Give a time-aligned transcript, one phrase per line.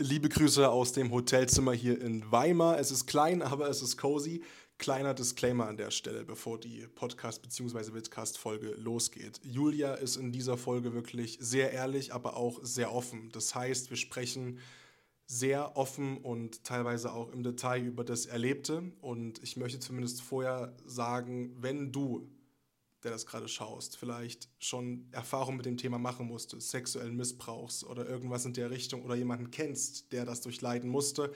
[0.00, 2.80] Liebe Grüße aus dem Hotelzimmer hier in Weimar.
[2.80, 4.42] Es ist klein, aber es ist cozy.
[4.76, 7.94] Kleiner Disclaimer an der Stelle, bevor die Podcast- bzw.
[7.94, 9.40] Witzcast-Folge losgeht.
[9.44, 13.30] Julia ist in dieser Folge wirklich sehr ehrlich, aber auch sehr offen.
[13.30, 14.58] Das heißt, wir sprechen
[15.26, 18.82] sehr offen und teilweise auch im Detail über das Erlebte.
[19.00, 22.28] Und ich möchte zumindest vorher sagen, wenn du
[23.04, 28.08] der das gerade schaust, vielleicht schon Erfahrung mit dem Thema machen musste, sexuellen Missbrauchs oder
[28.08, 31.32] irgendwas in der Richtung oder jemanden kennst, der das durchleiden musste,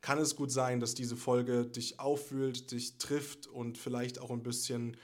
[0.00, 4.42] kann es gut sein, dass diese Folge dich auffühlt, dich trifft und vielleicht auch ein
[4.42, 4.96] bisschen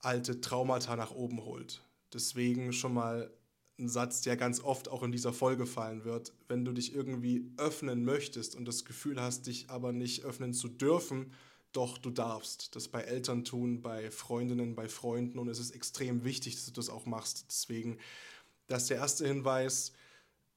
[0.00, 1.82] alte Traumata nach oben holt.
[2.12, 3.32] Deswegen schon mal
[3.78, 6.32] ein Satz, der ganz oft auch in dieser Folge fallen wird.
[6.48, 10.68] Wenn du dich irgendwie öffnen möchtest und das Gefühl hast, dich aber nicht öffnen zu
[10.68, 11.32] dürfen,
[11.72, 16.24] doch du darfst das bei Eltern tun, bei Freundinnen, bei Freunden und es ist extrem
[16.24, 17.46] wichtig, dass du das auch machst.
[17.48, 17.98] Deswegen,
[18.66, 19.92] das ist der erste Hinweis.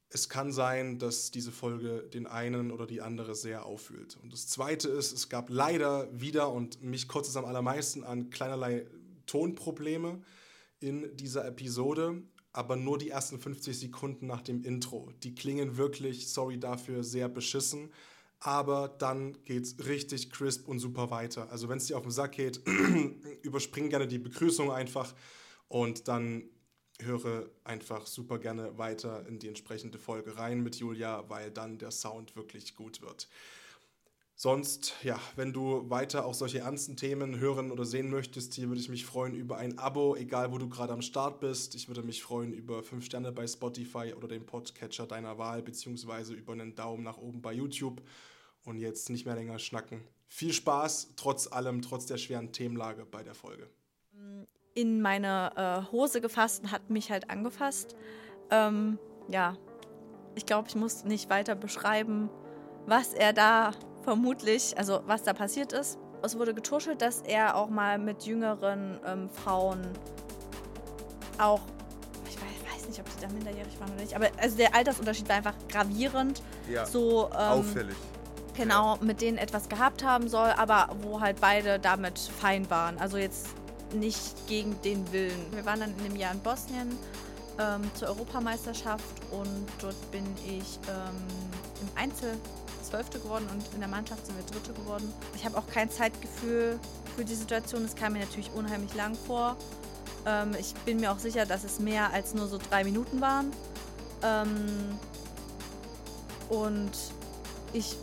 [0.10, 4.18] Es kann sein, dass diese Folge den einen oder die andere sehr auffühlt.
[4.22, 8.30] Und das zweite ist, es gab leider wieder und mich kotzt es am allermeisten an
[8.30, 8.86] keinerlei
[9.26, 10.22] Tonprobleme
[10.80, 15.12] in dieser Episode, aber nur die ersten 50 Sekunden nach dem Intro.
[15.24, 17.90] Die klingen wirklich, sorry dafür, sehr beschissen
[18.40, 21.50] aber dann geht es richtig crisp und super weiter.
[21.52, 22.62] Also wenn es dir auf den Sack geht,
[23.42, 25.14] überspring gerne die Begrüßung einfach
[25.68, 26.50] und dann
[27.02, 31.92] höre einfach super gerne weiter in die entsprechende Folge rein mit Julia, weil dann der
[31.92, 33.28] Sound wirklich gut wird.
[34.38, 38.82] Sonst, ja, wenn du weiter auch solche ernsten Themen hören oder sehen möchtest, hier würde
[38.82, 41.74] ich mich freuen über ein Abo, egal wo du gerade am Start bist.
[41.74, 46.34] Ich würde mich freuen über 5 Sterne bei Spotify oder dem Podcatcher deiner Wahl, beziehungsweise
[46.34, 48.02] über einen Daumen nach oben bei YouTube.
[48.66, 50.04] Und jetzt nicht mehr länger schnacken.
[50.28, 53.70] Viel Spaß, trotz allem, trotz der schweren Themenlage bei der Folge.
[54.74, 57.96] In meine äh, Hose gefasst und hat mich halt angefasst.
[58.50, 59.56] Ähm, ja,
[60.36, 62.30] ich glaube, ich muss nicht weiter beschreiben,
[62.86, 63.72] was er da
[64.06, 65.98] vermutlich, also was da passiert ist.
[66.22, 69.82] Es wurde getuschelt, dass er auch mal mit jüngeren ähm, Frauen
[71.38, 71.62] auch,
[72.30, 75.28] ich weiß, weiß, nicht, ob sie da minderjährig waren oder nicht, aber also der Altersunterschied
[75.28, 76.42] war einfach gravierend.
[76.70, 77.96] Ja, so, ähm, auffällig.
[78.56, 82.98] Genau, mit denen etwas gehabt haben soll, aber wo halt beide damit fein waren.
[83.00, 83.48] Also jetzt
[83.94, 85.46] nicht gegen den Willen.
[85.52, 86.98] Wir waren dann in einem Jahr in Bosnien
[87.60, 91.18] ähm, zur Europameisterschaft und dort bin ich ähm,
[91.82, 92.38] im Einzel
[92.86, 95.12] Zwölfte geworden und in der Mannschaft sind wir Dritte geworden.
[95.36, 96.80] Ich habe auch kein Zeitgefühl
[97.16, 97.84] für die Situation.
[97.86, 99.56] Es kam mir natürlich unheimlich lang vor.
[100.26, 103.52] Ähm, ich bin mir auch sicher, dass es mehr als nur so drei Minuten waren.
[104.24, 105.00] Ähm,
[106.50, 106.92] und
[107.74, 107.96] ich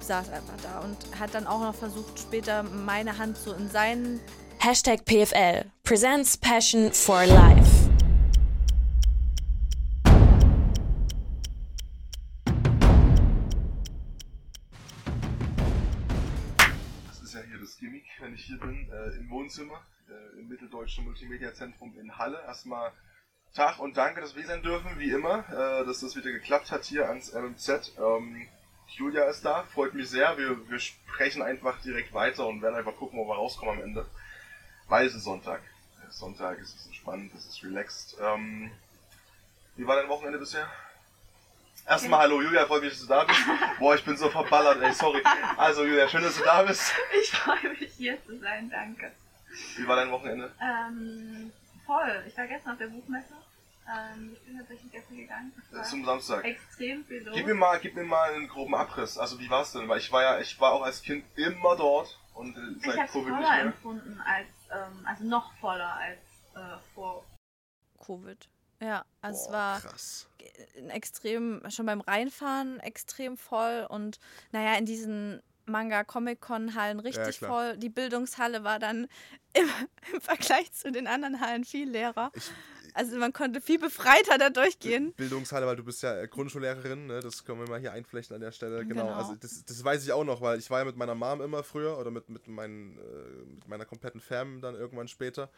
[0.00, 4.20] saß einfach da und hat dann auch noch versucht, später meine Hand so in seinen.
[4.58, 7.73] Hashtag PFL presents Passion for Life.
[18.44, 22.40] Hier bin, äh, im Wohnzimmer, äh, im Mitteldeutschen Multimedia-Zentrum in Halle.
[22.46, 22.92] Erstmal
[23.54, 26.84] Tag und danke, dass wir sein dürfen, wie immer, äh, dass das wieder geklappt hat
[26.84, 27.92] hier ans MMZ.
[27.98, 28.48] Ähm,
[28.88, 30.36] Julia ist da, freut mich sehr.
[30.36, 34.06] Wir, wir sprechen einfach direkt weiter und werden einfach gucken, wo wir rauskommen am Ende.
[34.88, 35.62] Weil es ist Sonntag.
[36.02, 38.16] Es ist Sonntag, es entspannt, es ist relaxed.
[38.20, 38.70] Ähm,
[39.76, 40.68] wie war dein Wochenende bisher?
[41.86, 43.40] Erstmal hallo Julia, freut mich, dass du da bist.
[43.78, 45.22] Boah, ich bin so verballert, ey, sorry.
[45.56, 46.92] Also Julia, schön, dass du da bist.
[47.20, 49.12] Ich freue mich hier zu sein, danke.
[49.76, 50.52] Wie war dein Wochenende?
[50.60, 51.52] Ähm,
[51.86, 52.24] voll.
[52.26, 53.34] Ich war gestern auf der Buchmesse.
[53.86, 55.52] Ähm, ich bin tatsächlich gestern gegangen.
[55.70, 56.44] Es war Zum Samstag.
[56.44, 57.34] extrem viel los.
[57.36, 59.18] Gib mir mal, gib mir mal einen groben Abriss.
[59.18, 59.86] Also wie war's denn?
[59.88, 63.06] Weil ich war ja, ich war auch als Kind immer dort und äh, ich seit
[63.06, 63.60] es Covid nicht voller mehr.
[63.66, 66.18] empfunden als, ähm, also noch voller als
[66.56, 67.24] äh, vor.
[68.04, 68.48] Covid.
[68.80, 70.26] Ja, also es Boah, war krass.
[70.88, 74.18] extrem, schon beim Reinfahren extrem voll und
[74.52, 77.50] naja, in diesen Manga-Comic-Con-Hallen richtig klar.
[77.50, 77.76] voll.
[77.78, 79.06] Die Bildungshalle war dann
[79.54, 79.68] im,
[80.12, 82.30] im Vergleich zu den anderen Hallen viel leerer.
[82.34, 82.50] Ich,
[82.92, 85.12] Also man konnte viel befreiter da durchgehen.
[85.14, 87.20] Bildungshalle, weil du bist ja äh, Grundschullehrerin, ne?
[87.20, 88.84] das können wir mal hier einflechten an der Stelle.
[88.84, 89.16] Genau, Genau.
[89.16, 91.62] also das, das weiß ich auch noch, weil ich war ja mit meiner Mom immer
[91.62, 95.48] früher oder mit, mit, meinen, äh, mit meiner kompletten Fam dann irgendwann später.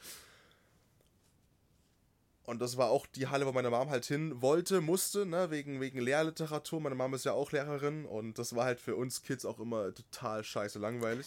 [2.46, 5.81] Und das war auch die Halle, wo meine Mom halt hin wollte, musste, ne, wegen,
[5.81, 6.81] wegen Lehrliteratur.
[6.81, 9.93] Meine Mom ist ja auch Lehrerin und das war halt für uns Kids auch immer
[9.93, 11.26] total scheiße langweilig.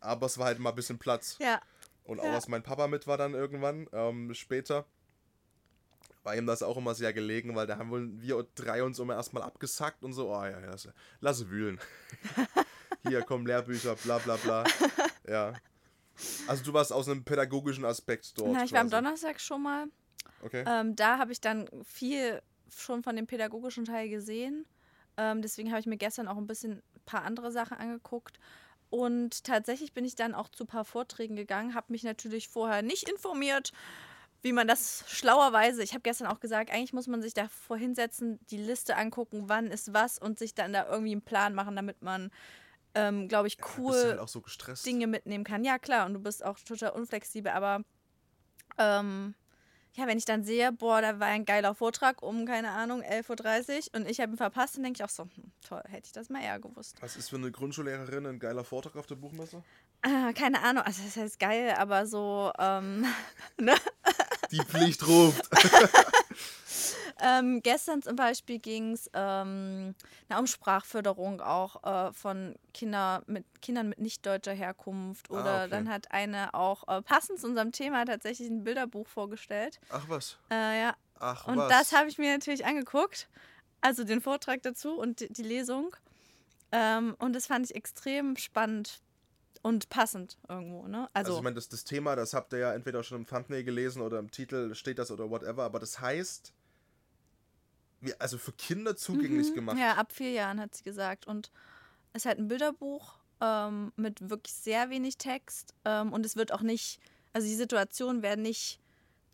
[0.00, 1.38] Aber es war halt mal ein bisschen Platz.
[1.40, 1.60] Ja,
[2.04, 2.34] Und auch Ja.
[2.34, 4.86] als mein Papa mit war dann irgendwann, ähm, später,
[6.24, 9.14] war ihm das auch immer sehr gelegen, weil da haben wohl wir drei uns immer
[9.14, 10.88] erstmal abgesackt und so, oh ja, ja, lass,
[11.20, 11.78] lass wühlen.
[13.06, 14.64] Hier kommen Lehrbücher, bla bla bla.
[15.28, 15.52] Ja.
[16.48, 18.52] Also du warst aus einem pädagogischen Aspekt dort.
[18.52, 18.90] Na, ich war am.
[18.90, 19.86] Donnerstag schon mal.
[20.42, 20.64] Okay.
[20.66, 24.66] Ähm, da habe ich dann viel schon von dem pädagogischen Teil gesehen.
[25.16, 28.38] Ähm, deswegen habe ich mir gestern auch ein bisschen ein paar andere Sachen angeguckt.
[28.90, 32.82] Und tatsächlich bin ich dann auch zu ein paar Vorträgen gegangen, habe mich natürlich vorher
[32.82, 33.72] nicht informiert,
[34.42, 38.38] wie man das schlauerweise, ich habe gestern auch gesagt, eigentlich muss man sich davor hinsetzen,
[38.50, 42.02] die Liste angucken, wann ist was und sich dann da irgendwie einen Plan machen, damit
[42.02, 42.30] man,
[42.94, 44.44] ähm, glaube ich, cool halt auch so.
[44.84, 45.64] Dinge mitnehmen kann.
[45.64, 47.82] Ja, klar, und du bist auch total unflexibel, aber
[48.78, 49.34] ähm,
[49.96, 53.94] ja, wenn ich dann sehe, boah, da war ein geiler Vortrag um, keine Ahnung, 11.30
[53.94, 56.12] Uhr und ich habe ihn verpasst, dann denke ich auch so, hm, toll, hätte ich
[56.12, 56.96] das mal eher gewusst.
[57.00, 59.62] Was ist für eine Grundschullehrerin ein geiler Vortrag auf der Buchmesse?
[60.02, 63.06] Äh, keine Ahnung, also das heißt geil, aber so, ähm,
[63.58, 63.74] ne?
[64.50, 65.48] Die Pflicht ruft.
[67.20, 69.94] Ähm, gestern zum Beispiel ging es ähm,
[70.36, 75.30] um Sprachförderung auch äh, von Kinder mit, Kindern mit nicht deutscher Herkunft.
[75.30, 75.70] Ah, Oder okay.
[75.70, 79.80] dann hat eine auch äh, passend zu unserem Thema tatsächlich ein Bilderbuch vorgestellt.
[79.90, 80.38] Ach was.
[80.50, 80.96] Äh, ja.
[81.18, 81.70] Ach Und was.
[81.70, 83.28] das habe ich mir natürlich angeguckt.
[83.80, 85.96] Also den Vortrag dazu und die, die Lesung.
[86.72, 89.00] Ähm, und das fand ich extrem spannend
[89.62, 90.86] und passend irgendwo.
[90.86, 91.08] Ne?
[91.12, 93.64] Also, Also, ich meine, das, das Thema, das habt ihr ja entweder schon im Thumbnail
[93.64, 96.52] gelesen oder im Titel steht das oder whatever, aber das heißt,
[98.14, 99.76] also für Kinder zugänglich gemacht.
[99.76, 99.80] Mhm.
[99.80, 101.26] Ja, ab vier Jahren hat sie gesagt.
[101.26, 101.50] Und
[102.12, 105.74] es ist halt ein Bilderbuch ähm, mit wirklich sehr wenig Text.
[105.84, 107.00] Ähm, und es wird auch nicht,
[107.32, 108.80] also die Situationen werden nicht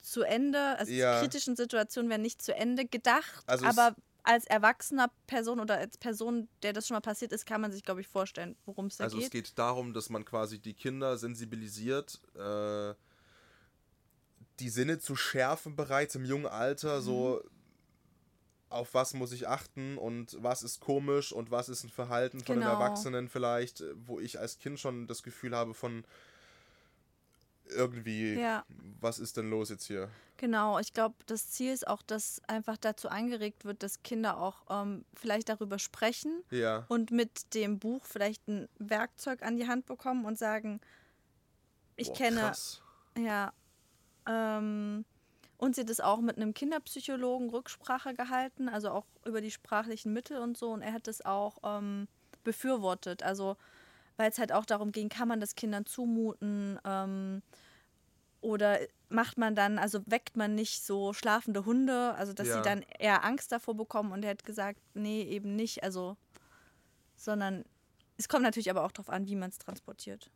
[0.01, 1.13] zu Ende, also Ja.
[1.15, 3.45] die kritischen Situationen werden nicht zu Ende gedacht.
[3.47, 7.61] Also aber als erwachsener Person oder als Person, der das schon mal passiert ist, kann
[7.61, 9.27] man sich, glaube ich, vorstellen, worum es da Also geht.
[9.27, 12.95] es geht darum, dass man quasi die Kinder sensibilisiert, äh,
[14.61, 17.05] die Sinne zu schärfen bereits im jungen Alter, Mhm.
[17.05, 17.43] so
[18.73, 22.55] auf was muss ich achten und was ist komisch und was ist ein Verhalten von
[22.57, 22.75] einem Genau.
[22.75, 26.05] Erwachsenen vielleicht, wo ich als Kind schon das Gefühl habe von
[27.69, 28.65] irgendwie, Ja.
[29.01, 30.11] was ist denn los jetzt hier?
[30.37, 34.63] Genau, ich glaube, das Ziel ist auch, dass einfach dazu angeregt wird, dass Kinder auch
[34.69, 36.85] ähm, vielleicht darüber sprechen Ja.
[36.89, 40.81] und mit dem Buch vielleicht ein Werkzeug an die Hand bekommen und sagen,
[41.97, 42.83] ich Boah, kenne, Krass.
[43.17, 43.53] ja,
[44.27, 45.05] ähm,
[45.63, 50.13] und sie hat das auch mit einem Kinderpsychologen Rücksprache gehalten, also auch über die sprachlichen
[50.13, 50.71] Mittel und so.
[50.73, 52.09] Und er hat das auch ähm,
[52.43, 53.23] befürwortet.
[53.23, 53.57] Also,
[54.17, 57.43] weil es halt auch darum ging, kann man das Kindern zumuten ähm,
[58.41, 62.55] oder macht man dann, also weckt man nicht so schlafende Hunde, also dass Ja.
[62.57, 64.11] sie dann eher Angst davor bekommen.
[64.11, 66.17] Und er hat gesagt, nee, eben nicht, also,
[67.15, 67.65] sondern
[68.17, 70.29] es kommt natürlich aber auch darauf an, wie man es transportiert.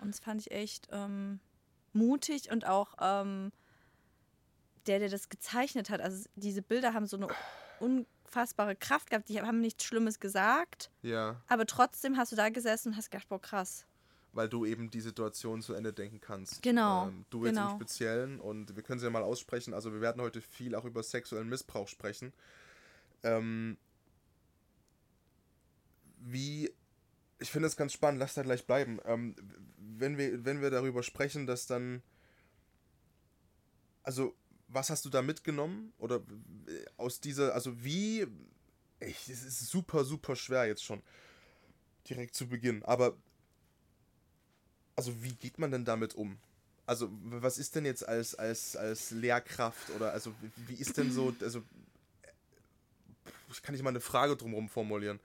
[0.00, 1.40] Und das fand ich echt ähm,
[1.92, 3.52] mutig und auch ähm,
[4.86, 6.00] der, der das gezeichnet hat.
[6.00, 7.28] Also diese Bilder haben so eine
[7.80, 9.28] unfassbare Kraft gehabt.
[9.28, 13.28] Die haben nichts Schlimmes gesagt, Ja, aber trotzdem hast du da gesessen und hast gedacht,
[13.28, 13.86] boah, krass.
[14.32, 16.62] weil du eben die Situation zu Ende denken kannst.
[16.62, 17.74] Genau, Ähm, du jetzt im genau.
[17.76, 19.74] Speziellen und wir können sie ja mal aussprechen.
[19.74, 22.32] Also wir werden heute viel auch über sexuellen Missbrauch sprechen.
[23.22, 23.76] Ähm,
[26.18, 26.72] wie,
[27.40, 29.00] ich finde es ganz spannend, lass da gleich bleiben.
[29.04, 29.34] Ähm,
[29.76, 32.02] wenn, wir, wenn wir darüber sprechen, dass dann,
[34.04, 34.34] also
[34.72, 35.92] was hast du da mitgenommen?
[35.98, 38.26] Oder äh, aus dieser, also wie,
[39.00, 41.02] echt, es ist super, super schwer jetzt schon,
[42.08, 43.16] direkt zu Beginn, aber
[44.96, 46.38] also wie geht man denn damit um?
[46.86, 50.34] Also was ist denn jetzt als, als, als Lehrkraft oder also
[50.66, 51.62] wie- ist denn so, also äh,
[53.50, 55.20] ich kann nicht mal eine Frage drumherum formulieren.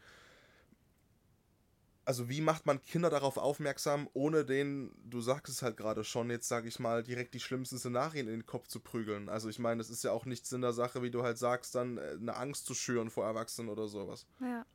[2.08, 6.30] Also wie macht man Kinder darauf aufmerksam, ohne denen, du sagst es halt gerade schon,
[6.30, 9.28] jetzt sage ich mal, direkt die schlimmsten Szenarien in den Kopf zu prügeln.
[9.28, 11.76] Also ich meine, das ist ja auch nichts in der Sache, wie du halt sagst,
[11.76, 14.26] dann äh, eine Angst zu schüren vor Erwachsenen oder sowas.
[14.40, 14.66] Ja.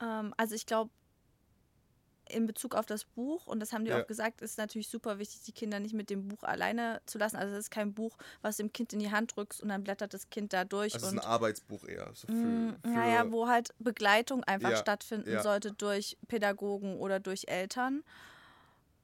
[0.00, 0.92] Ähm, also ich glaube,
[2.28, 4.02] in Bezug auf das Buch, und das haben die Ja.
[4.02, 7.36] auch gesagt, ist natürlich super wichtig, die Kinder nicht mit dem Buch alleine zu lassen.
[7.36, 10.14] Also es ist kein Buch, was dem Kind in die Hand drückst und dann blättert
[10.14, 10.94] das Kind da durch.
[10.94, 12.10] Also es ist ein Arbeitsbuch eher.
[12.14, 15.42] So für, Mm, für, Naja, wo halt Begleitung einfach Ja, stattfinden ja.
[15.42, 18.02] sollte durch Pädagogen oder durch Eltern.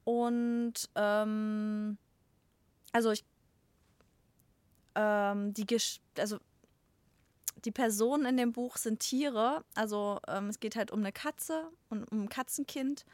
[0.05, 1.99] Und ähm,
[2.93, 3.25] also ich
[4.95, 6.39] ähm, die Gesch also
[7.65, 9.65] die Personen in dem Buch sind Tiere.
[9.75, 13.05] Also ähm, es geht halt um eine Katze und um ein Katzenkind.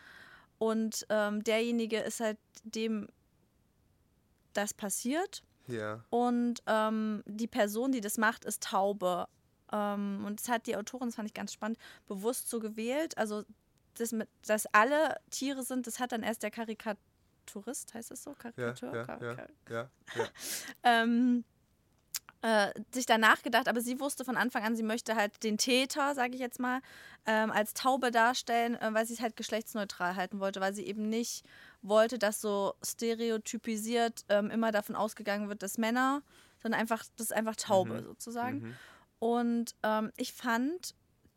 [0.59, 3.09] Und ähm, derjenige ist halt dem
[4.53, 5.43] das passiert.
[5.67, 6.03] ja.
[6.11, 9.29] Und ähm, die Person, die das macht, ist Taube.
[9.73, 13.19] Ähm, und das hat die Autorin, das fand ich ganz spannend, bewusst so gewählt.
[13.19, 13.45] Also,
[13.95, 18.35] das mit, dass alle Tiere sind, das hat dann erst der Karikaturist, heißt das so?
[18.35, 18.91] Karikatur?
[18.95, 19.37] ja, ja, Kar- ja,
[19.69, 19.91] ja.
[22.43, 26.15] äh, sich danach gedacht, aber sie wusste von Anfang an, sie möchte halt den Täter,
[26.15, 26.81] sage ich jetzt mal,
[27.27, 31.09] ähm, als Taube darstellen, äh, weil sie es halt geschlechtsneutral halten wollte, weil sie eben
[31.09, 31.45] nicht
[31.83, 36.23] wollte, dass so stereotypisiert ähm, immer davon ausgegangen wird, dass Männer,
[36.63, 38.05] sondern einfach, das ist einfach Taube Mhm.
[38.05, 38.59] sozusagen.
[38.61, 38.77] Mhm.
[39.19, 40.95] Und ähm, ich fand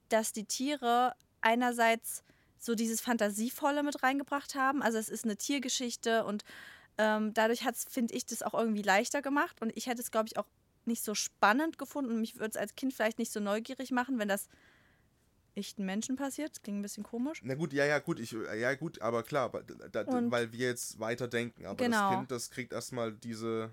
[0.10, 2.24] dass die Tiere einerseits
[2.58, 4.82] so dieses Fantasievolle mit reingebracht haben.
[4.82, 6.44] Also es ist eine Tiergeschichte und
[6.98, 9.62] ähm, dadurch hat es, finde ich, das auch irgendwie leichter gemacht.
[9.62, 10.48] Und ich hätte es, glaube ich, auch
[10.89, 12.12] nicht so spannend gefunden.
[12.12, 14.50] Und mich würde es als Kind vielleicht nicht so neugierig machen, wenn das
[15.55, 16.51] echten Menschen passiert.
[16.51, 17.41] Das klingt ein bisschen komisch.
[17.43, 19.51] Na gut, ja, ja, gut, ich, ja, gut, aber klar,
[19.91, 21.65] da, da, weil wir jetzt weiter denken.
[21.65, 22.10] Aber Genau.
[22.10, 23.72] das Kind, das kriegt erstmal diese.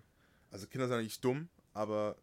[0.50, 2.16] Also Kinder sind ja nicht dumm, aber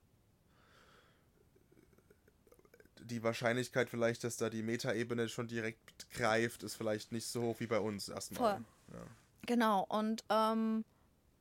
[2.99, 7.59] die Wahrscheinlichkeit vielleicht, dass da die Metaebene schon direkt greift, ist vielleicht nicht so hoch
[7.59, 8.55] wie bei uns erstmal.
[8.55, 8.65] Voll.
[9.45, 10.85] Genau, und ähm,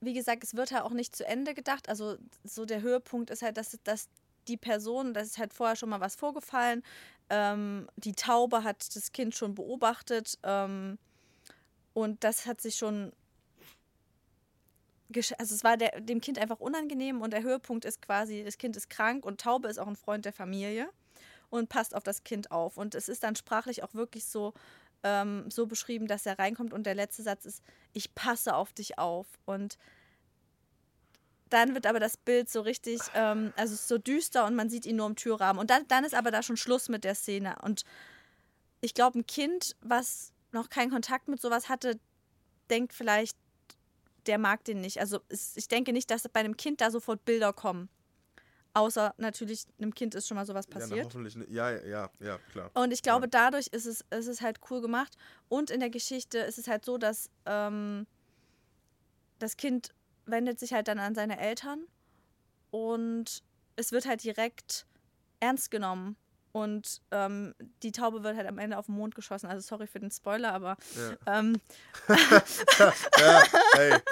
[0.03, 1.89] wie gesagt, es wird halt auch nicht zu Ende gedacht.
[1.89, 4.09] Also so der Höhepunkt ist halt, dass, dass
[4.49, 6.83] die Person, das ist halt vorher schon mal was vorgefallen,
[7.31, 10.99] ähm, die Taube hat das Kind schon beobachtet ähm,
[11.95, 13.13] und das hat sich schon,
[15.39, 18.77] also es war der, dem Kind einfach unangenehm und der Höhepunkt ist quasi, das Kind
[18.77, 20.89] ist krank und Taube ist auch ein Freund der Familie
[21.49, 22.77] und passt auf das Kind auf.
[22.77, 24.55] Und es ist dann sprachlich auch wirklich so,
[25.03, 28.99] ähm, so beschrieben, dass er reinkommt und der letzte Satz ist, ich passe auf dich
[28.99, 29.27] auf.
[29.45, 29.79] Und
[31.51, 34.97] dann wird aber das Bild so richtig, ähm, also so düster und man sieht ihn
[34.97, 35.61] nur im Türrahmen.
[35.61, 37.57] Und dann, dann ist aber da schon Schluss mit der Szene.
[37.63, 37.85] Und
[38.81, 41.99] ich glaube, ein Kind, was noch keinen Kontakt mit sowas hatte,
[42.71, 43.37] denkt vielleicht,
[44.27, 45.01] der mag den nicht.
[45.01, 47.89] Also ich denke nicht, dass bei einem Kind da sofort Bilder kommen.
[48.75, 51.05] Außer natürlich, einem Kind ist schon mal sowas Ja, passiert.
[51.05, 51.51] hoffentlich nicht.
[51.51, 52.71] Ja, ja, ja, klar.
[52.75, 53.31] Und ich glaube, Ja.
[53.31, 55.17] dadurch ist es, ist es halt cool gemacht.
[55.49, 58.07] Und in der Geschichte ist es halt so, dass ähm,
[59.39, 59.91] das Kind
[60.25, 61.85] wendet sich halt dann an seine Eltern
[62.71, 63.43] und
[63.77, 64.87] es wird halt direkt
[65.41, 66.17] ernst genommen.
[66.53, 69.47] Und ähm, die Taube wird halt am Ende auf den Mond geschossen.
[69.47, 70.77] Also sorry für den Spoiler, aber
[71.27, 71.39] Ja.
[71.39, 71.61] ähm,
[73.19, 73.43] ja,
[73.75, 73.99] hey.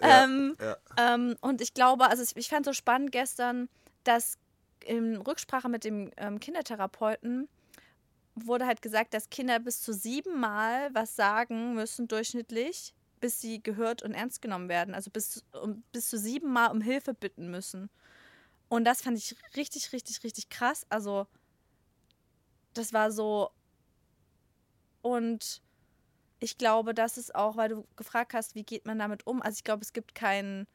[0.00, 0.76] Ja, ähm, ja.
[0.96, 3.68] ähm, und ich glaube, also ich fand so spannend gestern,
[4.04, 4.38] dass
[4.84, 7.48] in Rücksprache mit dem ähm, Kindertherapeuten
[8.34, 14.02] wurde halt gesagt, dass Kinder bis zu siebenmal was sagen müssen durchschnittlich, bis sie gehört
[14.02, 14.94] und ernst genommen werden.
[14.94, 17.90] Also bis, um, bis zu siebenmal um Hilfe bitten müssen.
[18.68, 20.86] Und das fand ich richtig, richtig, richtig krass.
[20.88, 21.26] Also
[22.72, 23.50] das war so.
[25.02, 25.60] Und
[26.38, 29.42] ich glaube, das ist auch, weil du gefragt hast, wie geht man damit um.
[29.42, 30.66] Also ich glaube, es gibt kein,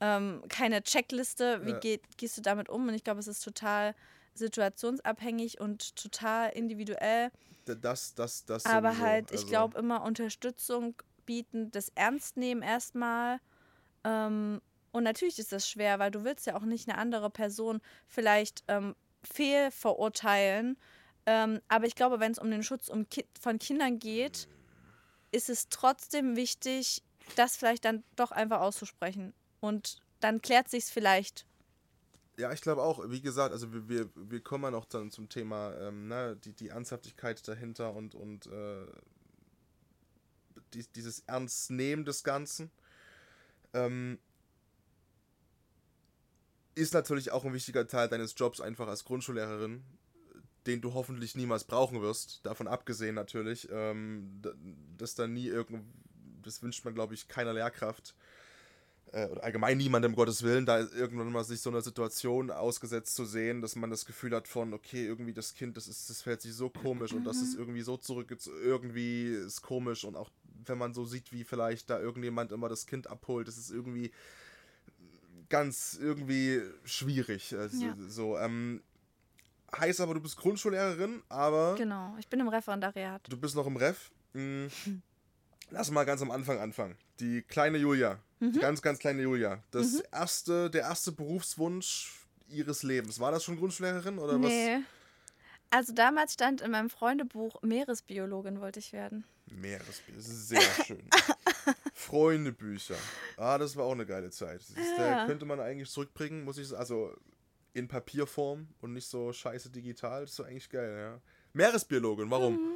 [0.00, 1.78] ähm, keine Checkliste, wie Ja.
[1.78, 2.88] geht, gehst du damit um.
[2.88, 3.94] Und ich glaube, es ist total
[4.34, 7.30] situationsabhängig und total individuell.
[7.66, 8.66] Das, das, das.
[8.66, 9.04] Aber sowieso.
[9.04, 10.94] halt, ich Also, glaube, immer Unterstützung
[11.26, 13.40] bieten, das ernst nehmen erstmal.
[14.04, 14.60] Ähm,
[14.92, 18.62] und natürlich ist das schwer, weil du willst ja auch nicht eine andere Person vielleicht
[18.68, 20.78] ähm, fehlverurteilen.
[21.26, 24.46] Ähm, aber ich glaube, wenn es um den Schutz um Ki von Kindern geht,
[25.32, 27.02] ist es trotzdem wichtig,
[27.36, 29.34] das vielleicht dann doch einfach auszusprechen.
[29.64, 31.46] Und dann klärt sich's vielleicht.
[32.36, 35.30] Ja, ich glaube auch, wie gesagt, also wir, wir, wir kommen ja noch dann zum
[35.30, 38.86] Thema, ähm, ne, die, die Ernsthaftigkeit dahinter und, und äh,
[40.74, 42.70] dies, dieses Ernstnehmen des Ganzen.
[43.72, 44.18] Ähm,
[46.74, 49.82] ist natürlich auch ein wichtiger Teil deines Jobs einfach als Grundschullehrerin,
[50.66, 54.42] den du hoffentlich niemals brauchen wirst, davon abgesehen natürlich, ähm,
[54.98, 55.86] dass da nie irgend,
[56.42, 58.14] das wünscht man glaube ich keiner Lehrkraft,
[59.12, 63.14] äh, oder allgemein niemandem, um Gottes Willen, da irgendwann mal sich so einer Situation ausgesetzt
[63.14, 66.22] zu sehen, dass man das Gefühl hat von, okay, irgendwie das Kind, das ist, das
[66.22, 70.30] fällt sich so komisch und das ist irgendwie so zurück, irgendwie ist komisch und auch
[70.66, 74.12] wenn man so sieht, wie vielleicht da irgendjemand immer das Kind abholt, das ist irgendwie
[75.48, 77.54] ganz irgendwie schwierig.
[77.54, 77.96] Also, Ja.
[78.08, 78.82] So, ähm,
[79.76, 82.14] heißt aber, du bist Grundschullehrerin, aber Genau.
[82.18, 83.20] Ich bin im Referendariat.
[83.28, 84.10] du bist noch im Ref.
[84.32, 84.68] Hm.
[85.70, 86.96] Lass mal ganz am Anfang anfangen.
[87.20, 88.18] Die kleine Julia,
[88.52, 89.62] die ganz, ganz kleine Julia.
[89.70, 92.12] Das erste, der erste Berufswunsch
[92.48, 93.18] ihres Lebens.
[93.20, 94.78] War das schon Grundschullehrerin oder Nee.
[95.70, 99.24] Also damals stand in meinem Freundebuch, Meeresbiologin wollte ich werden.
[99.46, 100.02] was?
[100.16, 101.02] Ist sehr schön.
[101.94, 102.96] Freundebücher.
[103.36, 104.60] Ah, das war auch eine geile Zeit.
[104.60, 105.24] Ist, Ja.
[105.24, 106.80] äh, könnte man eigentlich zurückbringen, muss ich sagen.
[106.80, 107.16] Also
[107.72, 110.22] in Papierform und nicht so scheiße digital.
[110.22, 111.20] Das ist doch eigentlich geil, ja.
[111.54, 112.73] Meeresbiologin, warum?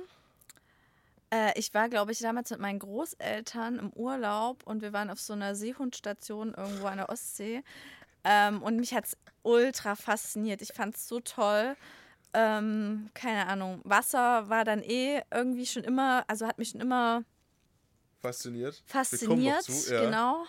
[1.31, 5.21] Äh, ich war, glaube ich, damals mit meinen Großeltern im Urlaub und wir waren auf
[5.21, 7.63] so einer Seehundstation irgendwo an der Ostsee.
[8.25, 10.63] Ähm, und mich hat es ultra fasziniert.
[10.63, 11.77] Ich fand es so toll.
[12.35, 13.81] Ähm, keine Ahnung.
[13.85, 17.25] Wasser war dann eh irgendwie schon immer, also hat mich schon immer
[18.21, 18.83] Fasziniert.
[18.87, 19.63] fasziniert.
[19.63, 20.05] Zu, ja.
[20.05, 20.45] Genau.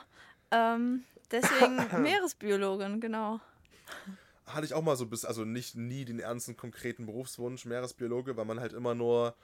[0.51, 3.39] Ähm, deswegen Meeresbiologin, genau.
[4.45, 8.45] hatte ich auch mal so bis, also nicht nie den ernsten konkreten Berufswunsch, Meeresbiologe, weil
[8.45, 9.35] man halt immer nur,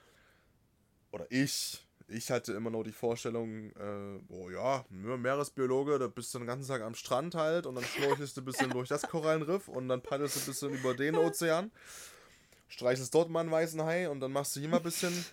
[1.12, 6.38] oder ich, ich hatte immer nur die Vorstellung, äh, oh ja, Meeresbiologe, da bist du
[6.38, 9.68] den ganzen Tag am Strand halt und dann schnorchelst du ein bisschen durch das Korallenriff
[9.68, 11.70] und dann paddelst du ein bisschen über den Ozean.
[12.68, 15.24] streichelst dort mal einen weißen Hai und dann machst du hier mal ein bisschen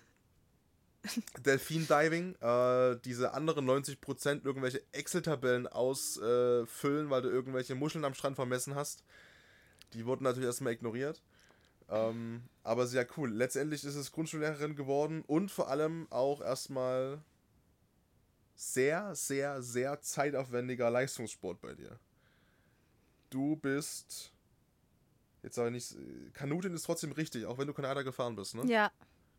[1.46, 2.36] Delfin-Diving.
[2.36, 9.04] Äh, diese anderen 90% irgendwelche Excel-Tabellen ausfüllen, weil du irgendwelche Muscheln am Strand vermessen hast.
[9.94, 11.22] Die wurden natürlich erstmal ignoriert.
[11.90, 13.32] Ähm, aber sehr cool.
[13.32, 17.22] Letztendlich ist es Grundschullehrerin geworden und vor allem auch erstmal
[18.56, 22.00] sehr, sehr, sehr zeitaufwendiger Leistungssport bei dir.
[23.30, 24.32] Du bist.
[25.42, 26.34] Jetzt sage ich nicht.
[26.34, 28.66] Kanutin ist trotzdem richtig, auch wenn du Kanada gefahren bist, ne?
[28.66, 28.92] Ja,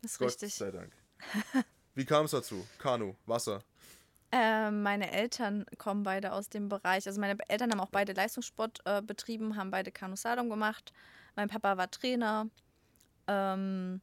[0.03, 0.55] ist Gott richtig.
[0.55, 0.93] sei Dank.
[1.95, 2.67] Wie kam es dazu?
[2.79, 3.63] Kanu, Wasser.
[4.33, 7.07] Äh, meine Eltern kommen beide aus dem Bereich.
[7.07, 10.93] Also meine Eltern haben auch beide Leistungssport äh, betrieben, haben beide Kanuslalom gemacht.
[11.37, 12.51] Mein Papa war Trainer.
[13.27, 14.01] Ähm,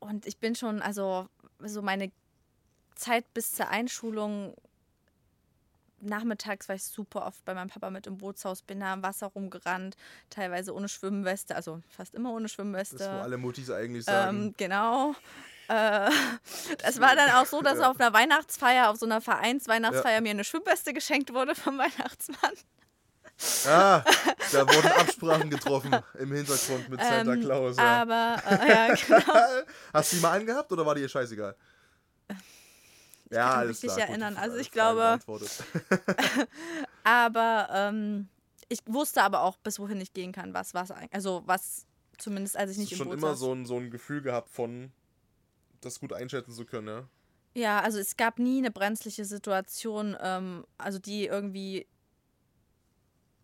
[0.00, 1.28] und ich bin schon, also
[1.60, 2.10] so meine
[2.94, 4.54] Zeit bis zur Einschulung,
[6.00, 9.28] nachmittags war ich super oft bei meinem Papa mit im Bootshaus, bin da am Wasser
[9.28, 9.96] rumgerannt,
[10.30, 12.98] teilweise ohne Schwimmweste, also fast immer ohne Schwimmweste.
[12.98, 14.46] Das, wo alle Mutis eigentlich sagen.
[14.46, 15.14] Ähm, genau.
[15.68, 16.10] Äh,
[16.84, 17.90] es war dann auch so, dass Ja.
[17.90, 22.52] auf einer Weihnachtsfeier, auf so einer Vereinsweihnachtsfeier mir eine Schwimmweste geschenkt wurde vom Weihnachtsmann.
[23.66, 24.02] Ah,
[24.52, 27.76] da wurden Absprachen getroffen im Hintergrund mit Santa Ähm, Claus.
[27.76, 28.02] Ja.
[28.02, 29.64] Aber, äh, ja, genau.
[29.92, 31.54] Hast du die mal angehabt oder war dir scheißegal?
[33.30, 34.08] Ja, kann mich nicht klar.
[34.08, 34.34] erinnern.
[34.34, 35.18] Gute Also ich glaube-.
[37.04, 38.28] Aber ähm,
[38.68, 40.92] ich wusste aber auch, bis wohin ich gehen kann, was was.
[41.12, 41.86] Also was
[42.18, 43.38] zumindest als ich Hast nicht du im schon Boot immer saß.
[43.38, 44.92] so ein, so ein Gefühl gehabt von,
[45.80, 47.08] das gut einschätzen zu können, ja?
[47.54, 51.86] Ja, also es gab nie eine brenzliche Situation, ähm, also die irgendwie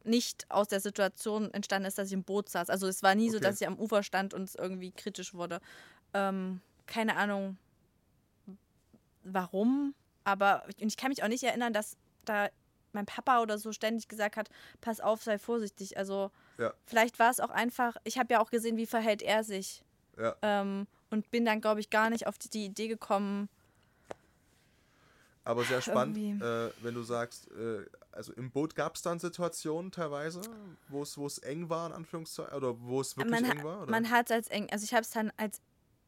[0.05, 2.71] nicht aus der Situation entstanden ist, dass ich im Boot saß.
[2.71, 3.47] Also es war nie so, Okay.
[3.47, 5.61] dass ich am Ufer stand und es irgendwie kritisch wurde.
[6.15, 7.57] Ähm, keine Ahnung
[9.25, 9.95] warum,
[10.25, 12.49] aber und ich kann mich auch nicht erinnern, dass da
[12.93, 15.97] mein Papa oder so ständig gesagt hat, pass auf, sei vorsichtig.
[15.97, 16.75] Also Ja.
[16.87, 19.83] vielleicht war es auch einfach, ich habe ja auch gesehen, wie verhält er sich.
[20.19, 20.37] Ja.
[20.43, 23.49] Ähm, und bin dann, glaube ich, gar nicht auf die, Idee gekommen,
[25.45, 29.91] Aber sehr spannend, äh, wenn du sagst, äh, also im Boot gab es dann Situationen
[29.91, 30.41] teilweise,
[30.89, 33.83] wo es eng war, in Anführungszeichen, oder wo es wirklich man, eng war?
[33.83, 33.91] Oder?
[33.91, 35.61] Man hat es als eng, also ich habe es dann als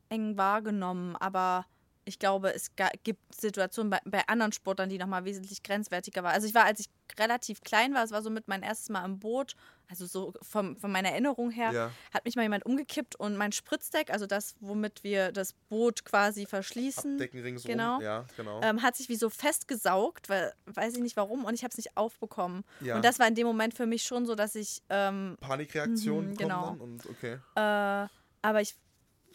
[0.09, 1.67] eng wahrgenommen, aber
[2.05, 2.71] ich glaube, es
[3.03, 6.35] gibt Situationen bei, bei anderen Sportlern, die nochmal wesentlich grenzwertiger waren.
[6.35, 6.88] Also ich war, als ich
[7.19, 9.55] relativ klein war, es war so mit mein erstes Mal im Boot,
[9.88, 11.90] also so vom, von meiner Erinnerung her, Ja.
[12.12, 16.47] hat mich mal jemand umgekippt und mein Spritzdeck, also das, womit wir das Boot quasi
[16.47, 18.01] verschließen, Abdecken genau.
[18.01, 18.61] Ja, genau.
[18.62, 21.77] ähm, hat sich wie so festgesaugt, weil weiß ich nicht warum und ich habe es
[21.77, 22.64] nicht aufbekommen.
[22.81, 22.97] ja.
[22.97, 26.37] Und das war in dem Moment für mich schon so, dass ich ähm, Panikreaktionen Mhm,
[26.37, 26.77] genau.
[26.79, 27.38] und okay.
[27.55, 28.09] Äh,
[28.43, 28.75] aber ich,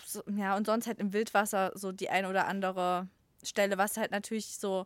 [0.06, 3.08] so, ja, und sonst halt im Wildwasser so die ein oder andere
[3.44, 4.86] Stelle, was halt natürlich so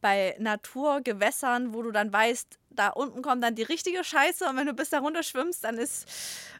[0.00, 4.66] bei Naturgewässern, wo du dann weißt, da unten kommt dann die richtige Scheiße und wenn
[4.66, 6.06] du bis da runter schwimmst, dann ist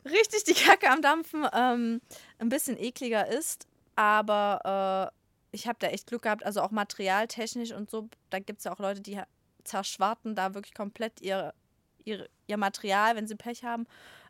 [0.04, 2.00] richtig die Kacke am Dampfen, ähm,
[2.38, 3.66] ein bisschen ekliger ist.
[3.96, 5.12] Aber
[5.52, 8.08] äh, ich habe da echt Glück gehabt, also auch materialtechnisch und so.
[8.30, 9.20] Da gibt es ja auch Leute, die
[9.62, 11.52] zerschwarten da wirklich komplett ihr,
[12.04, 13.86] ihr, ihr Material, wenn sie Pech haben.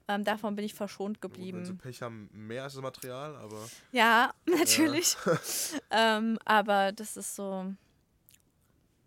[0.07, 1.79] Ähm, davon bin ich verschont Gut, Wenn sie geblieben.
[1.79, 3.59] Pech haben, mehr als das Material, aber
[3.93, 5.17] Ja, natürlich.
[5.91, 7.73] ähm, aber das ist so,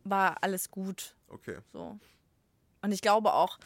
[0.04, 1.16] war alles gut.
[1.30, 1.58] okay.
[1.72, 2.00] So.
[2.82, 3.60] Und ich glaube auch,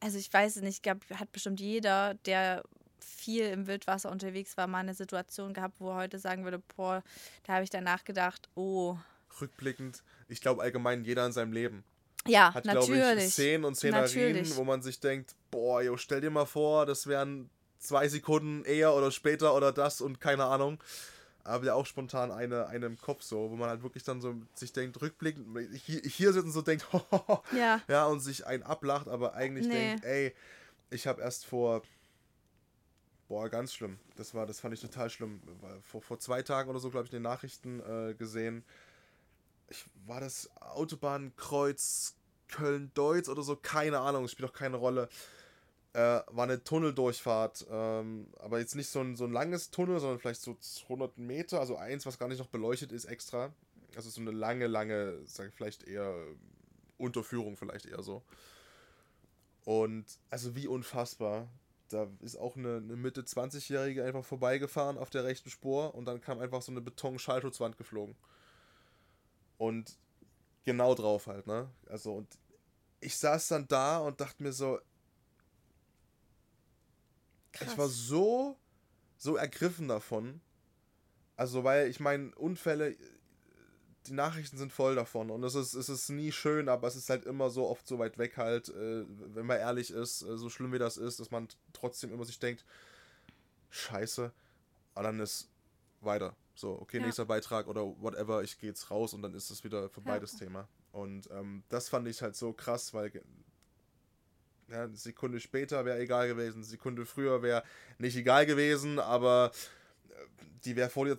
[0.00, 2.62] also ich weiß es nicht, gab, hat bestimmt jeder, der
[3.00, 7.02] viel im Wildwasser unterwegs war, mal eine Situation gehabt, wo er heute sagen würde, boah,
[7.44, 8.96] da habe ich danach gedacht, oh,
[9.40, 11.84] Rückblickend, ich glaube allgemein jeder in seinem Leben
[12.28, 13.32] ja, hat, glaube ich, natürlich.
[13.32, 14.56] Szenen und Szenarien, Natürlich.
[14.56, 18.94] wo man sich denkt, boah, jo, stell dir mal vor, das wären zwei Sekunden eher
[18.94, 20.78] oder später oder das und keine Ahnung.
[21.44, 24.34] Aber ja auch spontan eine, eine im Kopf so, wo man halt wirklich dann so
[24.54, 25.46] sich denkt, rückblickend,
[25.84, 26.84] hier, hier sitzt und so denkt,
[27.52, 29.72] Ja, ja, und sich einen ablacht, aber eigentlich Nee.
[29.72, 30.34] denkt, ey,
[30.90, 31.82] ich habe erst vor,
[33.28, 35.40] boah, ganz schlimm, das war, das fand ich total schlimm,
[35.82, 38.64] vor, vor zwei Tagen oder so, glaube ich, in den Nachrichten äh, gesehen,
[39.68, 42.16] ich, war das Autobahnkreuz
[42.48, 45.08] Köln-Deutz oder so, keine Ahnung, spielt auch keine Rolle.
[45.92, 50.18] Äh, war eine Tunneldurchfahrt, ähm, aber jetzt nicht so ein, so ein langes Tunnel, sondern
[50.18, 53.52] vielleicht so 100 Meter, also eins, was gar nicht noch beleuchtet ist extra.
[53.96, 56.14] Also so eine lange, lange, sag ich vielleicht eher
[56.98, 58.22] Unterführung, vielleicht eher so.
[59.64, 61.48] Und also wie unfassbar.
[61.88, 66.20] Da ist auch eine, eine Mitte 20-Jährige einfach vorbeigefahren auf der rechten Spur und dann
[66.20, 68.16] kam einfach so eine Beton-Schallschutzwand geflogen.
[69.58, 69.96] Und
[70.64, 71.70] genau drauf halt, ne?
[71.88, 72.28] Also und
[73.00, 74.80] ich saß dann da und dachte mir so,
[77.60, 78.56] ich war so,
[79.16, 80.40] so ergriffen davon.
[81.36, 82.96] Also, weil ich meine, Unfälle,
[84.06, 87.10] die Nachrichten sind voll davon und es ist, es ist nie schön, aber es ist
[87.10, 90.48] halt immer so oft so weit weg halt, äh, wenn man ehrlich ist, äh, so
[90.48, 92.64] schlimm wie das ist, dass man trotzdem immer sich denkt,
[93.70, 94.32] scheiße,
[94.94, 95.50] Und dann ist
[96.00, 96.34] weiter.
[96.54, 97.04] So, okay, Ja.
[97.06, 100.12] nächster Beitrag oder whatever, ich gehe jetzt raus und dann ist es wieder für Ja.
[100.12, 100.68] beides Thema.
[100.92, 103.12] Und ähm, das fand ich halt so krass, weil
[104.68, 107.62] ja, eine Sekunde später wäre egal gewesen, eine Sekunde früher wäre
[107.98, 109.52] nicht egal gewesen, aber
[110.08, 110.12] äh,
[110.64, 111.18] die wäre vor dir,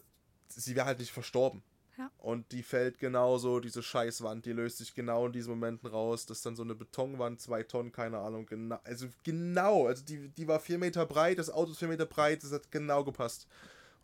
[0.50, 1.64] sie wäre halt nicht verstorben.
[1.98, 2.12] Ja.
[2.20, 6.28] Und die fällt genauso, diese Scheißwand, die löst sich genau in diesen Momenten raus.
[6.28, 8.80] Das ist dann so eine Betonwand, zwei Tonnen, keine Ahnung, genau.
[8.84, 12.44] Also genau, also die, die war vier Meter breit, das Auto ist vier Meter breit,
[12.44, 13.48] das hat genau gepasst.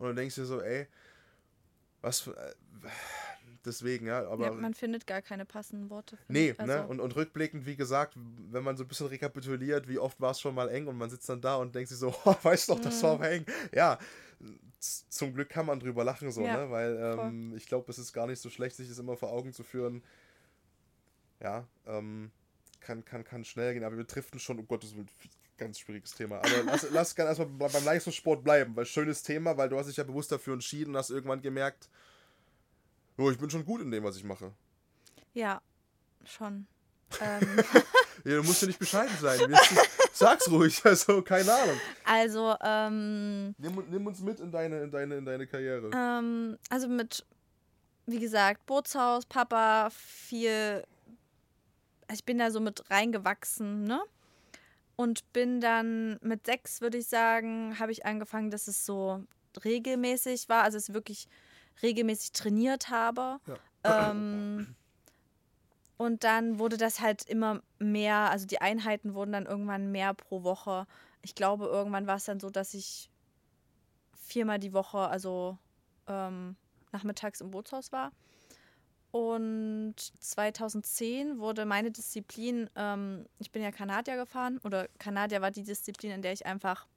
[0.04, 0.88] Und du denkst dir so, ey,
[2.02, 2.36] was für.
[2.36, 2.54] Äh,
[3.66, 4.46] deswegen, ja, aber.
[4.46, 6.18] ja, man findet gar keine passenden Worte.
[6.28, 6.60] Nee, ich.
[6.60, 6.88] Also, ne?
[6.88, 10.40] Und, und rückblickend, wie gesagt, wenn man so ein bisschen rekapituliert, wie oft war es
[10.40, 12.80] schon mal eng und man sitzt dann da und denkt sich so, oh, weißt doch,
[12.80, 13.04] das Mhm.
[13.08, 13.46] war mal eng.
[13.74, 13.98] Ja,
[15.10, 16.72] zum Glück kann man drüber lachen so, Ja, ne?
[16.72, 19.54] Weil ähm, ich glaube, es ist gar nicht so schlecht, sich das immer vor Augen
[19.54, 20.04] zu führen.
[21.40, 22.32] Ja, ähm,
[22.82, 25.10] kann, kann, kann schnell gehen, aber wir driften schon, um Gottes Willen,
[25.64, 26.38] ganz schwieriges Thema.
[26.38, 29.88] Aber lass, lass gerne erstmal be- beim Leistungssport bleiben, weil schönes Thema, weil du hast
[29.88, 31.90] dich ja bewusst dafür entschieden und hast irgendwann gemerkt,
[33.18, 34.52] oh, ich bin schon gut in dem, was ich mache.
[35.34, 35.62] Ja,
[36.26, 36.68] schon.
[37.22, 37.42] ähm,
[38.26, 39.40] Ja, du musst ja nicht bescheiden sein.
[40.14, 41.80] Sag's ruhig, also keine Ahnung.
[42.06, 45.90] also, ähm, Nimm, nimm uns mit in deine, in deine, in deine Karriere.
[45.94, 47.26] ähm, also mit,
[48.06, 50.84] wie gesagt, Bootshaus, Papa, viel.
[52.14, 54.02] Ich bin da so mit reingewachsen, ne?
[54.96, 59.24] Und bin dann mit sechs, würde ich sagen, habe ich angefangen, dass es so
[59.64, 61.28] regelmäßig war, also es wirklich
[61.82, 63.40] regelmäßig trainiert habe.
[63.84, 64.12] Ja.
[64.12, 64.76] Ähm,
[65.98, 70.44] und dann wurde das halt immer mehr, also die Einheiten wurden dann irgendwann mehr pro
[70.44, 70.86] Woche.
[71.22, 73.10] Ich glaube, irgendwann war es dann so, dass ich
[74.16, 75.58] viermal die Woche, also
[76.08, 76.56] ähm,
[76.92, 78.12] nachmittags im Bootshaus war.
[79.14, 85.62] Und 2010 wurde meine Disziplin, ähm, ich bin ja Kanadier gefahren, oder Kanadier war die
[85.62, 86.88] Disziplin, in der ich einfach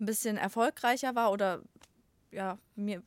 [0.00, 1.62] ein bisschen erfolgreicher war oder
[2.32, 3.04] ja, mir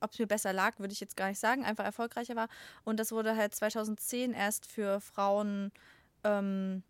[0.00, 2.48] ob es mir besser lag, würde ich jetzt gar nicht sagen, einfach erfolgreicher war.
[2.84, 5.72] Und das wurde halt 2010 erst für Frauen,
[6.24, 6.82] ähm,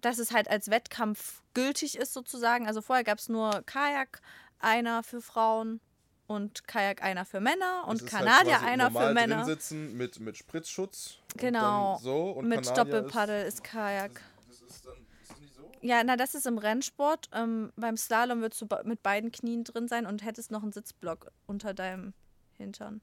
[0.00, 2.66] dass es halt als Wettkampf gültig ist sozusagen.
[2.66, 4.22] Also vorher gab es nur Kajak,
[4.58, 5.82] einer für Frauen
[6.28, 9.44] und Kajak einer für Männer und ist halt Kanadier quasi einer für Männer.
[9.44, 11.18] Sitzen mit, mit Spritzschutz.
[11.32, 14.20] und Genau, dann so, und Mit Kanadier Doppelpaddel ist Kajak.
[14.46, 14.94] Das, das ist dann
[15.42, 15.72] ist so?
[15.80, 17.30] Ja, na, das ist im Rennsport.
[17.32, 21.32] Ähm, beim Slalom würdest du mit beiden Knien drin sein und hättest noch einen Sitzblock
[21.46, 22.12] unter deinem
[22.58, 23.00] Hintern.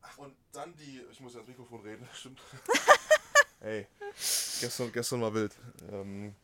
[0.00, 1.02] Ach, und dann die.
[1.12, 2.40] Ich muss ja ins Mikrofon reden, stimmt.
[3.60, 3.86] Ey,
[4.60, 5.54] gestern, gestern war wild.
[5.92, 6.34] Ähm,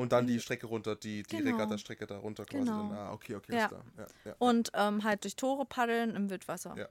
[0.00, 1.50] und dann die Strecke runter, die, die Genau.
[1.50, 2.64] Regatta-Strecke da runter quasi.
[2.64, 2.88] Genau.
[2.88, 3.64] Dann, ah, okay, okay, Ja.
[3.64, 3.84] ist klar.
[3.98, 4.34] Ja, ja.
[4.38, 6.74] Und ähm, halt durch Tore paddeln im Wildwasser.
[6.76, 6.88] Ja.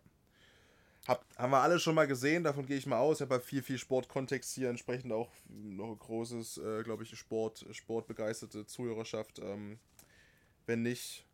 [1.08, 3.18] Hab, haben wir alle schon mal gesehen, davon gehe ich mal aus.
[3.18, 7.18] Ich habe ja viel, viel Sportkontext hier, entsprechend auch noch ein großes, äh, glaube ich,
[7.18, 9.40] Sport, sportbegeisterte Zuhörerschaft.
[9.40, 9.80] Ähm,
[10.68, 11.26] wenn nicht,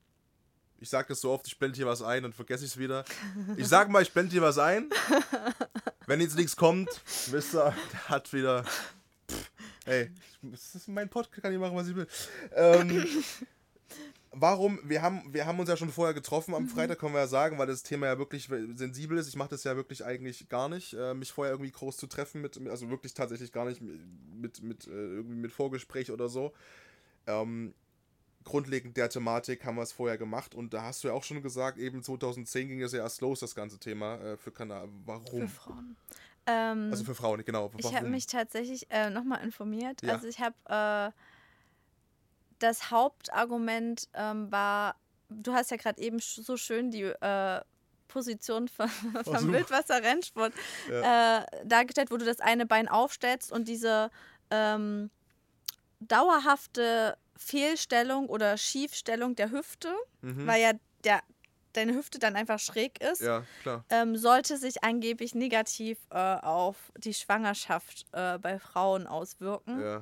[0.80, 3.04] ich sage das so oft, ich blende hier was ein, dann vergesse ich es wieder.
[3.58, 4.90] Ich sag mal, ich blende hier was ein.
[6.08, 6.88] Wenn jetzt nichts kommt,
[7.32, 8.64] wisst ihr, der hat wieder.
[9.86, 10.10] Ey,
[10.42, 12.08] das ist mein Podcast, kann ich machen, was ich will.
[12.56, 13.06] Ähm,
[14.32, 17.28] warum, wir haben, wir haben uns ja schon vorher getroffen am Freitag, können wir ja
[17.28, 19.28] sagen, weil das Thema ja wirklich sensibel ist.
[19.28, 22.42] Ich mache das ja wirklich eigentlich gar nicht, äh, mich vorher irgendwie groß zu treffen
[22.42, 26.52] mit, also wirklich tatsächlich gar nicht mit, mit, äh, irgendwie mit Vorgespräch oder so.
[27.28, 27.76] Ähm,
[28.44, 31.42] grundlegend der Thematik haben wir es vorher gemacht und da hast du ja auch schon
[31.42, 34.88] gesagt, eben 2010 ging es ja erst los, das ganze Thema äh, für Kanal.
[34.88, 35.48] Für Warum?
[35.48, 35.96] Frauen.
[36.48, 37.72] Ähm, Also für Frauen, genau.
[37.78, 37.98] ich Warum?
[37.98, 40.02] habe mich tatsächlich äh, nochmal informiert.
[40.04, 40.14] Ja.
[40.14, 41.12] Also ich habe äh,
[42.60, 44.96] das Hauptargument ähm, war,
[45.30, 47.62] du hast ja gerade eben so schön die äh,
[48.08, 48.90] Position von,
[49.24, 49.52] vom.
[49.52, 50.54] Wildwasser-Rennsport
[50.90, 54.10] äh, dargestellt, wo du das eine Bein aufstellst und diese
[54.52, 55.10] ähm,
[56.00, 60.48] dauerhafte Fehlstellung oder Schiefstellung der Hüfte, Mhm.
[60.48, 60.72] weil ja
[61.04, 61.22] der,
[61.78, 63.44] deine Hüfte dann einfach schräg ist, Ja,
[63.90, 69.82] ähm, sollte sich angeblich negativ äh, auf die Schwangerschaft äh, bei Frauen auswirken.
[69.82, 70.02] Ja.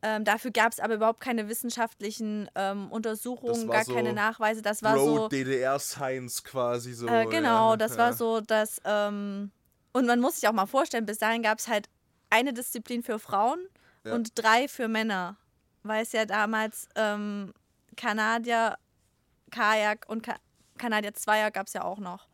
[0.00, 4.62] Ähm, dafür gab es aber überhaupt keine wissenschaftlichen ähm, Untersuchungen, gar so keine Nachweise.
[4.62, 5.16] Das war so.
[5.16, 7.08] Pro-DDR-Science quasi so.
[7.08, 7.76] Äh, genau, ja.
[7.76, 8.80] das war so, dass.
[8.84, 9.50] Ähm,
[9.92, 11.88] und man muss sich auch mal vorstellen, bis dahin gab es halt
[12.30, 13.58] eine Disziplin für Frauen
[14.04, 15.36] und drei für Männer.
[15.82, 17.52] Weil es ja damals ähm,
[17.96, 18.76] Kanadier,
[19.50, 20.36] Kajak und Ka
[20.78, 22.26] Kanadier Zweier gab es ja auch noch.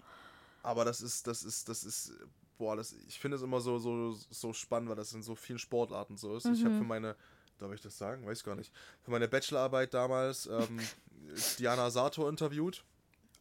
[0.62, 2.12] Aber das ist, das ist, das ist,
[2.59, 5.59] boah, das, ich finde es immer so, so, so spannend, weil das in so vielen
[5.59, 6.46] Sportarten so ist.
[6.46, 6.64] Ich Mhm.
[6.66, 7.16] habe für meine,
[7.59, 8.26] darf ich das sagen?
[8.26, 8.72] Weiß gar nicht.
[9.02, 10.78] Für meine Bachelorarbeit damals ähm,
[11.59, 12.85] Diana Sato interviewt.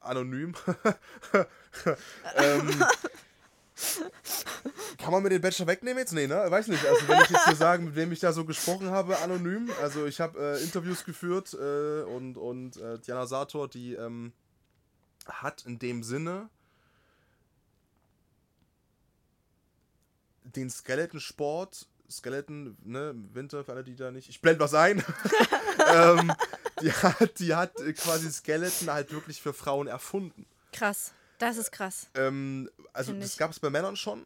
[0.02, 0.54] Anonym.
[2.36, 2.84] ähm,
[4.98, 6.14] Kann man mir den Bachelor wegnehmen jetzt?
[6.14, 6.46] Nee, ne?
[6.50, 6.86] Weiß nicht.
[6.86, 9.70] Also, wenn ich jetzt hier sagen, mit wem ich da so gesprochen habe, anonym.
[9.82, 14.34] Also, ich habe äh, Interviews geführt äh, und, und äh, Diana Sator, die ähm,
[15.28, 16.50] hat in dem Sinne
[20.44, 24.30] den Skeleton-Sport, Skeleton, ne, Winter, für alle, die da nicht.
[24.30, 25.04] Ich blende was ein.
[25.94, 26.34] ähm,
[26.82, 30.46] die, hat, die hat quasi Skeleton halt wirklich für Frauen erfunden.
[30.72, 31.14] Krass.
[31.40, 32.08] Das ist krass.
[32.16, 34.26] Ähm, also Find das gab es bei Männern schon.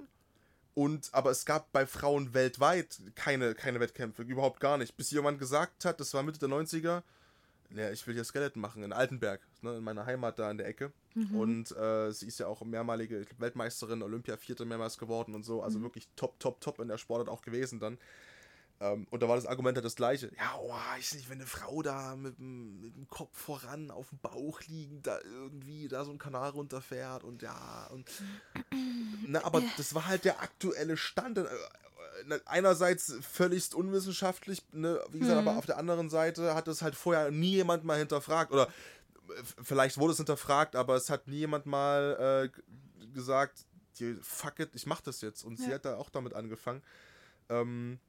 [0.73, 4.95] Und, aber es gab bei Frauen weltweit keine, keine Wettkämpfe, überhaupt gar nicht.
[4.95, 7.01] Bis jemand gesagt hat, das war Mitte der 90er,
[7.69, 10.67] ja, ich will hier Skeleton machen in Altenberg, ne, in meiner Heimat da in der
[10.67, 10.91] Ecke.
[11.35, 15.63] Und äh, sie ist ja auch mehrmalige Weltmeisterin, Olympia-Vierte mehrmals geworden und so.
[15.63, 17.97] Also wirklich top, top, top in der Sportart auch gewesen dann.
[18.79, 20.31] Ähm, und da war das Argument halt das gleiche.
[20.37, 24.09] Ja, oh, ich nicht, wenn eine Frau da mit, dem- mit dem Kopf voran auf
[24.09, 27.87] dem Bauch liegend da irgendwie da so einen Kanal runterfährt und ja.
[27.91, 28.07] Und,
[29.27, 31.39] na, aber das war halt der aktuelle Stand.
[32.45, 37.31] Einerseits völligst unwissenschaftlich, ne, wie gesagt, aber auf der anderen Seite hat es halt vorher
[37.31, 38.51] nie jemand mal hinterfragt.
[38.51, 43.65] Oder äh, vielleicht wurde es hinterfragt, aber es hat nie jemand mal äh, gesagt,
[43.99, 45.43] "Die- fuck it, ich mach das jetzt.
[45.43, 45.75] Und sie Ja.
[45.75, 46.81] hat da auch damit angefangen.
[47.49, 47.99] Ähm,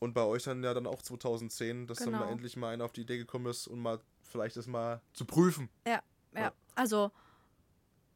[0.00, 2.20] und bei euch dann ja dann auch 2010, dass dann Genau.
[2.26, 5.24] mal endlich mal einer auf die Idee gekommen ist und mal vielleicht das mal zu
[5.24, 5.68] prüfen.
[5.86, 6.02] Ja,
[6.34, 6.40] ja.
[6.40, 6.52] Ja.
[6.74, 7.10] Also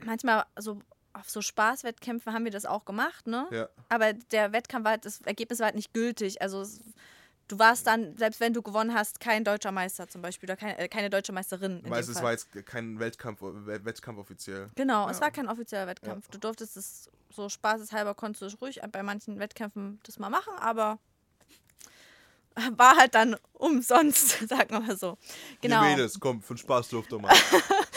[0.04, 0.80] manchmal so
[1.12, 3.46] auf so Spaßwettkämpfen haben wir das auch gemacht, ne?
[3.50, 3.68] Ja.
[3.88, 6.40] Aber der Wettkampf war, halt- das Ergebnis war halt nicht gültig.
[6.42, 6.80] Also es,
[7.48, 10.76] du warst dann, selbst wenn du gewonnen hast, kein deutscher Meister zum Beispiel oder kein,
[10.76, 11.82] äh, keine deutsche Meisterin.
[11.82, 14.68] Dem es war jetzt kein Wettkampf, Wett- Wettkampf offiziell.
[14.76, 15.22] Genau, es Ja.
[15.24, 16.28] war kein offizieller Wettkampf.
[16.28, 20.98] Du durftest es so spaßeshalber, konntest du ruhig bei manchen Wettkämpfen das mal machen, aber
[22.76, 25.16] war halt dann umsonst, sagen wir mal so.
[25.60, 27.32] Genau, Ihr Mädels, komm, für den Spaß dürft ihr mal.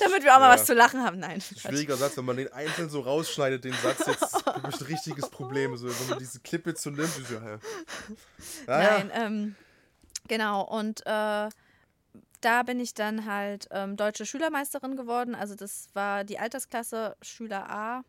[0.00, 0.54] damit wir auch mal Ja.
[0.54, 1.18] was zu lachen haben.
[1.18, 1.40] Nein.
[1.40, 5.28] Schwieriger Satz, wenn man den einzeln so rausschneidet, den Satz jetzt, habe ich ein richtiges
[5.30, 5.76] Problem.
[5.76, 7.58] So, wenn man diese Klippe zu nimmt, ist ja, ja.
[8.66, 8.98] Ah, ja.
[9.04, 9.54] Nein, ähm,
[10.28, 10.62] genau.
[10.62, 11.48] Und äh,
[12.40, 15.34] da bin ich dann halt ähm, deutsche Schülermeisterin geworden.
[15.34, 18.02] Also das war die Altersklasse Schüler A.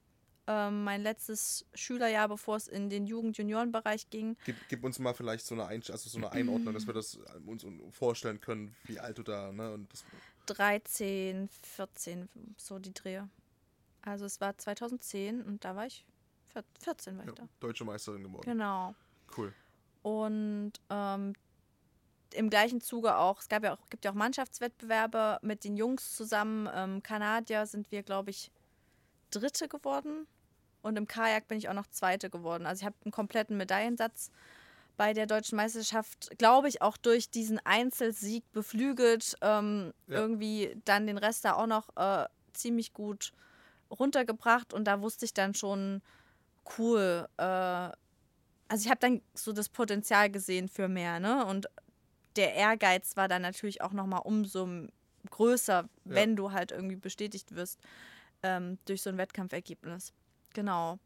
[0.47, 4.37] Ähm, mein letztes Schülerjahr, bevor es in den Jugend-Junioren-Bereich ging.
[4.43, 7.19] Gib, gib uns mal vielleicht so eine, Einsch also so eine Einordnung, dass wir das
[7.45, 9.71] uns vorstellen können, wie alt du da, ne?
[9.71, 10.03] Und das,
[10.45, 13.29] 13, 14, so die Drehe.
[14.01, 16.05] Also es war 2010 und da war ich,
[16.47, 17.47] vier- 14 war ich ja, da.
[17.59, 18.43] deutsche Meisterin geworden.
[18.43, 18.95] Genau.
[19.37, 19.53] Cool.
[20.01, 21.33] Und ähm,
[22.33, 26.15] im gleichen Zuge auch, es gab ja auch, gibt ja auch Mannschaftswettbewerbe mit den Jungs
[26.15, 26.67] zusammen.
[26.73, 28.51] Ähm, Kanadier sind wir, glaube ich,
[29.29, 30.27] Dritte geworden.
[30.81, 32.65] Und im Kajak bin ich auch noch Zweite geworden.
[32.65, 34.31] Also ich habe einen kompletten Medaillensatz
[35.01, 39.35] bei der deutschen Meisterschaft, glaube ich, auch durch diesen Einzelsieg beflügelt.
[39.41, 40.19] Ähm, Ja.
[40.19, 43.33] Irgendwie dann den Rest da auch noch äh, ziemlich gut
[43.89, 44.75] runtergebracht.
[44.75, 46.03] Und da wusste ich dann schon,
[46.77, 47.97] cool, äh, also
[48.77, 51.47] ich habe dann so das Potenzial gesehen für mehr, ne?
[51.47, 51.65] Und
[52.35, 54.69] der Ehrgeiz war dann natürlich auch nochmal umso
[55.31, 57.79] größer, wenn du halt irgendwie bestätigt wirst
[58.43, 60.13] ähm, durch so ein Wettkampfergebnis.
[60.53, 60.99] Genau.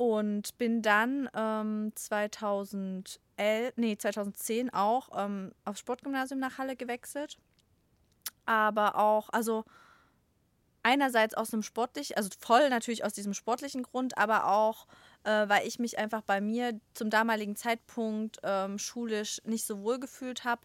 [0.00, 3.18] Und bin dann ähm, 2011,
[3.76, 7.36] nee, 2010 auch ähm, aufs Sportgymnasium nach Halle gewechselt.
[8.46, 9.66] Aber auch, also
[10.82, 14.86] einerseits aus einem sportlichen, also voll natürlich aus diesem sportlichen Grund, aber auch,
[15.24, 20.00] äh, weil ich mich einfach bei mir zum damaligen Zeitpunkt ähm, schulisch nicht so wohl
[20.00, 20.62] gefühlt habe,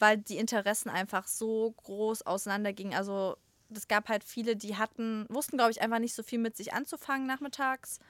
[0.00, 2.98] weil die Interessen einfach so groß auseinandergingen.
[2.98, 3.36] Also
[3.72, 6.72] es gab halt viele, die hatten, wussten, glaube ich, einfach nicht so viel mit sich
[6.72, 8.00] anzufangen nachmittags.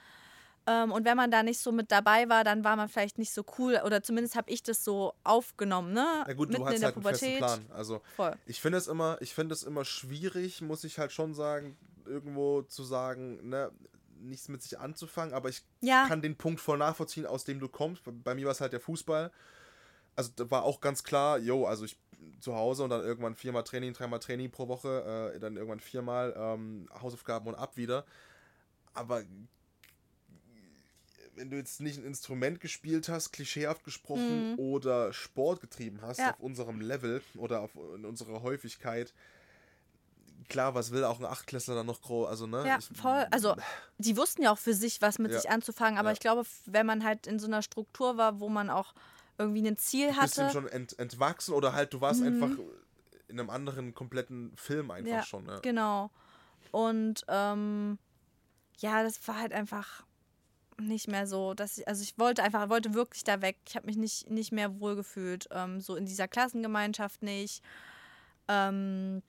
[0.65, 3.33] Ähm, und wenn man da nicht so mit dabei war, dann war man vielleicht nicht
[3.33, 3.81] so cool.
[3.85, 6.23] Oder zumindest habe ich das so aufgenommen, ne?
[6.25, 7.37] Na gut, Mitten du hast in der halt einen festen Pubertät.
[7.39, 7.77] Plan.
[7.77, 8.35] Also Voll.
[8.45, 12.61] ich finde es immer, ich finde es immer schwierig, muss ich halt schon sagen, irgendwo
[12.61, 13.71] zu sagen, ne,
[14.21, 16.07] nichts mit sich anzufangen, aber ich Ja.
[16.07, 18.03] kann den Punkt voll nachvollziehen, aus dem du kommst.
[18.05, 19.31] Bei mir war es halt der Fußball.
[20.15, 21.97] Also da war auch ganz klar, yo, also ich
[22.39, 26.33] zu Hause und dann irgendwann viermal Training, dreimal Training pro Woche, äh, dann irgendwann viermal
[26.37, 28.05] ähm, Hausaufgaben und ab wieder.
[28.93, 29.23] Aber
[31.35, 36.31] wenn du jetzt nicht ein Instrument gespielt hast, klischeehaft gesprochen, oder Sport getrieben hast Ja.
[36.31, 39.13] auf unserem Level oder auf in unserer Häufigkeit,
[40.49, 42.67] klar, was will auch ein Achtklässler dann noch groß, also ne?
[42.67, 43.25] Ja, ich- voll.
[43.31, 43.55] Also,
[43.97, 45.39] die wussten ja auch für sich, was mit Ja.
[45.39, 46.13] sich anzufangen, aber Ja.
[46.13, 48.93] ich glaube, wenn man halt in so einer Struktur war, wo man auch
[49.37, 50.53] irgendwie ein Ziel ein bisschen hatte.
[50.53, 52.51] schon ent, entwachsen oder halt du warst einfach
[53.27, 55.47] in einem anderen kompletten Film einfach Ja, schon.
[55.47, 55.59] Ja.
[55.59, 56.11] Genau.
[56.71, 57.97] Und ähm,
[58.79, 60.03] ja, das war halt einfach
[60.79, 63.57] nicht mehr so, dass ich, also ich wollte einfach, wollte wirklich da weg.
[63.67, 67.63] Ich habe mich nicht, nicht mehr wohlgefühlt, ähm, so in dieser Klassengemeinschaft nicht.
[68.47, 69.21] Ähm,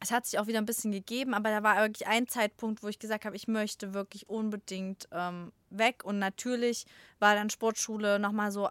[0.00, 2.88] es hat sich auch wieder ein bisschen gegeben, aber da war wirklich ein Zeitpunkt, wo
[2.88, 6.04] ich gesagt habe, ich möchte wirklich unbedingt ähm, weg.
[6.04, 6.84] Und natürlich
[7.18, 8.68] war dann Sportschule nochmal so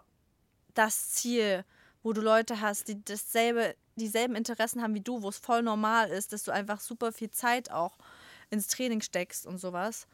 [0.74, 1.64] das Ziel,
[2.02, 6.08] wo du Leute hast, die dasselbe, dieselben Interessen haben wie du, wo es voll normal
[6.10, 7.98] ist, dass du einfach super viel Zeit auch
[8.50, 10.06] ins Training steckst und sowas.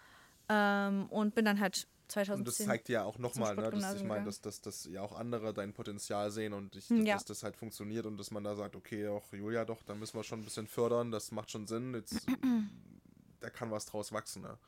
[0.48, 2.40] Ähm, und bin dann halt 2010.
[2.40, 5.02] Und das zeigt dir ja auch nochmal, ne, dass, ich meine, dass, dass, dass ja
[5.02, 7.14] auch andere dein Potenzial sehen und ich, Ja.
[7.14, 10.16] dass das halt funktioniert und dass man da sagt, okay, auch Julia, doch, da müssen
[10.18, 12.26] wir schon ein bisschen fördern, das macht schon Sinn, jetzt,
[13.40, 14.42] da kann was draus wachsen.
[14.42, 14.58] Ne?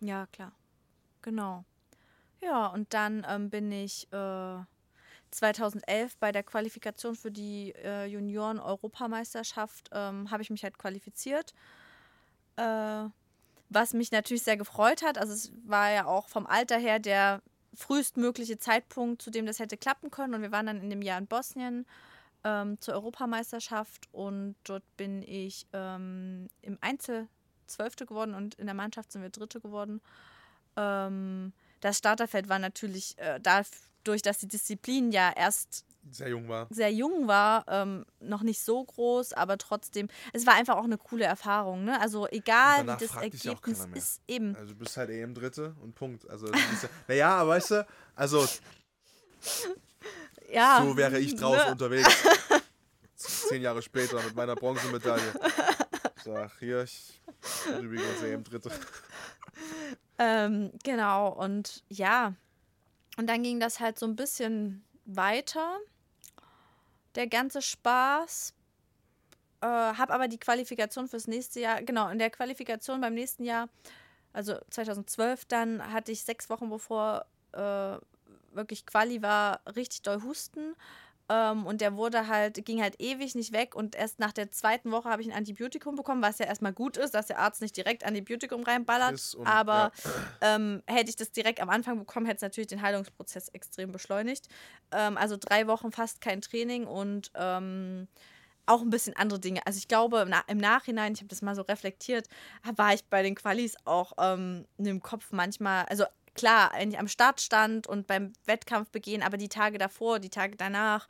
[0.00, 0.52] Ja, klar.
[1.22, 1.64] Genau.
[2.40, 4.58] Ja, und dann ähm, bin ich äh,
[5.30, 11.54] 2011 bei der Qualifikation für die äh, Junioren-Europameisterschaft, ähm, habe ich mich halt qualifiziert.
[12.56, 13.06] Äh,
[13.74, 15.18] was mich natürlich sehr gefreut hat.
[15.18, 17.42] Also es war ja auch vom Alter her der
[17.74, 20.34] frühestmögliche Zeitpunkt, zu dem das hätte klappen können.
[20.34, 21.86] Und wir waren dann in dem Jahr in Bosnien
[22.44, 27.28] ähm, zur Europameisterschaft und dort bin ich ähm, im Einzel
[27.66, 30.00] Zwölfte geworden und in der Mannschaft sind wir Dritte geworden.
[30.76, 36.68] Ähm, das Starterfeld war natürlich äh, dadurch, dass die Disziplin ja erst Sehr jung war.
[36.70, 40.98] sehr jung war, ähm, noch nicht so groß, aber trotzdem, es war einfach auch eine
[40.98, 41.84] coole Erfahrung.
[41.84, 42.00] Ne?
[42.00, 44.54] Also egal wie das Ergebnis ist, eben.
[44.54, 46.28] Also du bist halt EM Dritte und Punkt.
[46.28, 46.54] Also, ja,
[47.08, 48.46] naja, aber weißt du, also
[50.52, 51.72] Ja, so wäre ich draußen ne?
[51.72, 52.08] unterwegs.
[53.14, 55.32] Zehn Jahre später mit meiner Bronzemedaille.
[56.22, 57.20] Sag, hier, ich
[57.66, 58.70] bin übrigens EM Dritte.
[60.18, 62.34] Ähm, genau, und ja.
[63.16, 65.78] Und dann ging das halt so ein bisschen weiter.
[67.14, 68.54] Der ganze Spaß.
[69.60, 73.68] Äh, hab aber die Qualifikation fürs nächste Jahr, genau, in der Qualifikation beim nächsten Jahr,
[74.32, 77.98] also 2012, dann hatte ich sechs Wochen bevor äh,
[78.54, 80.74] wirklich Quali war, richtig doll Husten.
[81.34, 83.74] Ähm, und der wurde halt, ging halt ewig nicht weg.
[83.74, 86.96] Und erst nach der zweiten Woche habe ich ein Antibiotikum bekommen, was ja erstmal gut
[86.98, 89.12] ist, dass der Arzt nicht direkt Antibiotikum reinballert.
[89.34, 89.92] Und- aber
[90.42, 94.48] ähm, hätte ich das direkt am Anfang bekommen, hätte es natürlich den Heilungsprozess extrem beschleunigt.
[94.90, 98.08] Ähm, also drei Wochen fast kein Training und ähm,
[98.66, 99.60] auch ein bisschen andere Dinge.
[99.66, 102.28] Also ich glaube, im Nachhinein, ich habe das mal so reflektiert,
[102.76, 107.40] war ich bei den Qualis auch ähm, im Kopf manchmal, also klar, eigentlich am Start
[107.40, 111.08] stand und beim Wettkampf begehen, aber die Tage davor, die Tage danach,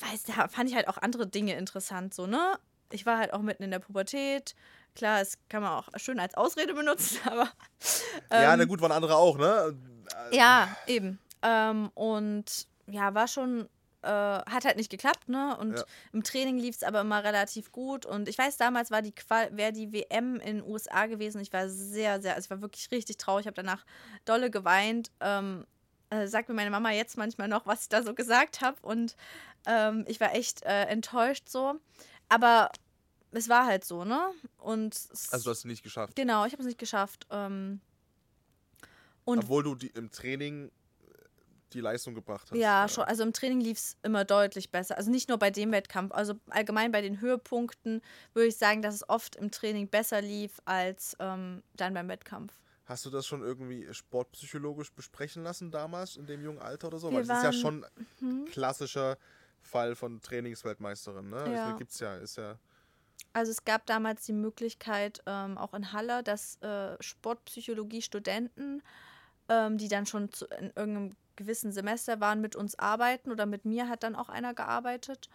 [0.00, 2.58] weiß, da fand ich halt auch andere Dinge interessant, so, ne?
[2.90, 4.54] Ich war halt auch mitten in der Pubertät.
[4.94, 7.50] Klar, es kann man auch schön als Ausrede benutzen, aber
[8.30, 9.76] ja, ähm, na gut, waren andere auch, ne?
[10.32, 11.18] ja, eben.
[11.42, 13.68] Ähm, und ja, war schon,
[14.08, 15.56] äh, hat halt nicht geklappt, ne?
[15.58, 15.84] Und Ja.
[16.12, 18.06] im Training lief es aber immer relativ gut.
[18.06, 21.40] Und ich weiß, damals war die Qual wäre die WM in den USA gewesen.
[21.40, 23.42] Ich war sehr, sehr, also ich war wirklich richtig traurig.
[23.42, 23.84] Ich habe danach
[24.24, 25.10] dolle geweint.
[25.20, 25.66] Ähm,
[26.10, 28.78] äh, sagt mir meine Mama jetzt manchmal noch, was ich da so gesagt habe.
[28.80, 29.14] Und
[29.66, 31.74] ähm, ich war echt äh, enttäuscht so.
[32.30, 32.70] Aber
[33.32, 34.30] es war halt so, ne?
[34.56, 34.94] Und
[35.30, 36.16] Also du hast es nicht geschafft.
[36.16, 37.26] genau, ich habe es nicht geschafft.
[37.30, 37.80] Ähm,
[39.26, 40.70] und Obwohl du die, im Training
[41.72, 42.58] die Leistung gebracht hast.
[42.58, 43.04] Ja, schon.
[43.04, 44.96] Also im Training lief es immer deutlich besser.
[44.96, 48.00] Also nicht nur bei dem Wettkampf, also allgemein bei den Höhepunkten
[48.34, 52.52] würde ich sagen, dass es oft im Training besser lief als ähm, dann beim Wettkampf.
[52.86, 57.10] Hast du das schon irgendwie sportpsychologisch besprechen lassen damals in dem jungen Alter oder so?
[57.10, 57.86] Wir Weil das ist ja waren- schon
[58.22, 59.18] ein klassischer
[59.60, 61.52] Fall von Trainingsweltmeisterin, ne?
[61.52, 61.64] Ja.
[61.66, 62.58] Also gibt's ja, ist ja.
[63.34, 68.82] Also es gab damals die Möglichkeit, ähm, auch in Halle, dass äh, Sportpsychologie-Studenten,
[69.48, 73.64] ähm, die dann schon zu, in irgendeinem gewissen Semester waren, mit uns arbeiten oder mit
[73.64, 75.30] mir hat dann auch einer gearbeitet.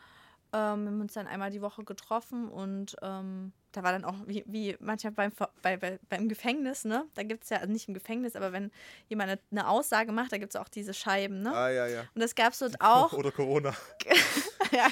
[0.56, 4.14] Ähm, wir haben uns dann einmal die Woche getroffen und ähm, da war dann auch,
[4.28, 5.32] wie, wie manchmal beim,
[5.64, 7.06] bei, bei, beim Gefängnis, ne?
[7.16, 8.72] Da gibt es ja, also nicht im Gefängnis, aber wenn
[9.10, 11.52] jemand eine, eine Aussage macht, da gibt es auch diese Scheiben, ne?
[11.56, 12.02] Ah, ja, ja.
[12.14, 13.14] Und das gab es dort auch.
[13.14, 13.74] Oder Corona.
[14.72, 14.86] ja.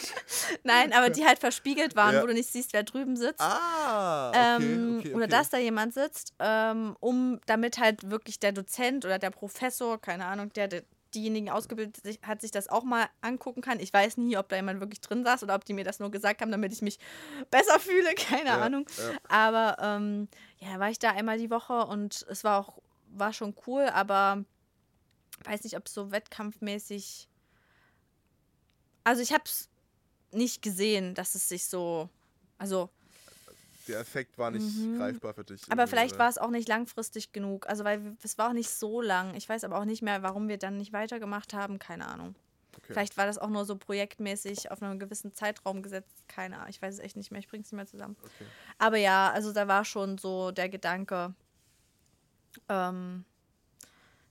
[0.64, 2.24] Nein, aber die halt verspiegelt waren, Ja.
[2.24, 3.40] wo du nicht siehst, wer drüben sitzt.
[3.42, 5.32] Ah, okay, Ähm, okay, Oder okay.
[5.32, 10.26] dass da jemand sitzt, ähm, um damit halt wirklich der Dozent oder der Professor, keine
[10.26, 13.80] Ahnung, der, der diejenigen ausgebildet hat, sich das auch mal angucken kann.
[13.80, 16.12] Ich weiß nie, ob da jemand wirklich drin saß oder ob die mir das nur
[16.12, 17.00] gesagt haben, damit ich mich
[17.52, 18.88] besser fühle, keine Ja, Ahnung.
[18.98, 19.18] ja.
[19.30, 20.28] Aber ähm,
[20.60, 22.80] ja, war ich da einmal die Woche und es war auch,
[23.14, 24.44] war schon cool, aber
[25.44, 27.28] weiß nicht, ob es so wettkampfmäßig.
[29.04, 29.70] Also ich habe es
[30.32, 32.10] nicht gesehen, dass es sich so.
[32.58, 32.90] Also
[33.92, 34.98] Der Effekt war nicht Mhm.
[34.98, 35.62] greifbar für dich.
[35.70, 37.68] aber vielleicht war es auch nicht langfristig genug.
[37.68, 39.36] Also, weil es war auch nicht so lang.
[39.36, 41.80] Ich weiß aber auch nicht mehr, warum wir dann nicht weitergemacht haben.
[41.80, 42.36] Keine Ahnung.
[42.78, 42.94] Okay.
[42.94, 46.24] Vielleicht war das auch nur so projektmäßig auf einen gewissen Zeitraum gesetzt.
[46.30, 46.70] Keine Ahnung.
[46.70, 47.40] Ich weiß es echt nicht mehr.
[47.40, 48.16] Ich bringe es nicht mehr zusammen.
[48.24, 48.46] Okay.
[48.78, 51.34] Aber ja, also da war schon so der Gedanke,
[52.70, 53.26] ähm,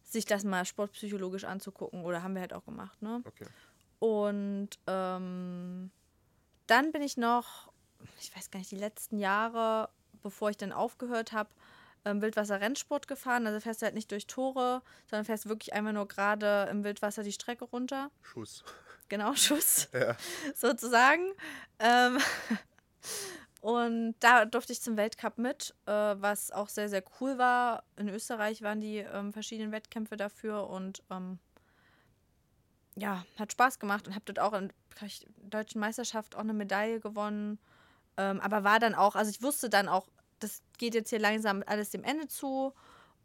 [0.04, 2.02] sich das mal sportpsychologisch anzugucken.
[2.04, 3.22] Oder haben wir halt auch gemacht, ne?
[3.26, 3.46] Okay.
[3.98, 5.90] Und ähm,
[6.66, 7.69] dann bin ich noch
[8.20, 9.88] ich weiß gar nicht, die letzten Jahre,
[10.22, 11.50] bevor ich dann aufgehört habe,
[12.04, 13.46] ähm, Wildwasser-Rennsport gefahren.
[13.46, 17.22] Also fährst du halt nicht durch Tore, sondern fährst wirklich einfach nur gerade im Wildwasser
[17.22, 18.10] die Strecke runter.
[18.22, 18.64] Schuss.
[19.08, 20.16] Genau, Schuss Ja.
[20.54, 21.32] sozusagen.
[21.78, 22.18] Ähm,
[23.60, 27.84] und da durfte ich zum Weltcup mit, äh, was auch sehr, sehr cool war.
[27.96, 31.38] In Österreich waren die ähm, verschiedenen Wettkämpfe dafür und ähm,
[32.96, 34.72] ja, hat Spaß gemacht und habe dort auch in
[35.04, 37.58] ich, deutschen Meisterschaft auch eine Medaille gewonnen.
[38.20, 40.06] Ähm, aber war dann auch, also ich wusste dann auch,
[40.40, 42.74] das geht jetzt hier langsam alles dem Ende zu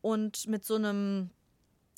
[0.01, 1.31] und mit so einem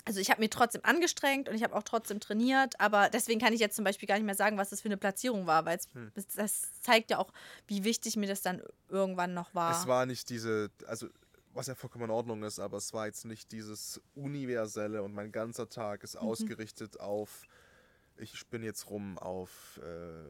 [0.05, 3.51] also ich habe mir trotzdem angestrengt und ich habe auch trotzdem trainiert, aber deswegen kann
[3.51, 5.77] ich jetzt zum Beispiel gar nicht mehr sagen, was das für eine Platzierung war, weil
[5.93, 6.11] Hm.
[6.33, 7.33] das, zeigt ja auch,
[7.67, 9.81] wie wichtig mir das dann irgendwann noch war.
[9.81, 11.09] Es war nicht diese, also
[11.53, 15.33] was ja vollkommen in Ordnung ist, aber es war jetzt nicht dieses universelle und mein
[15.33, 16.05] ganzer Tag Mhm.
[16.05, 17.43] ist ausgerichtet auf,
[18.15, 20.23] ich spinne jetzt rum auf, äh,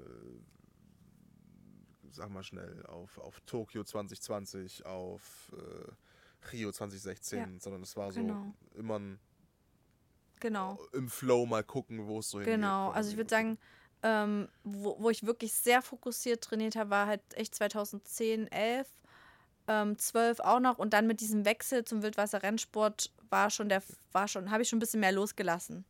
[2.17, 8.11] sag mal schnell, auf, auf Tokio 2020, auf äh, Rio 2016, Ja, sondern es war
[8.11, 8.53] so genau.
[8.75, 9.19] immer ein,
[10.39, 10.77] genau.
[10.93, 12.55] im Flow mal gucken, wo es so hingeht.
[12.55, 13.57] Genau, also ich würde sagen,
[14.03, 18.87] ähm, wo, wo ich wirklich sehr fokussiert trainiert habe, war halt echt 2010, 11,
[19.67, 24.27] ähm, 12 auch noch und dann mit diesem Wechsel zum Wildwasser-Rennsport war schon der, war
[24.27, 25.85] schon, habe ich schon ein bisschen mehr losgelassen.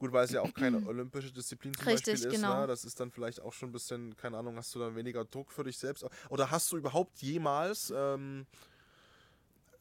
[0.00, 2.34] Gut, weil es ja auch keine olympische Disziplin zum Richtig, Beispiel ist.
[2.36, 2.62] genau.
[2.62, 2.66] Ne?
[2.66, 5.52] Das ist dann vielleicht auch schon ein bisschen, keine Ahnung, hast du dann weniger Druck
[5.52, 6.04] für dich selbst?
[6.30, 8.46] Oder hast du überhaupt jemals ähm,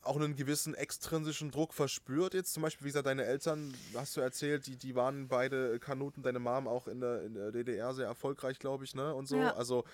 [0.01, 2.33] auch einen gewissen extrinsischen Druck verspürt?
[2.33, 6.21] Jetzt zum Beispiel, wie gesagt, deine Eltern, hast du erzählt, die, die waren beide Kanuten,
[6.21, 9.15] deine Mom auch in der, in der DDR sehr erfolgreich, glaube ich, ne?
[9.15, 9.37] Und so.
[9.37, 9.55] Ja.
[9.55, 9.85] Also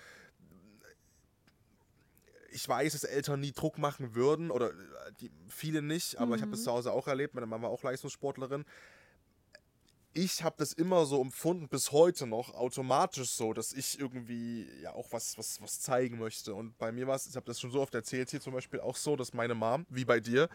[2.50, 4.72] ich weiß, dass Eltern nie Druck machen würden oder äh,
[5.20, 6.64] die, viele nicht, aber ich habe das Mhm.
[6.64, 7.34] zu Hause auch erlebt.
[7.34, 8.64] Meine Mama war auch Leistungssportlerin.
[10.18, 14.94] Ich habe das immer so empfunden, bis heute noch, automatisch so, dass ich irgendwie ja
[14.94, 16.54] auch was, was, was zeigen möchte.
[16.54, 18.80] Und bei mir war es, ich habe das schon so oft erzählt, hier zum Beispiel
[18.80, 20.48] auch so, dass meine Mom, wie bei dir,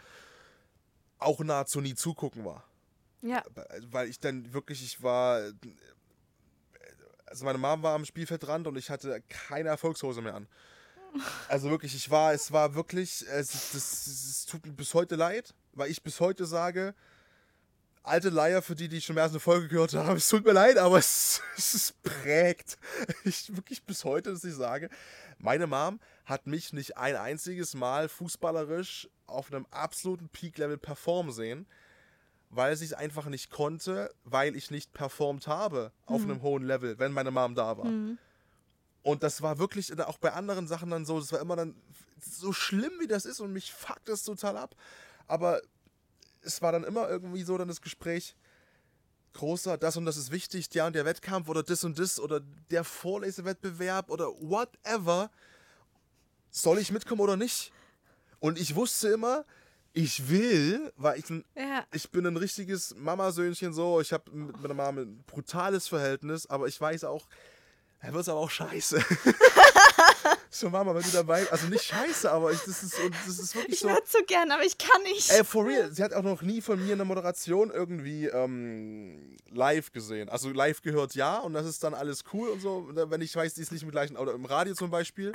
[1.19, 2.63] auch nahezu nie zugucken war.
[3.21, 3.43] Ja,
[3.91, 5.51] Weil ich dann wirklich, ich war.
[7.27, 10.47] Also meine Mom war am Spielfeldrand und ich hatte keine Erfolgshose mehr an.
[11.49, 15.53] Also wirklich, ich war, es war wirklich, es, das, es tut mir bis heute leid,
[15.73, 16.95] weil ich bis heute sage,
[18.03, 20.53] alte Leier, für die, die schon mehr als eine Folge gehört haben, es tut mir
[20.53, 22.77] leid, aber es, es prägt.
[23.23, 24.89] Ich wirklich bis heute, dass ich sage,
[25.37, 31.67] meine Mom hat mich nicht ein einziges Mal fußballerisch auf einem absoluten Peak-Level performen sehen,
[32.49, 36.99] weil sie es einfach nicht konnte, weil ich nicht performt habe auf einem hohen Level,
[36.99, 37.85] wenn meine Mom da war.
[39.03, 41.75] Und das war wirklich auch bei anderen Sachen dann so, das war immer dann
[42.19, 44.75] so schlimm, wie das ist und mich fuckt das total ab.
[45.27, 45.61] Aber
[46.43, 48.35] es war dann immer irgendwie so dann das Gespräch,
[49.33, 52.41] großer, das und das ist wichtig, der und der Wettkampf oder das und das oder
[52.69, 55.31] der Vorlesewettbewerb oder whatever.
[56.49, 57.71] Soll ich mitkommen oder nicht?
[58.39, 59.45] Und ich wusste immer,
[59.93, 64.01] ich will, weil ich ein ja, ich bin ein richtiges Mamasöhnchen so.
[64.01, 67.27] Ich habe mit meiner Mama ein brutales Verhältnis, aber ich weiß auch,
[67.99, 69.03] er wird aber auch scheiße.
[70.53, 73.75] so, Mama, wenn du dabei also nicht scheiße, aber ich, das, ist, das ist wirklich
[73.75, 73.87] ich so.
[73.87, 75.31] würde so gern, aber ich kann nicht.
[75.31, 79.93] Ey, for real, sie hat auch noch nie von mir eine Moderation irgendwie ähm, live
[79.93, 80.27] gesehen.
[80.27, 83.53] Also live gehört ja und das ist dann alles cool und so, wenn ich weiß,
[83.53, 85.31] die ist nicht im gleichen, oder im Radio zum Beispiel.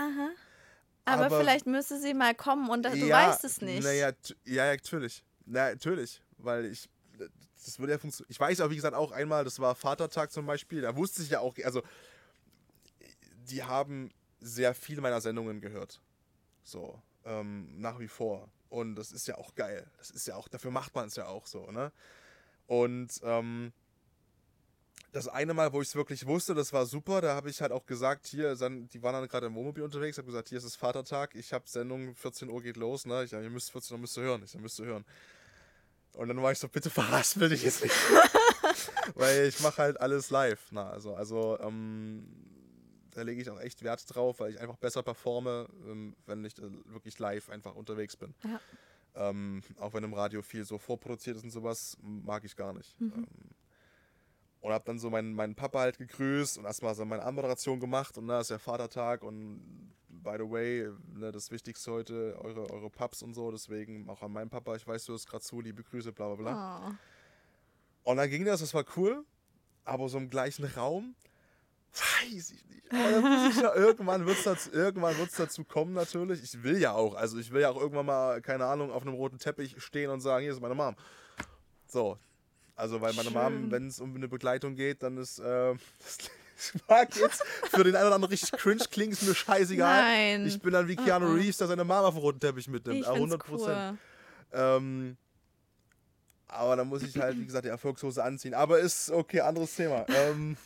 [1.07, 3.85] aber, aber- vielleicht müsste sie mal kommen und du Ja, weißt es nicht.
[3.85, 4.11] Naja,
[4.45, 5.25] ja, ja, natürlich.
[5.47, 6.21] Na, natürlich.
[6.37, 6.91] Weil ich.
[7.65, 8.31] Das würde ja funktionieren.
[8.31, 11.31] Ich weiß auch, wie gesagt, auch einmal, das war Vatertag zum Beispiel, da wusste ich
[11.31, 11.83] ja auch, also
[13.49, 14.11] die haben
[14.41, 16.01] sehr viel meiner Sendungen gehört.
[16.65, 18.49] So, ähm, nach wie vor.
[18.69, 19.89] Und das ist ja auch geil.
[19.99, 21.93] Das ist ja auch, dafür macht man es ja auch so, ne?
[22.67, 23.73] Und ähm,
[25.13, 27.73] das eine Mal, wo ich es wirklich wusste, das war super, da habe ich halt
[27.73, 30.77] auch gesagt, hier, die waren dann gerade im Wohnmobil unterwegs, habe gesagt, hier ist es
[30.77, 33.25] Vatertag, ich habe Sendung, 14 Uhr geht los, ne?
[33.25, 35.05] Ich ihr müsst 14 Uhr müsst ihr hören, ich sag, müsst ihr hören.
[36.15, 37.95] Und dann war ich so, bitte verraspel dich jetzt nicht.
[39.15, 40.61] weil ich mache halt alles live.
[40.71, 42.27] Na, also, also ähm,
[43.17, 46.59] da lege ich auch echt Wert drauf, weil ich einfach besser performe, ähm, wenn ich
[46.59, 48.35] äh, wirklich live einfach unterwegs bin.
[48.45, 48.61] Ja.
[49.15, 52.95] Ähm, auch wenn im Radio viel so vorproduziert ist und sowas, mag ich gar nicht.
[53.01, 53.27] Ähm,
[54.61, 58.19] und hab dann so meinen, meinen Papa halt gegrüßt und erstmal so meine Anmoderation gemacht
[58.19, 62.91] und da ist ja Vatertag und by the way, ne, das Wichtigste heute, eure, eure
[62.91, 65.83] Paps und so, deswegen auch an meinen Papa, ich weiß, du hörst gerade zu, liebe
[65.83, 66.89] Grüße, bla bla bla.
[68.05, 68.11] Oh.
[68.11, 69.25] Und dann ging das, das war cool,
[69.85, 71.15] aber so im gleichen Raum,
[72.01, 72.83] weiß ich nicht.
[73.51, 76.43] Ich ja, irgendwann wird es dazu, irgendwann wird's dazu kommen natürlich.
[76.43, 79.15] Ich will ja auch, also ich will ja auch irgendwann mal, keine Ahnung, auf einem
[79.15, 80.95] roten Teppich stehen und sagen, hier ist meine Mom.
[81.89, 82.19] So.
[82.77, 83.71] Also, weil meine Mom, Schön.
[83.71, 85.75] wenn es um eine Begleitung geht, dann ist, äh,
[86.59, 90.03] Ich mag jetzt für den einen oder anderen richtig cringe klingen, ist mir scheißegal.
[90.03, 90.47] Nein.
[90.47, 91.35] Ich bin dann wie Keanu.
[91.35, 93.01] Reeves, der seine Mama auf den roten Teppich mitnimmt.
[93.01, 93.99] Ich Ah, find's 100 Prozent.
[94.53, 94.59] cool.
[94.59, 95.17] Ähm,
[96.49, 98.55] aber dann muss ich halt, wie gesagt, die Erfolgshose anziehen.
[98.55, 100.07] Aber ist okay, anderes Thema.
[100.09, 100.57] Ähm,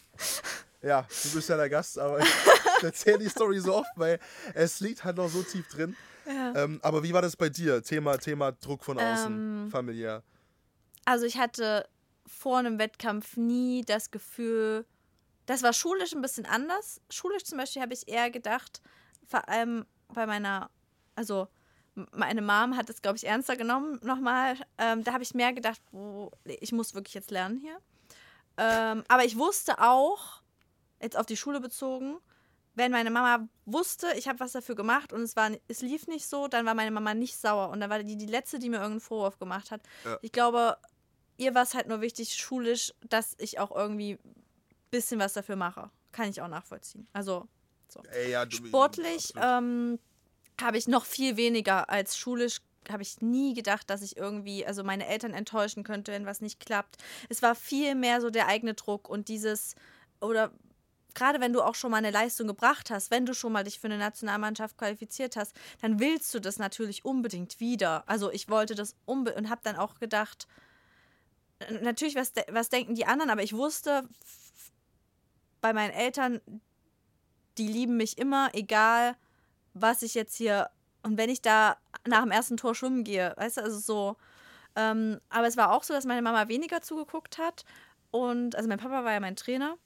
[0.83, 2.27] ja, du bist ja der Gast, aber ich
[2.83, 4.19] erzähle die Story so oft, weil
[4.55, 5.97] es liegt halt noch so tief drin.
[6.27, 7.83] Ähm, aber wie war das bei dir?
[7.83, 10.23] Thema, Thema Druck von außen, Ähm, familiär.
[11.05, 11.89] Also ich hatte
[12.27, 14.87] vor einem Wettkampf nie das Gefühl,
[15.47, 17.01] das war schulisch ein bisschen anders.
[17.11, 18.81] Schulisch zum Beispiel habe ich eher gedacht,
[19.27, 20.71] vor allem bei meiner,
[21.17, 21.49] also
[22.13, 24.55] meine Mom hat es, glaube ich, ernster genommen nochmal.
[24.79, 27.77] Ähm, da habe ich mehr gedacht, oh, ich muss wirklich jetzt lernen hier.
[28.57, 30.40] Ähm, aber ich wusste auch,
[31.01, 32.19] jetzt auf die Schule bezogen,
[32.75, 36.27] wenn meine Mama wusste, ich habe was dafür gemacht und es, war, es lief nicht
[36.27, 37.71] so, dann war meine Mama nicht sauer.
[37.71, 39.83] Und dann war die die Letzte, die mir irgendeinen Vorwurf gemacht hat.
[40.05, 40.19] Ja.
[40.23, 40.77] Ich glaube,
[41.37, 44.35] ihr war es halt nur wichtig, schulisch, dass ich auch irgendwie ein
[44.91, 45.91] bisschen was dafür mache.
[46.13, 47.07] Kann ich auch nachvollziehen.
[47.13, 47.49] Also
[48.13, 49.99] Ey, ja, du, sportlich ähm,
[50.61, 52.61] habe ich noch viel weniger als schulisch.
[52.89, 56.61] Habe ich nie gedacht, dass ich irgendwie, also meine Eltern enttäuschen könnte, wenn was nicht
[56.61, 56.97] klappt.
[57.29, 59.75] Es war viel mehr so der eigene Druck und dieses,
[60.21, 60.53] oder
[61.15, 63.81] gerade wenn du auch schon mal eine Leistung gebracht hast, wenn du schon mal dich
[63.81, 68.05] für eine Nationalmannschaft qualifiziert hast, dann willst du das natürlich unbedingt wieder.
[68.07, 70.47] Also ich wollte das unbedingt und habe dann auch gedacht,
[71.81, 74.09] natürlich, was, de was denken die anderen, aber ich wusste
[75.61, 76.41] bei meinen Eltern,
[77.59, 79.17] die lieben mich immer, egal
[79.75, 80.71] was ich jetzt hier
[81.03, 84.17] und wenn ich da nach dem ersten Tor schwimmen gehe, weißt du, also so.
[84.77, 87.65] Ähm, aber es war auch so, dass meine Mama weniger zugeguckt hat
[88.11, 89.77] und also mein Papa war ja mein Trainer.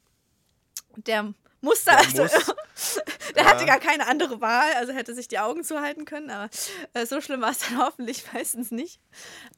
[0.97, 3.01] Der musste, Der also, muss.
[3.37, 3.51] der Ja.
[3.51, 6.51] hatte gar keine andere Wahl, also hätte sich die Augen zuhalten können, aber
[6.93, 9.01] äh, so schlimm war es dann hoffentlich meistens nicht.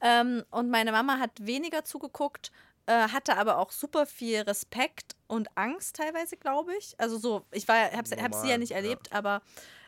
[0.01, 2.51] Ähm, und meine Mama hat weniger zugeguckt,
[2.85, 6.95] äh, hatte aber auch super viel Respekt und Angst teilweise, glaube ich.
[6.97, 8.77] Also so, ich war, hab's, hab sie ja nicht ja.
[8.77, 9.41] erlebt, aber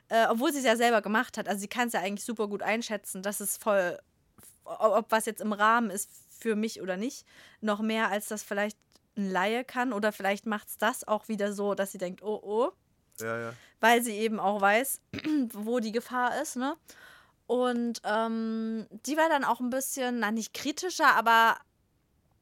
[0.09, 2.47] äh, obwohl sie es ja selber gemacht hat, also sie kann es ja eigentlich super
[2.47, 3.97] gut einschätzen, dass es voll,
[4.65, 6.09] ob was jetzt im Rahmen ist
[6.39, 7.25] für mich oder nicht,
[7.61, 8.77] noch mehr als das vielleicht
[9.19, 12.39] ein Laie kann oder vielleicht macht es das auch wieder so, dass sie denkt, oh
[12.41, 12.71] oh,
[13.19, 13.53] Ja, ja.
[13.79, 15.01] weil sie eben auch weiß,
[15.53, 16.75] wo die Gefahr ist, ne?
[17.47, 21.57] Und ähm, die war dann auch ein bisschen, na nicht kritischer, aber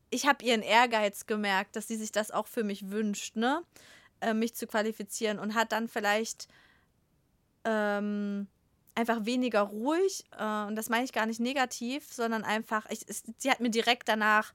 [0.10, 3.64] ich habe ihren Ehrgeiz gemerkt, dass sie sich das auch für mich wünscht, ne?
[4.20, 6.48] Äh, mich zu qualifizieren und hat dann vielleicht
[7.66, 8.48] ähm,
[8.96, 13.06] einfach weniger ruhig, äh, und das meine ich gar nicht negativ, sondern einfach, ich,
[13.38, 14.54] sie hat mir direkt danach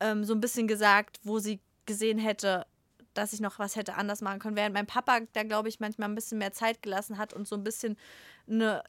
[0.00, 2.66] ähm, so ein bisschen gesagt, wo sie gesehen hätte,
[3.14, 4.56] dass ich noch was hätte anders machen können.
[4.56, 7.56] Während mein Papa da, glaube ich, manchmal ein bisschen mehr Zeit gelassen hat und so
[7.56, 7.96] ein bisschen
[8.48, 8.82] eine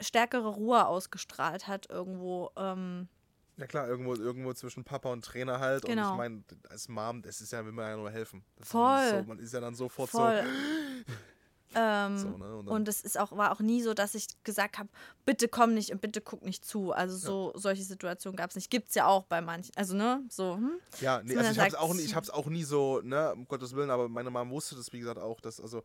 [0.00, 2.50] stärkere Ruhe ausgestrahlt hat irgendwo.
[2.56, 3.08] Ähm,
[3.56, 5.84] Ja klar, irgendwo, irgendwo zwischen Papa und Trainer halt.
[5.84, 6.10] Und Genau.
[6.12, 8.44] ich meine, als Mom, das ist ja, will man ja nur helfen.
[8.56, 9.00] Das Voll.
[9.00, 10.44] Ist so, man ist ja dann sofort voll.
[11.76, 12.28] ähm, so.
[12.28, 12.56] ne?
[12.56, 14.88] und Und es ist auch, war auch nie so, dass ich gesagt habe,
[15.24, 16.92] bitte komm nicht und bitte guck nicht zu.
[16.92, 18.70] Also so solche Situationen gab es nicht.
[18.70, 19.72] Gibt es ja auch bei manchen.
[19.76, 20.80] Also, ne, so, hm?
[21.00, 23.46] ja, nee, also ich hab's, sagt, auch nie, ich hab's auch nie so, ne, um
[23.46, 25.82] Gottes Willen, aber meine Mom wusste das, wie gesagt, auch, dass, also,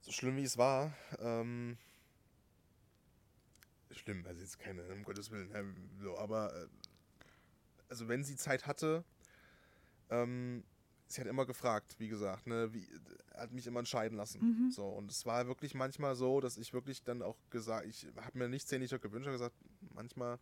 [0.00, 1.78] so schlimm wie es war, ähm,
[3.90, 6.66] schlimm, also jetzt keine, um Gottes Willen, ne, so, aber, äh,
[7.88, 9.04] also wenn sie Zeit hatte,
[10.10, 10.64] ähm,
[11.06, 12.86] sie hat immer gefragt, wie gesagt, ne, wie,
[13.34, 14.40] hat mich immer entscheiden lassen.
[14.66, 14.70] Mhm.
[14.70, 18.38] So, und es war wirklich manchmal so, dass ich wirklich dann auch gesagt, ich habe
[18.38, 19.56] mir nichts sehnlicher gewünscht, habe gesagt,
[19.94, 20.38] manchmal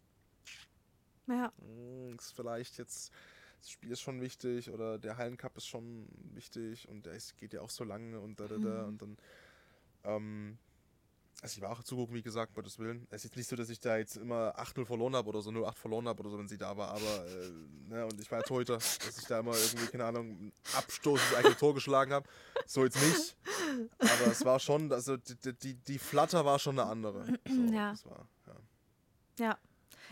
[1.26, 1.52] Ja.
[1.58, 3.12] hm, ist vielleicht jetzt,
[3.60, 7.60] das Spiel ist schon wichtig oder der Hallencup ist schon wichtig und es geht ja
[7.60, 8.88] auch so lange und da, da, da Mhm.
[8.88, 9.16] und dann,
[10.04, 10.58] ähm,
[11.40, 13.06] also ich war auch zugucken, wie gesagt, Gottes Willen.
[13.10, 15.50] Es ist jetzt nicht so, dass ich da jetzt immer 8-0 verloren habe oder so,
[15.50, 17.50] 0-8 verloren habe oder so, wenn sie da war, aber, äh,
[17.88, 21.34] ne, und ich war ja Torhüter, dass ich da immer irgendwie, keine Ahnung, Abstoß ins
[21.38, 22.28] eigene Tor geschlagen habe.
[22.66, 23.36] So jetzt nicht.
[23.98, 27.24] Aber es war schon, also die, die- die, Flatter war schon eine andere.
[27.48, 27.94] So, Ja.
[28.04, 28.56] War, ja.
[29.46, 29.58] Ja.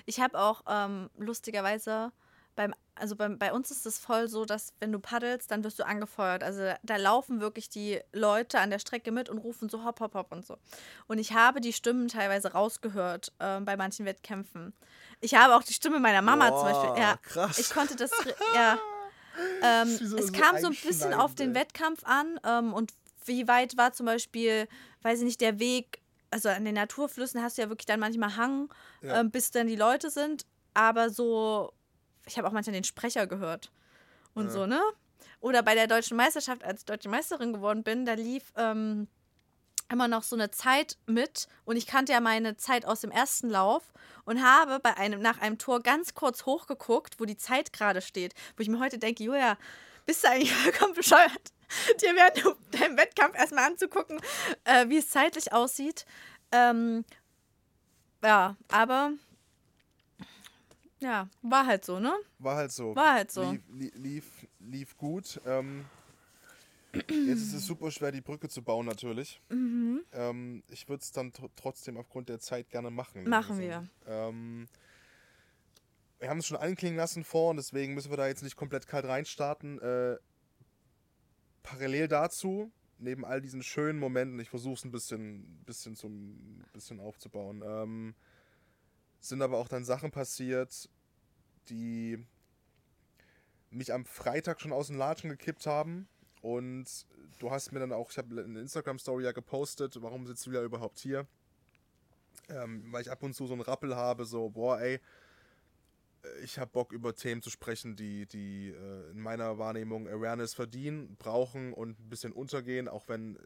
[0.06, 2.10] Ich habe auch ähm, lustigerweise
[2.60, 5.78] beim, also beim, bei uns ist es voll so, dass wenn du paddelst, dann wirst
[5.78, 6.44] du angefeuert.
[6.44, 10.12] Also da laufen wirklich die Leute an der Strecke mit und rufen so hopp, hopp,
[10.14, 10.58] hopp und so.
[11.06, 14.74] Und ich habe die Stimmen teilweise rausgehört ähm, bei manchen Wettkämpfen.
[15.20, 17.02] Ich habe auch die Stimme meiner Mama zum Boah, Beispiel.
[17.02, 17.58] Ja, krass.
[17.58, 18.10] ich konnte das,
[18.54, 18.78] ja.
[19.62, 21.54] Ähm, Wieso es so kam so ein bisschen auf den?
[21.54, 22.92] Wettkampf an ähm, und
[23.24, 24.68] wie weit war zum Beispiel,
[25.02, 28.36] weiß ich nicht, der Weg, also an den Naturflüssen hast du ja wirklich dann manchmal
[28.36, 28.68] Hang,
[29.00, 29.20] Ja.
[29.20, 30.44] ähm, bis dann die Leute sind,
[30.74, 31.72] aber so,
[32.26, 33.70] ich habe auch manchmal den Sprecher gehört
[34.34, 34.50] und Ja.
[34.50, 34.80] so, ne?
[35.40, 39.08] Oder bei der deutschen Meisterschaft, als ich deutsche Meisterin geworden bin, da lief ähm,
[39.90, 43.48] immer noch so eine Zeit mit und ich kannte ja meine Zeit aus dem ersten
[43.48, 43.92] Lauf
[44.24, 48.34] und habe bei einem nach einem Tor ganz kurz hochgeguckt, wo die Zeit gerade steht,
[48.56, 49.56] wo ich mir heute denke, Julia,
[50.06, 51.52] bist du eigentlich vollkommen bescheuert?
[52.02, 54.20] dir während deinem Wettkampf erstmal anzugucken,
[54.64, 56.04] äh, wie es zeitlich aussieht.
[56.50, 57.04] Ähm,
[58.22, 59.12] ja, aber
[61.00, 62.12] ja, war halt so, ne?
[62.38, 62.94] War halt so.
[62.94, 63.50] War halt so.
[63.50, 65.40] Lief, li- lief, lief gut.
[65.46, 65.84] Ähm,
[66.92, 69.40] jetzt ist es super schwer, die Brücke zu bauen, natürlich.
[69.48, 70.02] Mhm.
[70.12, 73.28] Ähm, ich würde es dann tr trotzdem aufgrund der Zeit gerne machen.
[73.28, 73.88] Machen wir.
[74.06, 74.68] Ähm,
[76.18, 78.86] wir haben es schon anklingen lassen vor und deswegen müssen wir da jetzt nicht komplett
[78.86, 79.80] kalt reinstarten.
[79.80, 80.16] Äh,
[81.62, 87.00] parallel dazu, neben all diesen schönen Momenten, ich versuche es ein bisschen, bisschen, zum, bisschen
[87.00, 88.14] aufzubauen, ähm,
[89.20, 90.88] sind aber auch dann Sachen passiert,
[91.68, 92.24] die
[93.70, 96.08] mich am Freitag schon aus den Latschen gekippt haben.
[96.42, 97.06] Und
[97.38, 100.62] du hast mir dann auch, ich habe eine Instagram-Story ja gepostet, warum sitzt du ja
[100.62, 101.26] überhaupt hier?
[102.48, 105.00] Ähm, weil ich ab und zu so einen Rappel habe, so, boah, ey,
[106.42, 111.16] ich habe Bock über Themen zu sprechen, die, die äh, in meiner Wahrnehmung Awareness verdienen,
[111.16, 113.38] brauchen und ein bisschen untergehen, auch wenn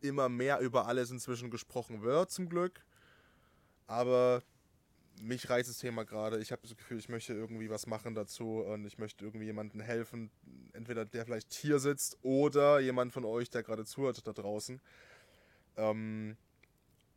[0.00, 2.84] immer mehr über alles inzwischen gesprochen wird, zum Glück.
[3.86, 4.42] Aber
[5.20, 6.40] mich reizt das Thema gerade.
[6.40, 9.80] Ich habe das Gefühl, ich möchte irgendwie was machen dazu und ich möchte irgendwie jemandem
[9.80, 10.30] helfen.
[10.72, 14.80] Entweder der vielleicht hier sitzt oder jemand von euch, der gerade zuhört da draußen.
[15.76, 16.36] Ähm,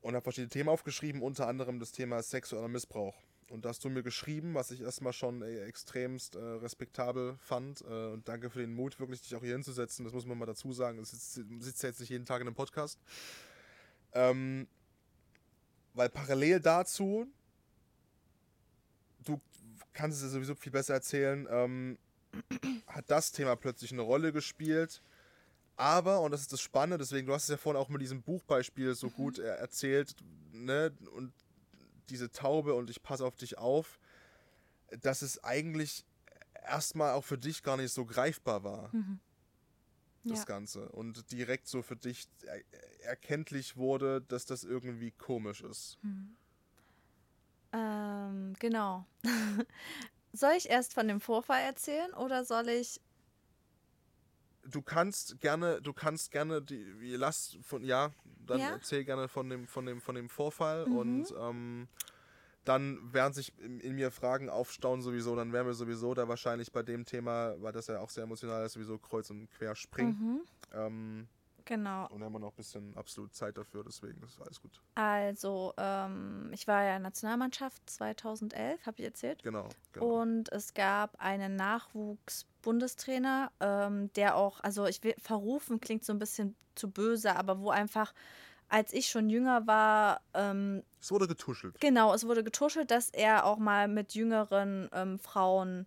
[0.01, 3.15] und habe verschiedene Themen aufgeschrieben, unter anderem das Thema sexueller Missbrauch.
[3.51, 7.81] Und da hast du mir geschrieben, was ich erstmal schon äh, extremst äh, respektabel fand.
[7.81, 10.05] Äh, und danke für den Mut, wirklich dich auch hier hinzusetzen.
[10.05, 10.97] Das muss man mal dazu sagen.
[10.97, 12.97] Du sitzt, sitzt jetzt nicht jeden Tag in einem Podcast.
[14.13, 14.67] Ähm,
[15.93, 17.27] weil parallel dazu,
[19.23, 19.39] du
[19.93, 21.97] kannst es ja sowieso viel besser erzählen, ähm,
[22.87, 25.01] hat das Thema plötzlich eine Rolle gespielt.
[25.77, 28.21] Aber, und das ist das Spannende, deswegen, du hast es ja vorhin auch mit diesem
[28.21, 30.15] Buchbeispiel so gut äh, erzählt,
[30.51, 31.33] ne, und
[32.09, 33.99] diese Taube und ich passe auf dich auf,
[35.01, 36.05] dass es eigentlich
[36.67, 38.91] erstmal auch für dich gar nicht so greifbar war,
[40.23, 40.45] das Ja.
[40.45, 40.89] Ganze.
[40.89, 42.61] Und direkt so für dich er
[43.03, 45.97] erkenntlich wurde, dass das irgendwie komisch ist.
[47.73, 49.05] Ähm, genau.
[50.33, 53.01] soll ich erst von dem Vorfall erzählen oder soll ich.
[54.63, 56.83] Du kannst gerne, du kannst gerne die,
[57.15, 58.11] lass von, ja,
[58.45, 58.69] dann Ja?
[58.69, 61.25] erzähl gerne von dem, von dem, von dem Vorfall Mhm.
[61.25, 61.87] und ähm,
[62.65, 66.71] dann werden sich in, in mir Fragen aufstauen sowieso, dann werden wir sowieso da wahrscheinlich
[66.71, 70.15] bei dem Thema, weil das ja auch sehr emotional ist, sowieso kreuz und quer springen.
[70.17, 70.41] Mhm,
[70.73, 71.27] Ähm,
[71.75, 72.07] genau.
[72.09, 74.81] und haben wir noch ein bisschen absolut Zeit dafür, deswegen ist alles gut.
[74.95, 79.41] Also, ähm, ich war ja in der Nationalmannschaft 2011, habe ich erzählt.
[79.43, 79.69] Genau.
[79.93, 80.21] genau.
[80.21, 86.19] Und es gab einen Nachwuchs-Bundestrainer, ähm, der auch, also ich will, verrufen klingt so ein
[86.19, 88.13] bisschen zu böse, aber wo einfach,
[88.67, 91.79] als ich schon jünger war, ähm, es wurde getuschelt.
[91.79, 95.85] genau, es wurde getuschelt, dass er auch mal mit jüngeren ähm, Frauen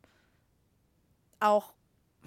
[1.41, 1.75] auch,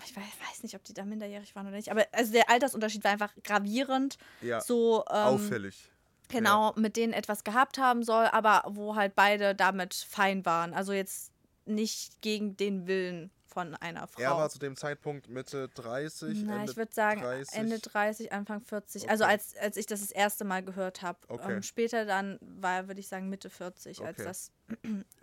[0.05, 3.03] ich weiß, weiß nicht, ob die da minderjährig waren oder nicht, aber also der Altersunterschied
[3.03, 4.17] war einfach gravierend.
[4.41, 5.91] Ja, So, ähm, auffällig.
[6.29, 10.73] genau, mit denen etwas gehabt haben soll, aber wo halt beide damit fein waren.
[10.73, 11.31] Also jetzt
[11.65, 14.21] nicht gegen den Willen von einer Frau.
[14.21, 16.43] Er war zu dem Zeitpunkt Mitte 30.
[16.43, 17.57] Na, Ende ich würde sagen 30.
[17.57, 19.01] Ende 30, Anfang 40.
[19.03, 19.11] Okay.
[19.11, 21.17] Also als, als ich das das erste Mal gehört habe.
[21.27, 21.53] Okay.
[21.55, 24.23] Ähm, später dann war, würde ich sagen, Mitte 40, als Okay.
[24.27, 24.51] das,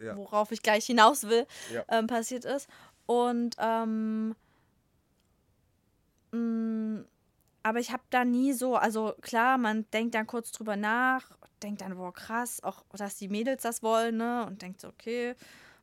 [0.00, 0.16] Ja.
[0.16, 1.84] worauf ich gleich hinaus will, Ja.
[1.88, 2.68] ähm, passiert ist.
[3.06, 4.34] Und ähm,
[7.62, 11.30] aber ich habe da nie so, also klar, man denkt dann kurz drüber nach,
[11.62, 14.44] denkt dann, boah, krass, auch dass die Mädels das wollen, ne?
[14.46, 15.34] Und denkt so, okay.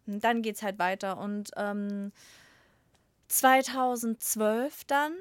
[0.06, 1.18] Und dann geht's halt weiter.
[1.18, 2.12] Und ähm,
[3.30, 5.14] 2012 dann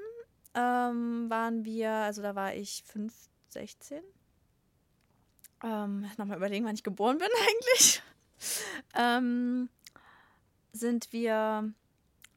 [0.55, 3.12] ähm, waren wir, also da war ich 5,
[3.49, 4.03] 16.
[5.62, 8.03] Ähm, Nochmal überlegen, wann ich geboren bin eigentlich.
[8.95, 9.68] ähm,
[10.72, 11.72] sind wir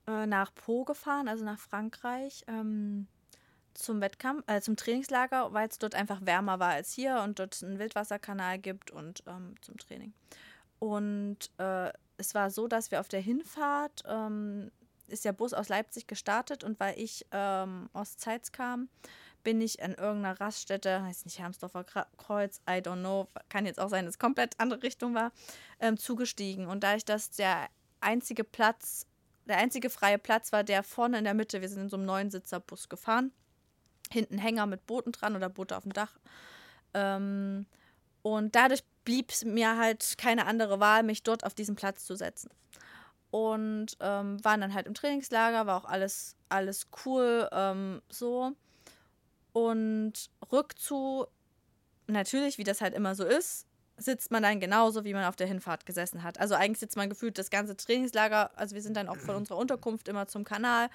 [0.08, 3.08] äh, nach Po gefahren, also nach Frankreich, ähm,
[3.74, 7.64] zum Wettkampf, äh, zum Trainingslager, weil es dort einfach wärmer war als hier und dort
[7.64, 10.14] einen Wildwasserkanal gibt und ähm, zum Training.
[10.80, 14.72] Und äh, es war so, dass wir auf der Hinfahrt ähm,
[15.08, 18.90] ist der Bus aus Leipzig gestartet und weil ich ähm, aus Zeitz kam,
[19.44, 21.84] bin ich an irgendeiner Raststätte, heißt nicht Hermsdorfer
[22.18, 25.32] Kreuz, I don't know, kann jetzt auch sein, dass es komplett andere Richtung war,
[25.80, 26.68] ähm, zugestiegen.
[26.68, 27.68] Und da ich das der
[28.00, 29.06] einzige Platz,
[29.46, 32.06] der einzige freie Platz war, der vorne in der Mitte, wir sind in so einem
[32.06, 33.32] neuen Sitzerbus gefahren,
[34.12, 36.18] hinten Hänger mit Booten dran oder Boote auf dem Dach.
[36.94, 37.66] Ähm,
[38.22, 42.50] und dadurch blieb mir halt keine andere Wahl, mich dort auf diesen Platz zu setzen.
[43.32, 48.54] Und ähm, waren dann halt im Trainingslager, war auch alles, alles cool, ähm, so.
[49.52, 51.26] Und rückzu,
[52.08, 53.68] natürlich, wie das halt immer so ist,
[54.04, 56.40] sitzt man dann genauso, wie man auf der Hinfahrt gesessen hat.
[56.40, 59.58] Also eigentlich sitzt man gefühlt das ganze Trainingslager, also wir sind dann auch von unserer
[59.58, 60.90] Unterkunft immer zum Kanal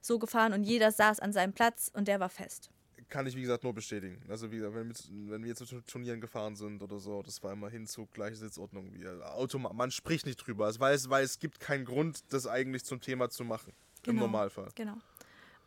[0.00, 2.70] so gefahren und jeder saß an seinem Platz und der war fest.
[3.08, 4.22] Kann ich, wie gesagt, nur bestätigen.
[4.28, 7.52] Also, wie gesagt, wenn wir, wenn wir zu Turnieren gefahren sind oder so, das war
[7.52, 8.90] immer Hinzug, gleiche Sitzordnung.
[8.94, 12.84] Wie, Automa man spricht nicht drüber, weil, es, weil es gibt keinen Grund, das eigentlich
[12.84, 13.74] zum Thema zu machen.
[14.06, 14.22] Im Genau.
[14.22, 14.70] Normalfall.
[14.74, 14.96] Genau.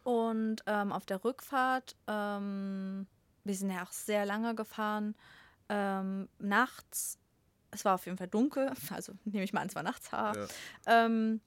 [0.03, 3.05] Und ähm, auf der Rückfahrt, ähm,
[3.43, 5.15] wir sind ja auch sehr lange gefahren,
[5.69, 7.17] ähm, nachts,
[7.71, 10.11] es war auf jeden Fall dunkel, also nehme ich mal an, es war nachts.
[10.11, 10.33] Ja.
[10.85, 11.41] Ähm,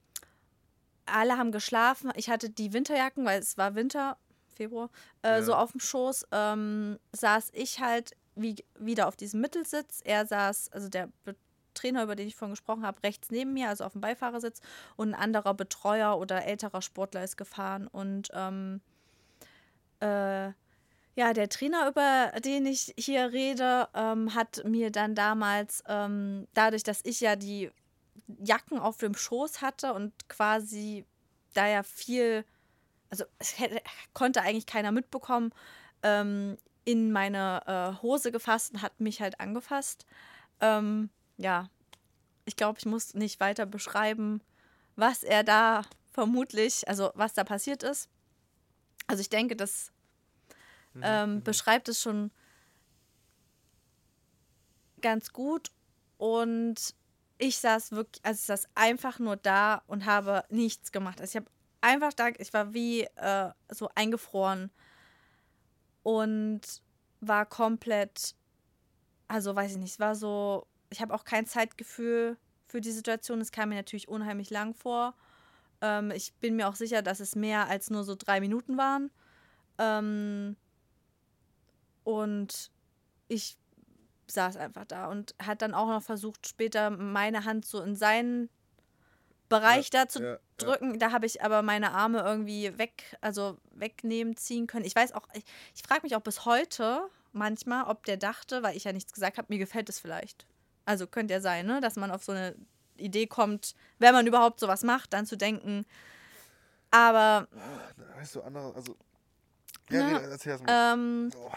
[1.06, 2.12] alle haben geschlafen.
[2.16, 4.18] Ich hatte die Winterjacken, weil es war Winter,
[4.54, 4.90] Februar,
[5.22, 5.42] äh, Ja.
[5.42, 6.26] so auf dem Schoß.
[6.32, 10.00] Ähm, saß ich halt wie, wieder auf diesem Mittelsitz.
[10.04, 11.34] Er saß, also der Be
[11.74, 14.60] Trainer, über den ich vorhin gesprochen habe, rechts neben mir, also auf dem Beifahrersitz.
[14.96, 17.86] Und ein anderer Betreuer oder älterer Sportler ist gefahren.
[17.86, 18.80] Und ähm,
[20.00, 20.50] äh,
[21.18, 26.84] ja, der Trainer, über den ich hier rede, ähm, hat mir dann damals, ähm, dadurch,
[26.84, 27.72] dass ich ja die
[28.38, 31.04] Jacken auf dem Schoß hatte und quasi
[31.54, 32.44] da ja viel,
[33.10, 33.82] also es hätte,
[34.14, 35.52] konnte eigentlich keiner mitbekommen,
[36.04, 40.06] ähm, in meine äh, Hose gefasst und hat mich halt angefasst.
[40.60, 41.68] Ähm, ja,
[42.44, 44.40] ich glaube, ich muss nicht weiter beschreiben,
[44.94, 48.08] was er da vermutlich, also was da passiert ist.
[49.08, 49.56] Also ich denke,
[51.00, 52.30] das ähm, beschreibt es schon
[55.00, 55.70] ganz gut
[56.16, 56.94] und
[57.38, 61.20] ich saß wirklich, also ich saß einfach nur da und habe nichts gemacht.
[61.20, 64.70] Also ich habe einfach da, ich war wie äh, so eingefroren
[66.02, 66.60] und
[67.20, 68.34] war komplett,
[69.28, 72.36] also weiß ich nicht, es war so, ich habe auch kein Zeitgefühl
[72.66, 73.40] für die Situation.
[73.40, 75.14] Es kam mir natürlich unheimlich lang vor.
[75.80, 79.10] Ähm, ich bin mir auch sicher, dass es mehr als nur so drei Minuten waren.
[79.78, 80.56] Ähm,
[82.08, 82.70] und
[83.28, 83.58] ich
[84.28, 88.48] saß einfach da und hat dann auch noch versucht, später meine Hand so in seinen
[89.50, 90.38] Bereich da zu ja, ja.
[90.56, 90.98] drücken.
[90.98, 94.86] Da habe ich aber meine Arme irgendwie weg, also wegnehmen, ziehen können.
[94.86, 95.44] Ich weiß auch, ich,
[95.74, 97.02] ich frage mich auch bis heute
[97.32, 100.46] manchmal, ob der dachte, weil ich ja nichts gesagt habe, mir gefällt es vielleicht.
[100.86, 102.54] Also könnte ja sein, ne, dass man auf so eine
[102.96, 105.84] Idee kommt, wenn man überhaupt sowas macht, dann zu denken.
[106.90, 107.48] Aber
[108.16, 108.96] Weißt du, andere, also.
[109.90, 110.94] Ja, nee, erzähl erst mal.
[110.94, 111.52] ähm, Oh.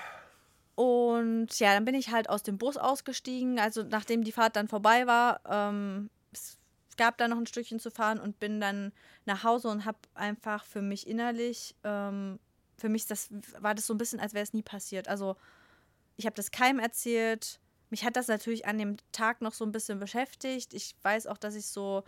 [0.75, 4.67] Und ja, dann bin ich halt aus dem Bus ausgestiegen, also nachdem die Fahrt dann
[4.67, 5.41] vorbei war.
[5.45, 6.57] Ähm, es
[6.97, 8.91] gab da noch ein Stückchen zu fahren und bin dann
[9.25, 12.39] nach Hause und habe einfach für mich innerlich, ähm,
[12.77, 15.07] für mich das, war das so ein bisschen, als wäre es nie passiert.
[15.07, 15.35] Also
[16.17, 17.59] ich habe das keinem erzählt.
[17.89, 20.73] Mich hat das natürlich an dem Tag noch so ein bisschen beschäftigt.
[20.73, 22.03] Ich weiß auch, dass ich so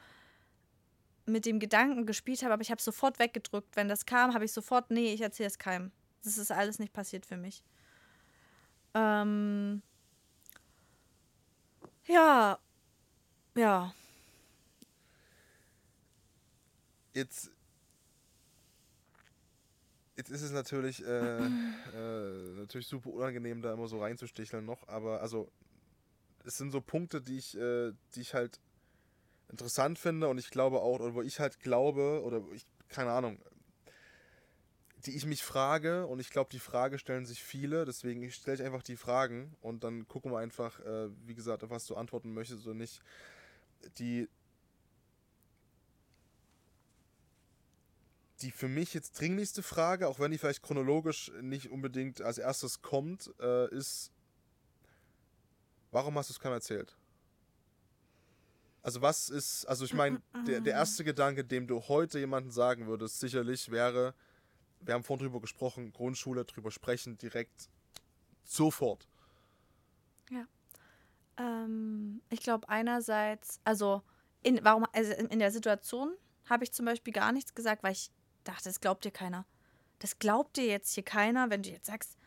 [1.25, 3.75] mit dem Gedanken gespielt habe, aber ich habe sofort weggedrückt.
[3.75, 5.91] Wenn das kam, habe ich sofort, nee, ich erzähle es keinem.
[6.23, 7.63] Das ist alles nicht passiert für mich.
[8.95, 9.81] Ähm,
[12.05, 12.59] ja,
[13.55, 13.93] ja,
[17.13, 17.51] Jetzt.
[20.15, 25.21] Jetzt ist es natürlich, äh, äh, natürlich super unangenehm, da immer so reinzusticheln noch, aber
[25.21, 25.51] also
[26.45, 28.59] es sind so Punkte, die ich, äh, die ich halt
[29.49, 33.39] interessant finde und ich glaube auch, oder wo ich halt glaube, oder ich, keine Ahnung,
[35.05, 38.63] die ich mich frage und ich glaube, die Frage stellen sich viele, deswegen stelle ich
[38.63, 42.33] einfach die Fragen und dann gucken wir einfach, äh, wie gesagt, auf was du antworten
[42.33, 43.01] möchtest oder nicht.
[43.97, 44.29] Die,
[48.41, 52.81] die für mich jetzt dringlichste Frage, auch wenn die vielleicht chronologisch nicht unbedingt als erstes
[52.81, 54.11] kommt, äh, ist,
[55.91, 56.95] warum hast du es keinem erzählt?
[58.81, 62.87] Also was ist, also ich meine, der, der erste Gedanke, dem du heute jemandem sagen
[62.87, 64.13] würdest, sicherlich wäre,
[64.85, 67.69] wir haben vorhin drüber gesprochen, Grundschule, drüber sprechen, direkt
[68.43, 69.07] sofort.
[71.37, 74.01] ähm, ich glaube einerseits, also
[74.41, 76.13] in, warum, also in der Situation
[76.49, 78.11] habe ich zum Beispiel gar nichts gesagt, weil ich
[78.43, 79.45] dachte, das glaubt dir keiner.
[79.99, 82.17] Das glaubt dir jetzt hier keiner, wenn du jetzt sagst,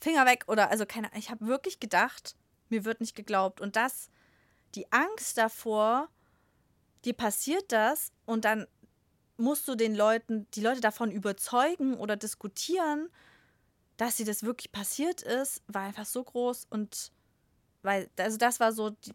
[0.00, 2.36] Finger weg oder, also keine, ich habe wirklich gedacht,
[2.68, 4.10] mir wird nicht geglaubt und das,
[4.74, 6.08] die Angst davor,
[7.04, 8.66] dir passiert das und dann
[9.36, 13.08] musst du den Leuten, die Leute davon überzeugen oder diskutieren,
[13.96, 17.12] dass sie das wirklich passiert ist, war einfach so groß und
[17.82, 19.12] weil, also das war so, die,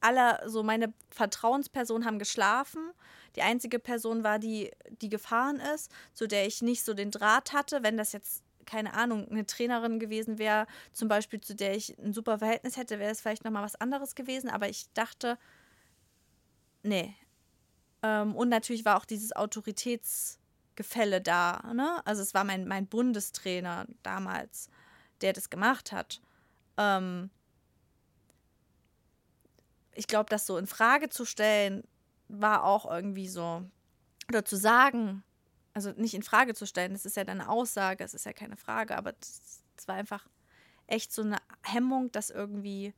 [0.00, 2.92] alle, so meine Vertrauenspersonen haben geschlafen.
[3.36, 4.70] Die einzige Person war die,
[5.02, 7.82] die gefahren ist, zu der ich nicht so den Draht hatte.
[7.82, 12.12] Wenn das jetzt, keine Ahnung, eine Trainerin gewesen wäre, zum Beispiel, zu der ich ein
[12.12, 14.50] super Verhältnis hätte, wäre es vielleicht nochmal was anderes gewesen.
[14.50, 15.38] Aber ich dachte,
[16.82, 17.14] nee.
[18.02, 21.72] Ähm, und natürlich war auch dieses Autoritätsgefälle da.
[21.74, 22.00] Ne?
[22.04, 24.68] Also es war mein, mein Bundestrainer damals,
[25.20, 26.20] der das gemacht hat.
[26.76, 27.30] Ähm,
[29.94, 31.82] ich glaube, das so in Frage zu stellen,
[32.28, 33.64] war auch irgendwie so,
[34.28, 35.24] oder zu sagen,
[35.74, 38.32] also nicht in Frage zu stellen, das ist ja dann eine Aussage, es ist ja
[38.32, 40.26] keine Frage, aber das war einfach
[40.86, 42.94] echt so eine Hemmung, das irgendwie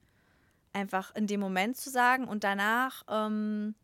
[0.72, 3.74] einfach in dem Moment zu sagen und danach, ähm,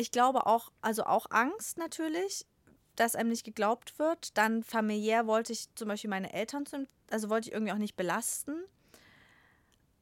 [0.00, 2.46] ich glaube auch, also auch Angst natürlich,
[2.96, 4.36] dass einem nicht geglaubt wird.
[4.36, 7.96] Dann familiär wollte ich zum Beispiel meine Eltern, zum, also wollte ich irgendwie auch nicht
[7.96, 8.64] belasten.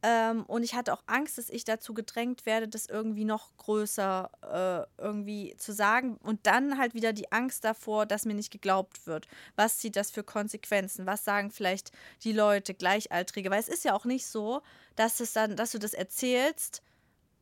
[0.00, 4.86] Ähm, und ich hatte auch Angst, dass ich dazu gedrängt werde, das irgendwie noch größer
[4.96, 6.16] äh, irgendwie zu sagen.
[6.18, 9.26] Und dann halt wieder die Angst davor, dass mir nicht geglaubt wird.
[9.56, 11.06] Was zieht das für Konsequenzen?
[11.06, 11.90] Was sagen vielleicht
[12.22, 13.50] die Leute, Gleichaltrige?
[13.50, 14.62] Weil es ist ja auch nicht so,
[14.94, 16.82] dass es dann, dass du das erzählst,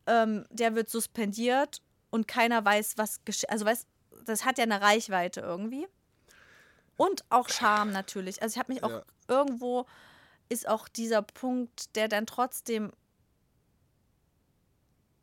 [0.07, 1.83] ähm, der wird suspendiert
[2.17, 3.51] und keiner weiß, was geschieht.
[3.51, 3.87] Also weißt,
[4.25, 5.87] das hat ja eine Reichweite irgendwie.
[6.97, 8.43] Und auch Scham natürlich.
[8.43, 9.03] Also ich habe mich auch Ja.
[9.29, 9.87] irgendwo
[10.49, 12.91] ist auch dieser Punkt, der dann trotzdem,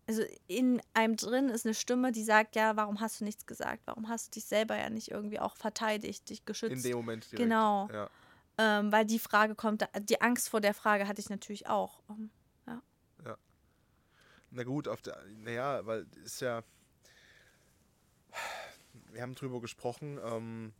[0.07, 3.81] also in einem drin ist eine Stimme, die sagt, ja, warum hast du nichts gesagt?
[3.85, 6.73] Warum hast du dich selber ja nicht irgendwie auch verteidigt, dich geschützt?
[6.73, 7.43] In dem Moment direkt.
[7.43, 7.89] Genau.
[7.91, 8.09] Ja.
[8.59, 12.03] Ähm, weil die Frage kommt, die Angst vor der Frage hatte ich natürlich auch.
[12.09, 12.29] Ähm,
[14.55, 16.61] Na gut, auf der, naja, weil ist ja,
[19.13, 20.73] wir haben drüber gesprochen, ähm,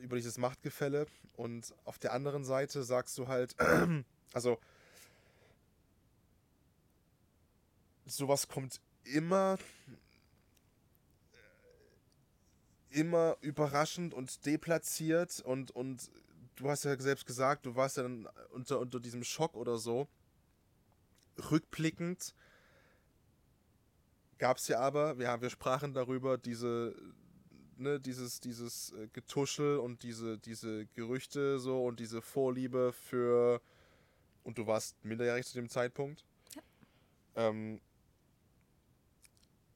[0.00, 1.06] über dieses Machtgefälle.
[1.36, 3.56] Und auf der anderen Seite sagst du halt,
[4.32, 4.58] also
[8.06, 9.58] sowas kommt immer
[12.90, 15.40] immer überraschend und deplatziert.
[15.40, 16.10] Und, und
[16.56, 20.08] du hast ja selbst gesagt, du warst ja dann unter, unter diesem Schock oder so
[21.50, 22.34] rückblickend
[24.42, 26.96] gab es ja aber, ja, wir sprachen darüber, diese,
[27.76, 33.62] ne, dieses, dieses äh, Getuschel und diese, diese Gerüchte so und diese Vorliebe für,
[34.42, 36.24] und du warst minderjährig zu dem Zeitpunkt.
[37.36, 37.80] Ähm,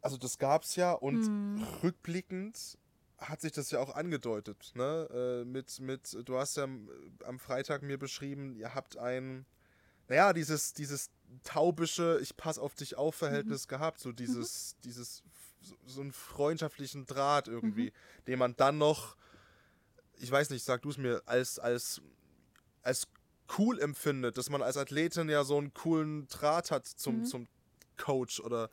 [0.01, 1.63] also das gab es ja und Hm.
[1.85, 2.77] rückblickend
[3.19, 5.09] hat sich das ja auch angedeutet, ne?
[5.13, 6.91] Äh, mit, mit, du hast ja am-
[7.25, 9.47] am Freitag mir beschrieben, ihr habt ein,
[10.09, 11.11] naja, dieses, dieses
[11.43, 15.23] taubische, ich pass auf dich auf Verhältnis gehabt, so dieses, dieses,
[15.61, 17.93] so, so einen freundschaftlichen Draht irgendwie,
[18.27, 19.17] den man dann noch,
[20.19, 22.01] ich weiß nicht, sag du es mir, als, als,
[22.83, 23.09] als
[23.59, 27.47] cool empfindet, dass man als Athletin ja so einen coolen Draht hat zum, zum
[27.97, 28.71] Coach oder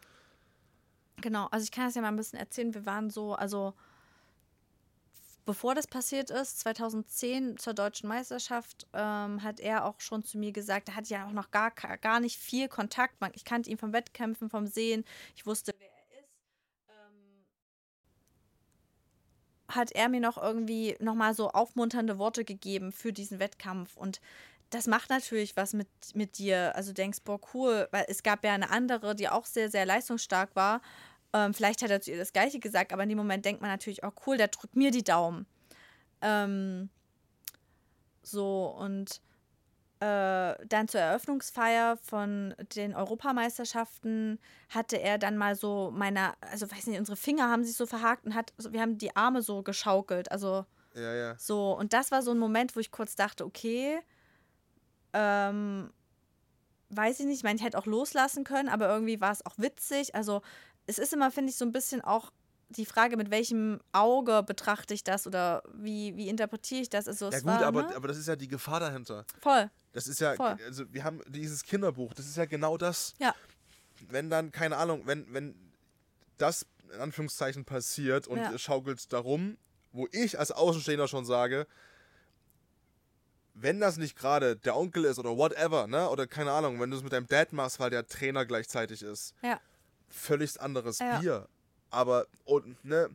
[1.22, 2.74] Genau, also ich kann das ja mal ein bisschen erzählen.
[2.74, 3.74] Wir waren so, also
[5.46, 10.52] bevor das passiert ist, 2010 zur deutschen Meisterschaft, ähm, hat er auch schon zu mir
[10.52, 13.16] gesagt, er hatte ja auch noch gar, gar nicht viel Kontakt.
[13.34, 15.04] Ich kannte ihn vom Wettkämpfen, vom Sehen.
[15.36, 16.30] Ich wusste, wer er ist.
[16.90, 17.46] Ähm,
[19.68, 23.98] hat er mir noch irgendwie nochmal so aufmunternde Worte gegeben für diesen Wettkampf.
[23.98, 24.22] Und
[24.70, 26.76] das macht natürlich was mit, mit dir.
[26.76, 30.56] Also denkst, boah, cool, weil es gab ja eine andere, die auch sehr, sehr leistungsstark
[30.56, 30.82] war.
[31.34, 33.72] Ähm, vielleicht hat er zu ihr das Gleiche gesagt, aber in dem Moment denkt man
[33.72, 35.48] natürlich, oh cool, der drückt mir die Daumen.
[36.22, 36.90] Ähm,
[38.22, 39.22] so, und
[40.00, 44.38] äh, dann zur Eröffnungsfeier von den Europameisterschaften
[44.70, 48.26] hatte er dann mal so meine, also weiß nicht, unsere Finger haben sich so verhakt
[48.26, 50.32] und hat, wir haben die Arme so geschaukelt.
[50.32, 51.36] Also ja, ja.
[51.38, 54.00] so, und das war so ein Moment, wo ich kurz dachte, okay,
[55.14, 55.90] ähm,
[56.90, 59.58] weiß ich nicht, ich meine, ich hätte auch loslassen können, aber irgendwie war es auch
[59.58, 60.16] witzig.
[60.16, 60.42] Also
[60.88, 62.32] es ist immer, finde ich, so ein bisschen auch
[62.70, 67.08] die Frage, mit welchem Auge betrachte ich das oder wie, wie interpretiere ich das?
[67.08, 67.96] Also, Ja gut, war, aber, ne?
[67.96, 69.26] aber das ist ja die Gefahr dahinter.
[69.40, 69.70] voll.
[69.92, 70.58] Das ist ja, Voll.
[70.66, 73.14] also wir haben dieses Kinderbuch, das ist ja genau das.
[73.20, 73.36] Ja.
[74.10, 75.54] Wenn dann, keine Ahnung, wenn, wenn
[76.40, 78.52] das in Anführungszeichen passiert und Ja.
[78.54, 79.56] es schaukelt darum,
[79.92, 81.68] wo ich als Außenstehender schon sage,
[83.54, 86.98] wenn das nicht gerade der Onkel ist oder whatever, ne, oder keine Ahnung, wenn du
[86.98, 89.60] es mit deinem Dad machst, weil der Trainer gleichzeitig ist, Ja.
[90.14, 91.20] Völlig anderes Ja.
[91.20, 91.48] Bier.
[91.90, 93.10] Aber, und, ne,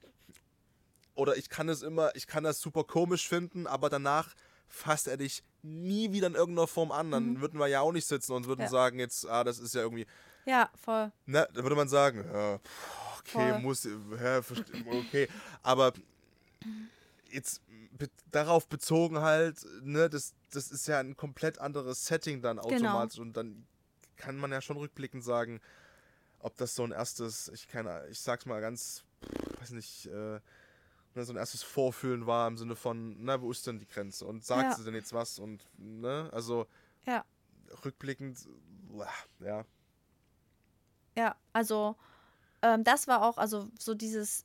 [1.15, 4.35] oder ich kann es immer, ich kann das super komisch finden, aber danach
[4.69, 7.11] fasst er dich nie wieder in irgendeiner Form an.
[7.11, 8.65] Dann würden wir ja auch nicht sitzen und würden Mhm.
[8.65, 8.71] Ja.
[8.71, 10.07] sagen, jetzt, ah, das ist ja irgendwie,
[10.45, 11.11] Ja, voll.
[11.27, 12.55] ne, da würde man sagen, ja,
[13.19, 13.59] okay, Voll.
[13.61, 14.41] muss, ja,
[14.87, 15.29] okay,
[15.63, 15.93] aber
[17.31, 22.59] jetzt be darauf bezogen halt, ne, das, das ist ja ein komplett anderes Setting dann
[22.59, 22.69] Genau.
[22.69, 23.67] automatisch und dann
[24.17, 25.61] kann man ja schon rückblickend sagen,
[26.41, 29.05] ob das so ein erstes, ich kann, ich sag's mal ganz,
[29.61, 30.41] weiß nicht, äh,
[31.15, 34.25] ne, so ein erstes Vorfühlen war im Sinne von, na, wo ist denn die Grenze
[34.27, 34.77] und sagt Ja.
[34.77, 36.67] sie denn jetzt was und, ne, also
[37.07, 37.25] Ja.
[37.85, 38.49] rückblickend,
[39.41, 39.65] ja,
[41.17, 41.97] Ja, also
[42.63, 44.45] ähm, das war auch, also so dieses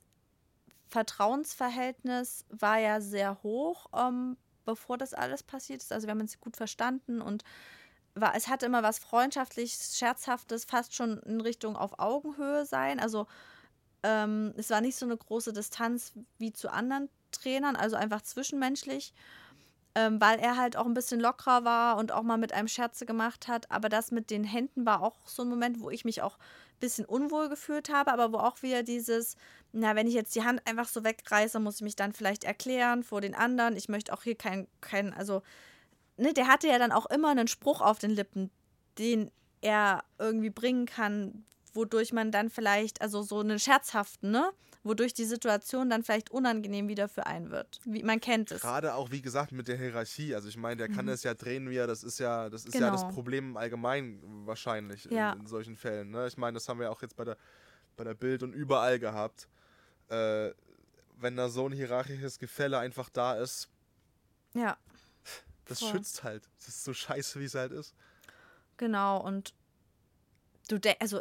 [0.88, 5.92] Vertrauensverhältnis war ja sehr hoch, ähm, bevor das alles passiert ist.
[5.92, 7.44] Also wir haben uns gut verstanden und
[8.14, 13.00] war, es hatte immer was freundschaftliches, scherzhaftes, fast schon in Richtung auf Augenhöhe sein.
[13.00, 13.26] Also
[14.02, 19.12] ähm, es war nicht so eine große Distanz wie zu anderen Trainern, also einfach zwischenmenschlich,
[19.96, 23.06] ähm, weil er halt auch ein bisschen lockerer war und auch mal mit einem Scherze
[23.06, 23.70] gemacht hat.
[23.70, 26.80] Aber das mit den Händen war auch so ein Moment, wo ich mich auch ein
[26.80, 29.36] bisschen unwohl gefühlt habe, aber wo auch wieder dieses,
[29.72, 33.02] na, wenn ich jetzt die Hand einfach so wegreiße, muss ich mich dann vielleicht erklären
[33.02, 33.76] vor den anderen.
[33.76, 35.42] Ich möchte auch hier kein, kein, also,
[36.16, 38.50] ne, der hatte ja dann auch immer einen Spruch auf den Lippen,
[38.98, 44.50] den er irgendwie bringen kann, wodurch man dann vielleicht, also so einen scherzhaften, ne?
[44.86, 47.80] Wodurch die Situation dann vielleicht unangenehm wieder für einen wird.
[47.84, 48.60] Wie, man kennt es.
[48.60, 50.34] Gerade auch, wie gesagt, mit der Hierarchie.
[50.34, 51.10] Also ich meine, der kann Mhm.
[51.10, 53.14] das ja drehen, wie er, das ist ja, das ist ja das Genau.
[53.14, 55.32] Problem allgemein wahrscheinlich Ja.
[55.32, 56.10] in, in solchen Fällen.
[56.10, 56.26] Ne?
[56.26, 57.38] Ich meine, das haben wir auch jetzt bei der,
[57.96, 59.48] bei der Bild und überall gehabt.
[60.10, 60.50] Äh,
[61.16, 63.70] wenn da so ein hierarchisches Gefälle einfach da ist,
[64.52, 64.76] Ja,
[65.66, 65.90] das Voll.
[65.90, 66.48] schützt halt.
[66.58, 67.94] Das ist so scheiße, wie es halt ist.
[68.76, 69.20] genau.
[69.22, 69.54] Und
[70.68, 71.20] du denkst, also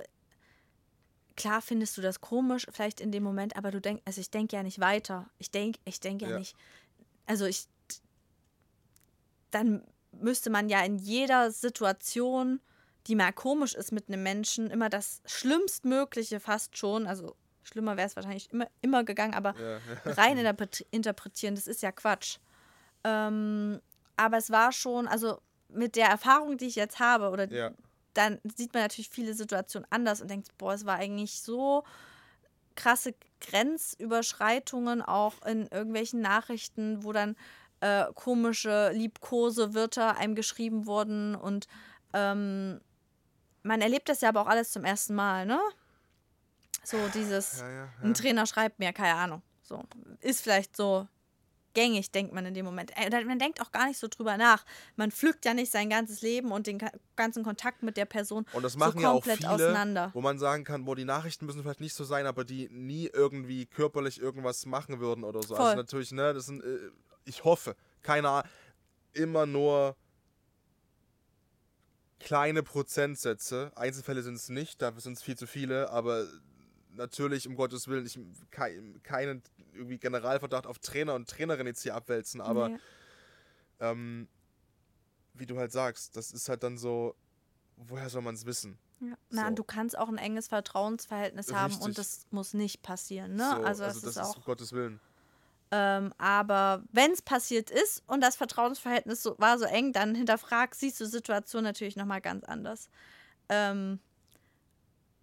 [1.36, 4.56] klar findest du das komisch, vielleicht in dem Moment, aber du denkst, also ich denke
[4.56, 5.30] ja nicht weiter.
[5.38, 6.40] Ich denke, ich denke ja, Ja.
[6.40, 6.56] nicht,
[7.26, 7.68] also ich,
[9.52, 12.60] dann müsste man ja in jeder Situation,
[13.08, 18.08] die mal komisch ist mit einem Menschen, immer das Schlimmstmögliche fast schon, also schlimmer wäre
[18.08, 22.38] es wahrscheinlich immer, immer gegangen, aber Ja, rein interpret- interpretieren, das ist ja Quatsch.
[23.04, 23.82] Ähm,
[24.18, 25.40] aber es war schon, also
[25.70, 27.72] mit der Erfahrung, die ich jetzt habe, oder ja.
[28.14, 31.84] dann sieht man natürlich viele Situationen anders und denkt, boah, es war eigentlich so
[32.76, 37.36] krasse Grenzüberschreitungen auch in irgendwelchen Nachrichten, wo dann
[37.82, 41.68] äh, komische Liebkosewörter einem geschrieben wurden und
[42.14, 42.80] ähm,
[43.64, 45.60] man erlebt das ja aber auch alles zum ersten Mal, ne?
[46.84, 47.90] So dieses, ja, ja.
[48.02, 49.42] ein Trainer schreibt mir, keine Ahnung.
[49.64, 49.82] So,
[50.20, 51.08] ist vielleicht so
[51.74, 52.92] gängig, denkt man in dem Moment.
[52.96, 54.66] Äh, Man denkt auch gar nicht so drüber nach.
[54.96, 56.80] Man pflückt ja nicht sein ganzes Leben und den
[57.16, 60.12] ganzen Kontakt mit der Person Und das so machen ja auch komplett viele, auseinander.
[60.14, 63.08] wo man sagen kann, boah, die Nachrichten müssen vielleicht nicht so sein, aber die nie
[63.12, 65.56] irgendwie körperlich irgendwas machen würden oder so.
[65.56, 65.66] Voll.
[65.66, 66.78] Also natürlich, ne, das sind, äh,
[67.26, 68.50] ich hoffe, keine Ahnung,
[69.14, 69.96] immer nur
[72.20, 73.72] kleine Prozentsätze.
[73.76, 76.26] Einzelfälle sind es nicht, dafür sind es viel zu viele, aber
[76.96, 78.18] natürlich, um Gottes Willen, ich
[78.52, 79.42] kei- keinen
[79.74, 82.78] irgendwie Generalverdacht auf Trainer und Trainerin jetzt hier abwälzen, aber Nee.
[83.80, 84.28] ähm,
[85.34, 87.16] wie du halt sagst, das ist halt dann so,
[87.78, 88.78] woher soll man es wissen?
[89.00, 89.16] Ja.
[89.30, 89.56] Na, So.
[89.56, 91.86] du kannst auch ein enges Vertrauensverhältnis haben Richtig.
[91.86, 93.50] und das muss nicht passieren, ne?
[93.50, 94.38] So, also, das ist auch.
[94.38, 95.00] um Gottes Willen.
[95.72, 100.76] Ähm, aber wenn es passiert ist und das Vertrauensverhältnis so, war so eng, dann hinterfrag,
[100.76, 102.90] siehst du die Situation natürlich nochmal ganz anders.
[103.50, 104.00] Ähm,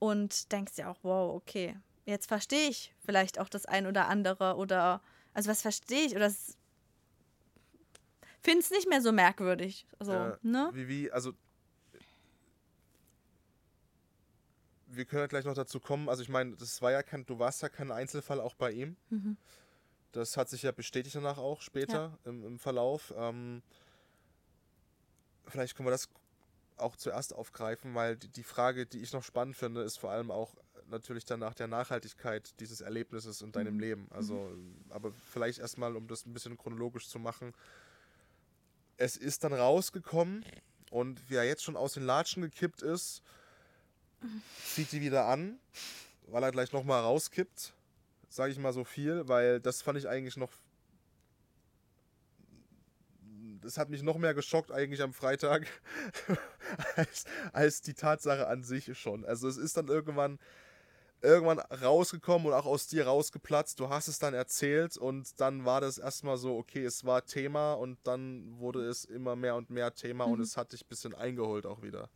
[0.01, 1.76] und denkst dir auch, wow, okay,
[2.11, 5.00] jetzt verstehe ich vielleicht auch das ein oder andere oder,
[5.32, 6.30] also was verstehe ich oder
[8.42, 9.86] finde es nicht mehr so merkwürdig.
[10.00, 10.70] So, Ja, ne?
[10.72, 11.32] Wie, wie, also.
[14.86, 16.08] Wir können ja gleich noch dazu kommen.
[16.08, 18.96] Also, ich meine, das war ja kein, du warst ja kein Einzelfall auch bei ihm.
[19.11, 19.36] Mhm.
[20.12, 23.14] Das hat sich ja bestätigt danach auch später im, im Verlauf.
[23.16, 23.62] Ähm,
[25.46, 26.08] vielleicht können wir das
[26.76, 30.32] auch zuerst aufgreifen, weil die, die Frage, die ich noch spannend finde, ist vor allem
[30.32, 30.56] auch
[30.91, 34.09] natürlich dann nach der Nachhaltigkeit dieses Erlebnisses in deinem Leben.
[34.11, 34.53] Also,
[34.88, 37.55] aber vielleicht erstmal, um das ein bisschen chronologisch zu machen.
[38.97, 40.45] Es ist dann rausgekommen
[40.91, 43.22] und wie er jetzt schon aus den Latschen gekippt ist,
[44.64, 45.59] zieht die wieder an,
[46.26, 47.72] weil er gleich nochmal rauskippt.
[48.28, 50.53] Sage ich mal so viel, weil das fand ich eigentlich noch.
[53.61, 55.66] Das hat mich noch mehr geschockt eigentlich am Freitag
[56.97, 59.24] als, als die Tatsache an sich schon.
[59.24, 60.38] Also es ist dann irgendwann
[61.23, 63.79] irgendwann rausgekommen und auch aus dir rausgeplatzt.
[63.81, 67.75] Du hast es dann erzählt und dann war das erstmal so, okay, es war Thema
[67.75, 71.14] und dann wurde es immer mehr und mehr Thema und es hat dich ein bisschen
[71.14, 72.09] eingeholt auch wieder.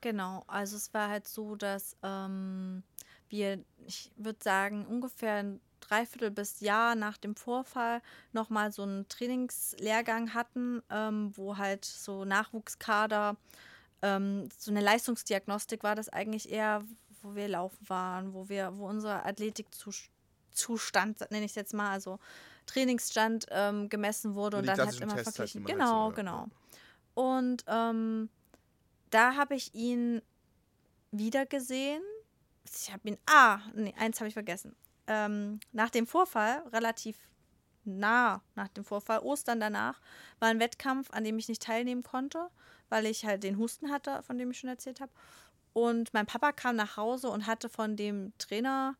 [0.00, 2.84] Genau, also es war halt so, dass ähm,
[3.28, 9.08] wir, ich würde sagen, ungefähr ein Dreiviertel bis Jahr nach dem Vorfall nochmal so einen
[9.08, 13.36] Trainingslehrgang hatten, ähm, wo halt so Nachwuchskader,
[14.02, 16.84] ähm, so eine Leistungsdiagnostik war das eigentlich eher,
[17.28, 22.18] wo wir laufen waren, wo wir, wo unser Athletikzustand, nenne ich es jetzt mal, also
[22.66, 25.64] Trainingsstand ähm, gemessen wurde und dann halt immer Tests verglichen.
[25.64, 26.48] halt genau, genau.
[27.14, 28.28] Und ähm,
[29.10, 30.22] da habe ich ihn
[31.10, 32.02] wieder gesehen.
[32.64, 34.76] Ich habe ihn, ah, nee, eins habe ich vergessen.
[35.06, 37.16] Ähm, nach dem Vorfall, relativ
[37.84, 40.00] nah nach dem Vorfall, Ostern danach,
[40.38, 42.48] war ein Wettkampf, an dem ich nicht teilnehmen konnte,
[42.88, 45.12] weil ich halt den Husten hatte, von dem ich schon erzählt habe.
[45.78, 48.96] Und mein Papa kam nach Hause und hatte von dem Trainer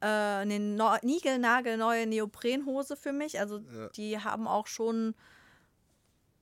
[0.00, 3.40] äh, eine no niegelnagelneue Neoprenhose für mich.
[3.40, 3.88] Also Ja.
[3.90, 5.14] die haben auch schon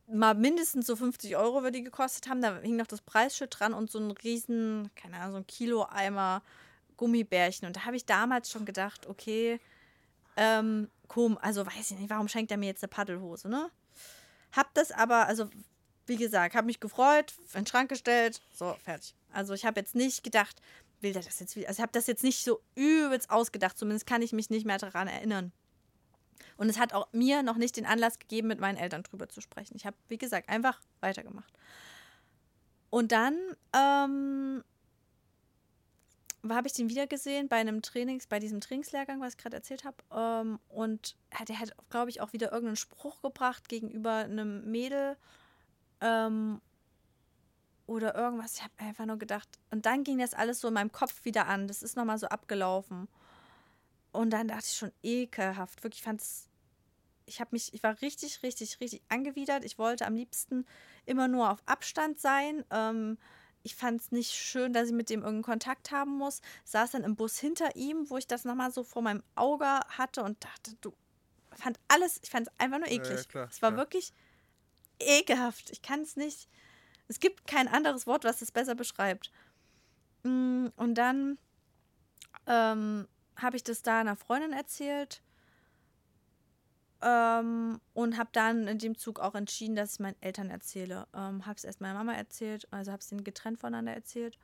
[0.08, 2.42] mal mindestens so 50 Euro würde die gekostet haben.
[2.42, 6.42] Da hing noch das Preisschild dran und so ein riesen, keine Ahnung, so ein Kilo-Eimer
[6.96, 7.66] Gummibärchen.
[7.66, 9.60] Und da habe ich damals schon gedacht, okay,
[10.36, 13.70] ähm, komm, also weiß ich nicht, warum schenkt er mir jetzt eine Paddelhose, ne?
[14.52, 15.48] Hab das aber, also
[16.06, 19.14] wie gesagt, habe mich gefreut, in den Schrank gestellt, so, fertig.
[19.32, 20.60] Also ich habe jetzt nicht gedacht,
[21.00, 24.06] will der das jetzt wieder, also ich habe das jetzt nicht so übelst ausgedacht, zumindest
[24.06, 25.52] kann ich mich nicht mehr daran erinnern.
[26.56, 29.40] Und es hat auch mir noch nicht den Anlass gegeben, mit meinen Eltern drüber zu
[29.40, 29.76] sprechen.
[29.76, 31.52] Ich habe, wie gesagt, einfach weitergemacht.
[32.88, 33.36] Und dann
[33.74, 34.64] ähm,
[36.48, 39.84] habe ich den wieder gesehen bei einem Trainings, bei diesem Trainingslehrgang, was ich gerade erzählt
[39.84, 39.96] habe.
[40.10, 45.16] Ähm, und der hat, glaube ich, auch wieder irgendeinen Spruch gebracht gegenüber einem Mädel.
[46.00, 46.60] Ähm,
[47.86, 48.56] oder irgendwas.
[48.56, 49.48] Ich habe einfach nur gedacht.
[49.70, 51.68] Und dann ging das alles so in meinem Kopf wieder an.
[51.68, 53.08] Das ist nochmal so abgelaufen.
[54.12, 55.84] Und dann dachte ich schon ekelhaft.
[55.84, 56.48] Wirklich, ich fand es.
[57.28, 59.64] Ich habe mich, ich war richtig, richtig, richtig angewidert.
[59.64, 60.64] Ich wollte am liebsten
[61.06, 62.64] immer nur auf Abstand sein.
[62.70, 63.18] Ähm,
[63.62, 66.40] ich fand es nicht schön, dass ich mit dem irgendeinen Kontakt haben muss.
[66.64, 70.22] Saß dann im Bus hinter ihm, wo ich das nochmal so vor meinem Auge hatte
[70.22, 70.92] und dachte, du
[71.50, 73.18] fand alles, ich fand es einfach nur eklig.
[73.18, 73.78] Ja, klar, es war klar.
[73.78, 74.12] wirklich
[75.00, 75.70] ekelhaft.
[75.70, 76.48] Ich kann es nicht.
[77.08, 79.30] Es gibt kein anderes Wort, was es besser beschreibt.
[80.22, 81.38] Mm, Und dann
[82.46, 85.22] ähm, habe ich das da einer Freundin erzählt
[87.02, 91.06] ähm, und habe dann in dem Zug auch entschieden, dass ich meinen Eltern erzähle.
[91.14, 94.38] Ähm, habe es erst meiner Mama erzählt, also habe es ihnen getrennt voneinander erzählt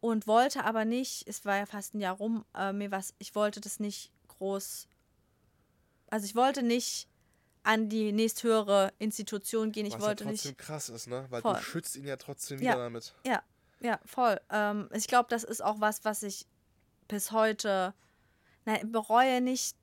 [0.00, 3.34] und wollte aber nicht, es war ja fast ein Jahr rum, äh, mir was, ich
[3.34, 4.88] wollte das nicht groß,
[6.08, 7.08] also ich wollte nicht
[7.62, 11.26] an die nächsthöhere Institution gehen, ich Was wollte ja nicht trotzdem krass ist, ne?
[11.30, 11.54] Weil Voll.
[11.54, 12.72] du schützt ihn ja trotzdem Ja.
[12.72, 13.14] wieder damit.
[13.26, 13.42] Ja,
[13.80, 14.40] ja, voll.
[14.50, 16.46] Ähm, ich glaube, das ist auch was, was ich
[17.08, 17.94] bis heute
[18.64, 19.76] nein, bereue nicht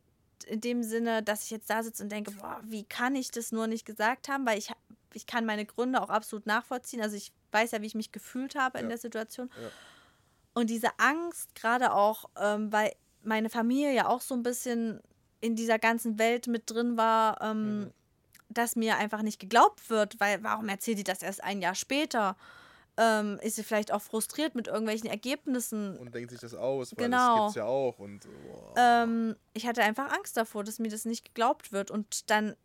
[0.45, 3.51] in dem Sinne, dass ich jetzt da sitze und denke, boah, wie kann ich das
[3.51, 4.71] nur nicht gesagt haben, weil ich,
[5.13, 7.01] ich kann meine Gründe auch absolut nachvollziehen.
[7.01, 8.89] Also ich weiß ja, wie ich mich gefühlt habe in Ja.
[8.89, 9.49] der Situation.
[9.59, 9.69] Ja.
[10.53, 15.01] Und diese Angst, gerade auch, ähm, weil meine Familie ja auch so ein bisschen
[15.41, 17.91] in dieser ganzen Welt mit drin war, ähm, Mhm.
[18.49, 22.35] dass mir einfach nicht geglaubt wird, weil warum erzählt die das erst ein Jahr später?
[22.99, 25.97] Ähm, ist sie vielleicht auch frustriert mit irgendwelchen Ergebnissen?
[25.97, 27.35] Und denkt sich das aus, weil Genau.
[27.35, 27.99] das gibt's ja auch.
[27.99, 28.73] Und boah.
[28.75, 31.91] Ähm, ich hatte einfach Angst davor, dass mir das nicht geglaubt wird.
[31.91, 32.55] Und dann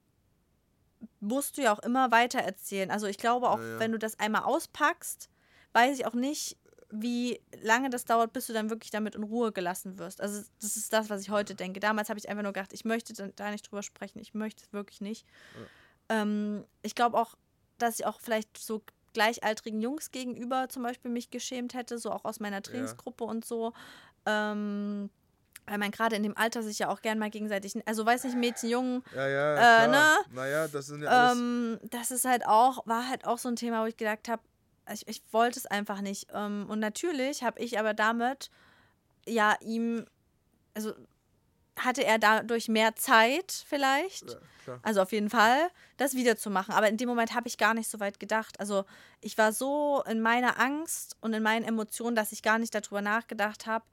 [1.21, 2.91] musst du ja auch immer weiter erzählen.
[2.91, 3.79] Also ich glaube auch, Ja, ja.
[3.81, 5.29] wenn du das einmal auspackst,
[5.75, 6.57] weiß ich auch nicht,
[6.95, 10.21] wie lange das dauert, bis du dann wirklich damit in Ruhe gelassen wirst.
[10.21, 11.81] Also das ist das, was ich heute denke.
[11.81, 14.19] Damals habe ich einfach nur gedacht, ich möchte da nicht drüber sprechen.
[14.19, 15.27] Ich möchte es wirklich nicht.
[16.11, 17.35] Ähm, ich glaube auch,
[17.79, 18.83] dass ich auch vielleicht so
[19.15, 23.73] gleichaltrigen Jungs gegenüber zum Beispiel mich geschämt hätte, so auch aus meiner Trainingsgruppe und so.
[24.27, 25.09] Ähm,
[25.67, 28.37] weil man gerade in dem Alter sich ja auch gern mal gegenseitig, also weiß nicht,
[28.37, 30.17] Mädchen, Jungen, ja, ja, äh, ne?
[30.33, 31.39] Naja, das sind ja alles.
[31.39, 34.43] ähm, das ist halt auch, war halt auch so ein Thema, wo ich gedacht habe,
[34.93, 36.29] ich, ich wollte es einfach nicht.
[36.33, 38.51] Ähm, und natürlich habe ich aber damit
[39.27, 40.07] ja ihm,
[40.75, 40.93] also
[41.77, 44.39] hatte er dadurch mehr Zeit vielleicht.
[44.67, 44.79] ja.
[44.83, 46.75] Also auf jeden Fall, das wiederzumachen.
[46.75, 48.61] Aber in dem Moment habe ich gar nicht so weit gedacht.
[48.61, 48.85] Also
[49.21, 53.03] ich war so in meiner Angst und in meinen Emotionen, dass ich gar nicht darüber
[53.03, 53.85] nachgedacht habe,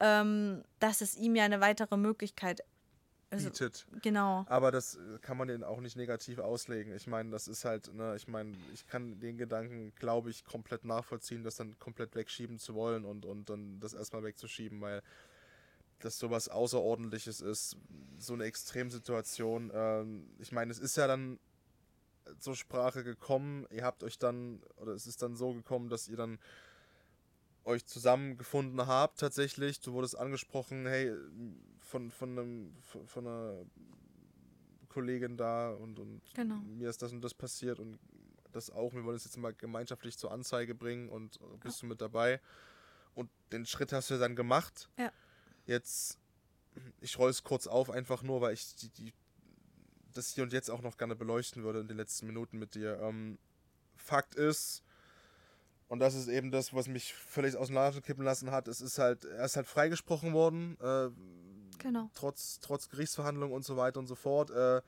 [0.00, 2.62] ähm, dass es ihm ja eine weitere Möglichkeit
[3.34, 3.86] also, Bietet.
[4.02, 4.44] Genau.
[4.48, 6.94] Aber das äh, kann man den auch nicht negativ auslegen.
[6.94, 10.84] Ich meine, das ist halt, ne, ich meine, ich kann den Gedanken, glaube ich, komplett
[10.84, 15.02] nachvollziehen, das dann komplett wegschieben zu wollen und, und dann das erstmal wegzuschieben, weil
[16.00, 17.76] das sowas Außerordentliches ist,
[18.18, 19.70] so eine Extremsituation.
[19.74, 21.38] Ähm, ich meine, es ist ja dann
[22.38, 26.16] zur Sprache gekommen, ihr habt euch dann, oder es ist dann so gekommen, dass ihr
[26.16, 26.38] dann
[27.64, 29.80] euch zusammengefunden habt tatsächlich.
[29.80, 31.12] Du wurdest angesprochen, hey,
[31.84, 32.74] von, von, einem,
[33.06, 33.64] von, einer
[34.88, 36.56] Kollegin da und, und Genau.
[36.56, 37.98] mir ist das und das passiert und
[38.52, 38.92] das auch.
[38.94, 42.40] Wir wollen es jetzt mal gemeinschaftlich zur Anzeige bringen und bist du mit dabei.
[43.14, 44.88] Und den Schritt hast du dann gemacht.
[44.98, 45.12] Ja.
[45.66, 46.18] Jetzt,
[47.00, 49.12] ich roll es kurz auf, einfach nur, weil ich die, die,
[50.12, 52.98] das hier und jetzt auch noch gerne beleuchten würde in den letzten Minuten mit dir.
[53.00, 53.38] Ähm,
[53.96, 54.82] Fakt ist,
[55.88, 58.80] und das ist eben das, was mich völlig aus dem Laden kippen lassen hat, es
[58.80, 61.10] ist halt, er ist halt freigesprochen worden, äh,
[61.78, 62.10] Genau.
[62.14, 64.80] trotz, trotz Gerichtsverhandlungen und so weiter und so fort, äh,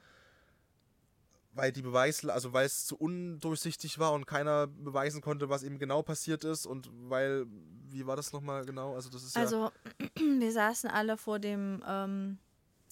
[1.56, 5.78] weil die Beweis, also weil es zu undurchsichtig war und keiner beweisen konnte, was eben
[5.78, 7.46] genau passiert ist und weil,
[7.88, 8.94] wie war das nochmal genau?
[8.94, 9.72] Also das ist ja, Also,
[10.16, 12.38] wir saßen alle vor dem ähm,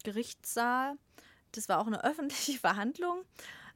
[0.03, 0.97] Gerichtssaal.
[1.53, 3.25] Das war auch eine öffentliche Verhandlung.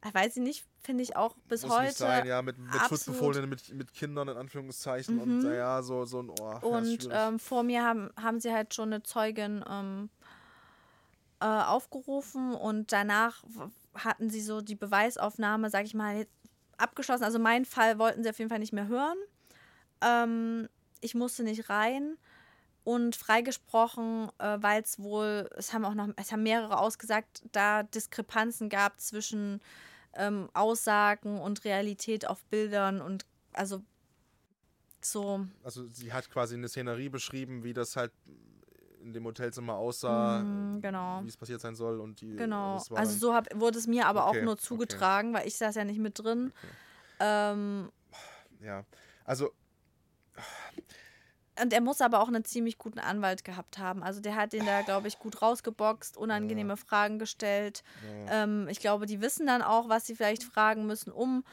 [0.07, 1.87] Ich weiß ich nicht, finde ich auch bis muss heute.
[1.87, 2.81] nicht sein, ja, mit, mit.
[2.89, 5.45] Schutzbefohlenen, mit, mit Kindern in Anführungszeichen und Mhm.
[5.45, 7.09] naja, so, so ein, oh, ja, Und schwierig.
[7.13, 10.09] ähm, vor mir haben, haben sie halt schon eine Zeugin ähm,
[11.41, 13.43] äh, aufgerufen und danach
[13.95, 16.27] hatten sie so die Beweisaufnahme, sag ich mal,
[16.77, 17.25] abgeschlossen.
[17.25, 19.19] Also meinen Fall wollten sie auf jeden Fall nicht mehr hören.
[20.01, 20.69] Ähm,
[21.01, 22.17] ich musste nicht rein
[22.89, 27.83] und freigesprochen, äh, weil es wohl, es haben auch noch, es haben mehrere ausgesagt, da
[27.83, 29.61] Diskrepanzen gab zwischen
[30.15, 33.83] ähm, Aussagen und Realität auf Bildern und also
[35.03, 35.47] so.
[35.63, 38.11] Also sie hat quasi eine Szenerie beschrieben, wie das halt
[39.03, 41.23] in dem Hotelzimmer aussah, Mm, genau.
[41.25, 42.37] wie es passiert sein soll und die.
[42.37, 42.83] Genau.
[42.95, 44.63] Also so hab, wurde es mir aber Okay, auch nur okay.
[44.63, 46.55] zugetragen, weil ich saß ja nicht mit drin.
[47.21, 47.93] Ähm,
[48.63, 48.87] Ja,
[49.27, 49.53] also
[51.63, 54.03] und er muss aber auch einen ziemlich guten Anwalt gehabt haben.
[54.03, 57.83] Also der hat den da, glaube ich, gut rausgeboxt, unangenehme Fragen gestellt.
[58.29, 61.45] Ähm, ich glaube, die wissen dann auch, was sie vielleicht fragen müssen, um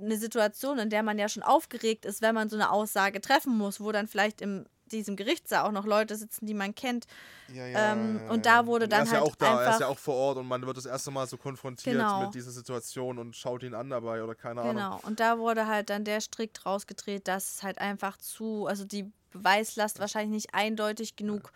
[0.00, 3.56] eine Situation, in der man ja schon aufgeregt ist, wenn man so eine Aussage treffen
[3.56, 7.06] muss, wo dann vielleicht in diesem Gerichtssaal auch noch Leute sitzen, die man kennt.
[7.52, 9.80] Ja, Ähm, und da wurde Und er dann ist ja halt auch da, er ist
[9.80, 12.24] ja auch vor Ort und man wird das erste Mal so konfrontiert Genau.
[12.24, 14.74] mit dieser Situation und schaut ihn an dabei oder keine Ahnung.
[14.76, 15.00] Genau.
[15.02, 19.12] Und da wurde halt dann der strikt rausgedreht, dass es halt einfach zu, also die
[19.30, 21.52] Beweislast wahrscheinlich nicht eindeutig genug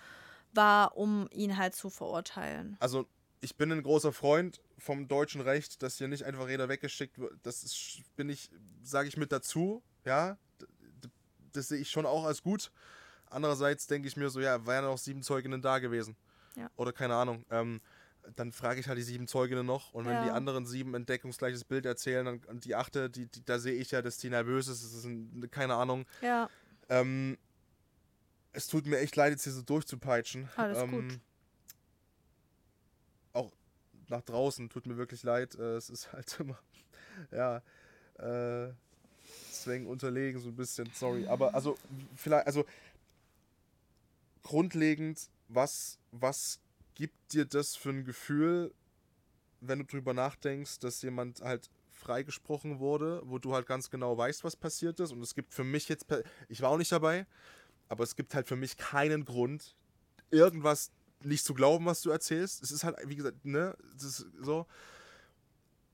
[0.53, 2.77] war, um ihn halt zu verurteilen.
[2.81, 3.07] Also
[3.41, 7.33] ich bin ein großer Freund vom deutschen Recht, dass hier nicht einfach jeder weggeschickt wird.
[7.43, 8.51] Das ist, bin ich,
[8.83, 10.39] sage ich mit dazu, ja.
[11.53, 12.71] Das sehe ich schon auch als gut.
[13.27, 16.17] Andererseits denke ich mir so, ja, wären noch sieben Zeuginnen da gewesen.
[16.57, 16.71] Ja.
[16.77, 17.45] Oder keine Ahnung.
[17.51, 17.81] Ähm,
[18.37, 20.35] dann frage ich halt die sieben Zeuginnen noch und wenn die Ja.
[20.35, 23.91] anderen sieben ein deckungsgleiches Bild erzählen dann, und die achte, die, die, da sehe ich
[23.91, 26.07] ja, dass die nervös ist, das ist ein, keine Ahnung.
[26.23, 26.49] Ja,
[26.89, 27.37] Ähm,
[28.55, 30.48] es tut mir echt leid, jetzt hier so durchzupeitschen.
[30.56, 31.20] Alles ähm, gut.
[33.32, 33.52] Auch
[34.09, 35.55] nach draußen tut mir wirklich leid.
[35.56, 36.59] Äh, es ist halt immer,
[37.31, 37.62] ja,
[38.18, 38.72] äh,
[39.51, 41.26] Zwängen unterlegen, so ein bisschen, sorry.
[41.26, 41.76] Aber also,
[42.14, 42.64] vielleicht, also,
[44.43, 46.60] grundlegend, was, was
[46.94, 48.72] gibt dir das für ein Gefühl,
[49.60, 54.44] wenn du drüber nachdenkst, dass jemand halt freigesprochen wurde, wo du halt ganz genau weißt,
[54.44, 55.12] was passiert ist.
[55.12, 56.06] Und es gibt für mich jetzt,
[56.48, 57.26] ich war auch nicht dabei,
[57.95, 59.77] aber es gibt halt für mich keinen Grund,
[60.33, 60.91] irgendwas
[61.23, 62.61] nicht zu glauben, was du erzählst.
[62.61, 64.66] Es ist halt, wie gesagt, ne, so.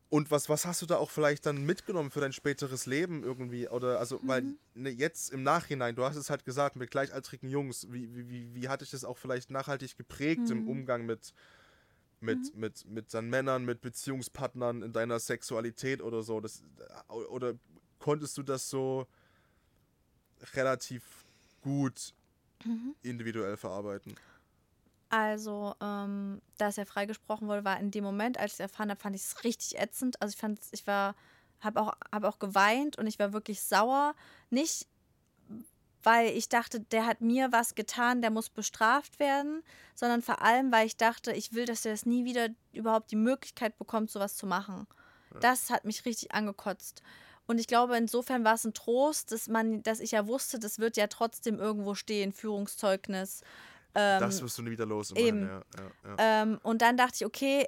[0.08, 3.68] Und was, was hast du da auch vielleicht dann mitgenommen für dein späteres Leben irgendwie?
[3.68, 7.86] Oder also, weil ne, jetzt im Nachhinein, du hast es halt gesagt, mit gleichaltrigen Jungs,
[7.92, 11.34] wie, wie, wie, wie hat dich das auch vielleicht nachhaltig geprägt im Umgang mit,
[12.20, 16.40] mit, mit, mit dann Männern, mit Beziehungspartnern in deiner Sexualität oder so?
[16.40, 16.64] Das,
[17.08, 17.52] oder
[17.98, 19.06] konntest du das so
[20.54, 21.02] relativ
[21.60, 22.14] gut
[23.02, 24.14] individuell verarbeiten?
[25.10, 29.00] also, ähm, dass er freigesprochen wurde, war in dem Moment, als ich es erfahren habe,
[29.00, 30.22] fand ich es richtig ätzend.
[30.22, 31.16] Also ich fand ich war,
[31.58, 34.14] habe auch, hab auch geweint und ich war wirklich sauer.
[34.50, 34.86] Nicht,
[36.04, 39.64] weil ich dachte, der hat mir was getan, der muss bestraft werden,
[39.96, 43.16] sondern vor allem, weil ich dachte, ich will, dass er es nie wieder überhaupt die
[43.16, 44.86] Möglichkeit bekommt, sowas zu machen.
[45.40, 47.02] Das hat mich richtig angekotzt.
[47.50, 50.78] Und ich glaube, insofern war es ein Trost, dass man, dass ich ja wusste, das
[50.78, 53.40] wird ja trotzdem irgendwo stehen, Führungszeugnis.
[53.96, 55.10] Ähm, das wirst du nie wieder los.
[55.16, 55.48] eben.
[55.48, 56.42] Ja, ja, ja.
[56.42, 57.66] ähm, und dann dachte ich, okay,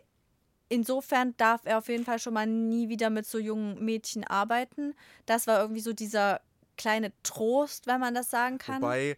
[0.68, 4.94] insofern darf er auf jeden Fall schon mal nie wieder mit so jungen Mädchen arbeiten.
[5.26, 6.40] Das war irgendwie so dieser
[6.76, 8.82] kleine Trost, wenn man das sagen kann.
[8.82, 9.16] Wobei,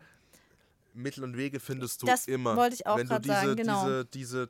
[0.94, 2.56] Mittel und Wege findest du Das immer.
[2.56, 3.84] wollte ich auch Wenn du grad diese, sagen, genau.
[3.84, 4.48] diese, diese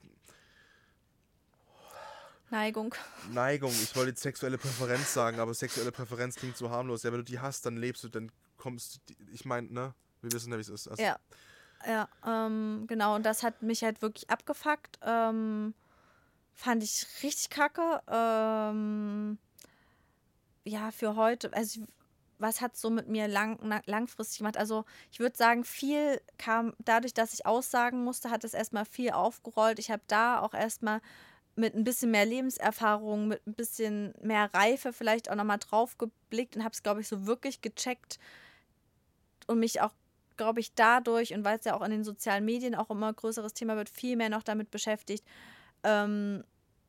[2.54, 2.94] Neigung.
[3.32, 7.02] Neigung, ich wollte jetzt sexuelle Präferenz sagen, aber sexuelle Präferenz klingt so harmlos.
[7.02, 10.30] Ja, wenn du die hast, dann lebst du, dann kommst du, ich meine, ne, wir
[10.30, 10.86] wissen ja, wie es ist.
[10.86, 11.18] Also, Ja.
[11.84, 13.16] Ja, ähm, genau.
[13.16, 15.00] Und das hat mich halt wirklich abgefuckt.
[15.02, 15.74] Ähm,
[16.52, 18.00] fand ich richtig kacke.
[18.06, 19.36] Ähm,
[20.62, 21.80] ja, für heute, also
[22.38, 24.56] was hat so mit mir lang, langfristig gemacht?
[24.56, 29.10] Also ich würde sagen, viel kam dadurch, dass ich aussagen musste, hat es erstmal viel
[29.10, 29.78] aufgerollt.
[29.80, 31.00] Ich habe da auch erstmal
[31.56, 36.56] mit ein bisschen mehr Lebenserfahrung, mit ein bisschen mehr Reife vielleicht auch nochmal drauf geblickt
[36.56, 38.18] und habe es, glaube ich, so wirklich gecheckt
[39.46, 39.92] und mich auch,
[40.36, 43.54] glaube ich, dadurch und weil es ja auch in den sozialen Medien auch immer größeres
[43.54, 45.24] Thema wird, viel mehr noch damit beschäftigt.
[45.84, 46.44] Ähm,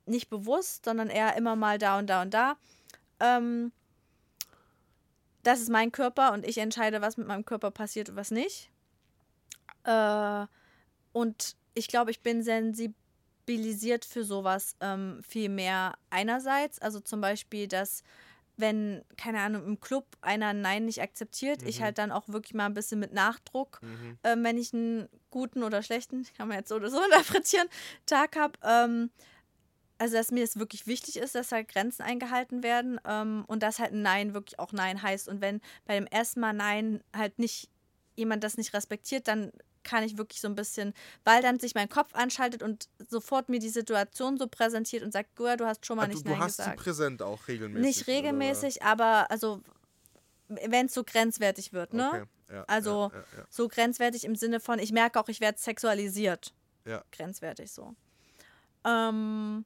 [0.07, 2.57] nicht bewusst, sondern eher immer mal da und da und da.
[3.19, 3.71] Ähm,
[5.43, 8.71] das ist mein Körper und ich entscheide, was mit meinem Körper passiert und was nicht.
[9.83, 10.45] Äh,
[11.13, 12.41] und ich glaube, ich bin
[13.45, 16.80] sensibilisiert für sowas ähm, viel mehr einerseits.
[16.80, 18.03] Also zum Beispiel, dass
[18.57, 22.65] wenn, keine Ahnung, im Club einer Nein nicht akzeptiert, ich halt dann auch wirklich mal
[22.67, 24.17] ein bisschen mit Nachdruck, Mhm.
[24.23, 27.67] ähm, wenn ich einen guten oder schlechten, kann man jetzt so oder so interpretieren,
[28.05, 28.53] Tag habe.
[28.63, 29.09] Ähm,
[29.97, 33.80] also, dass mir es wirklich wichtig ist, dass halt Grenzen eingehalten werden ähm, und dass
[33.80, 35.27] halt ein Nein wirklich auch Nein heißt.
[35.27, 37.69] Und wenn bei dem ersten Mal Nein halt nicht
[38.15, 39.51] jemand das nicht respektiert, dann
[39.85, 40.93] kann ich wirklich so ein bisschen,
[41.23, 45.29] weil dann sich mein Kopf anschaltet und sofort mir die Situation so präsentiert und sagt,
[45.39, 46.77] du hast schon mal Ah, nicht du, du Nein hast gesagt.
[46.79, 47.85] sie präsent auch regelmäßig.
[47.97, 49.61] Nicht regelmäßig, aber also
[50.49, 52.11] wenn es so grenzwertig wird, Oder?
[52.11, 52.21] ne?
[52.21, 52.29] Okay.
[52.55, 56.53] Ja, Also- ja, ja, So grenzwertig im Sinne von, ich merke auch, ich werde sexualisiert.
[56.85, 57.03] Ja.
[57.11, 57.95] Grenzwertig so.
[58.83, 59.65] Ähm,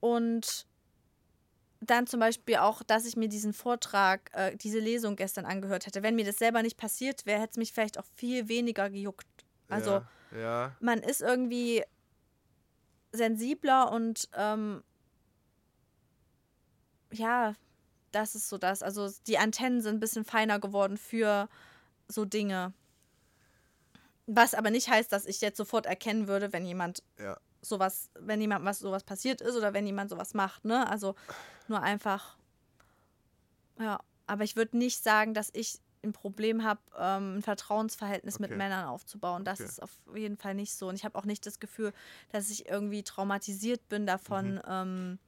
[0.00, 0.66] und
[1.80, 6.02] dann zum Beispiel auch, dass ich mir diesen Vortrag, äh, diese Lesung gestern angehört hätte.
[6.02, 9.26] Wenn mir das selber nicht passiert wäre, hätte es mich vielleicht auch viel weniger gejuckt.
[9.68, 10.02] Also
[10.32, 10.76] Ja, ja.
[10.80, 11.82] man ist irgendwie
[13.12, 14.82] sensibler und ähm,
[17.12, 17.54] ja,
[18.12, 18.82] das ist so das.
[18.82, 21.48] Also die Antennen sind ein bisschen feiner geworden für
[22.08, 22.72] so Dinge.
[24.26, 27.38] Was aber nicht heißt, dass ich jetzt sofort erkennen würde, wenn jemand Ja.
[27.62, 30.88] Sowas, wenn jemand was sowas passiert ist oder wenn jemand sowas macht, ne?
[30.88, 31.14] Also
[31.68, 32.36] nur einfach,
[33.78, 34.00] ja.
[34.26, 38.58] Aber ich würde nicht sagen, dass ich ein Problem habe, ähm, ein Vertrauensverhältnis mit Okay.
[38.58, 39.44] Männern aufzubauen.
[39.44, 39.68] Das Okay.
[39.68, 40.88] ist auf jeden Fall nicht so.
[40.88, 41.92] Und ich habe auch nicht das Gefühl,
[42.30, 44.54] dass ich irgendwie traumatisiert bin davon.
[44.54, 44.62] Mhm.
[44.66, 45.18] Ähm,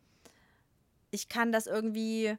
[1.10, 2.36] ich kann das irgendwie.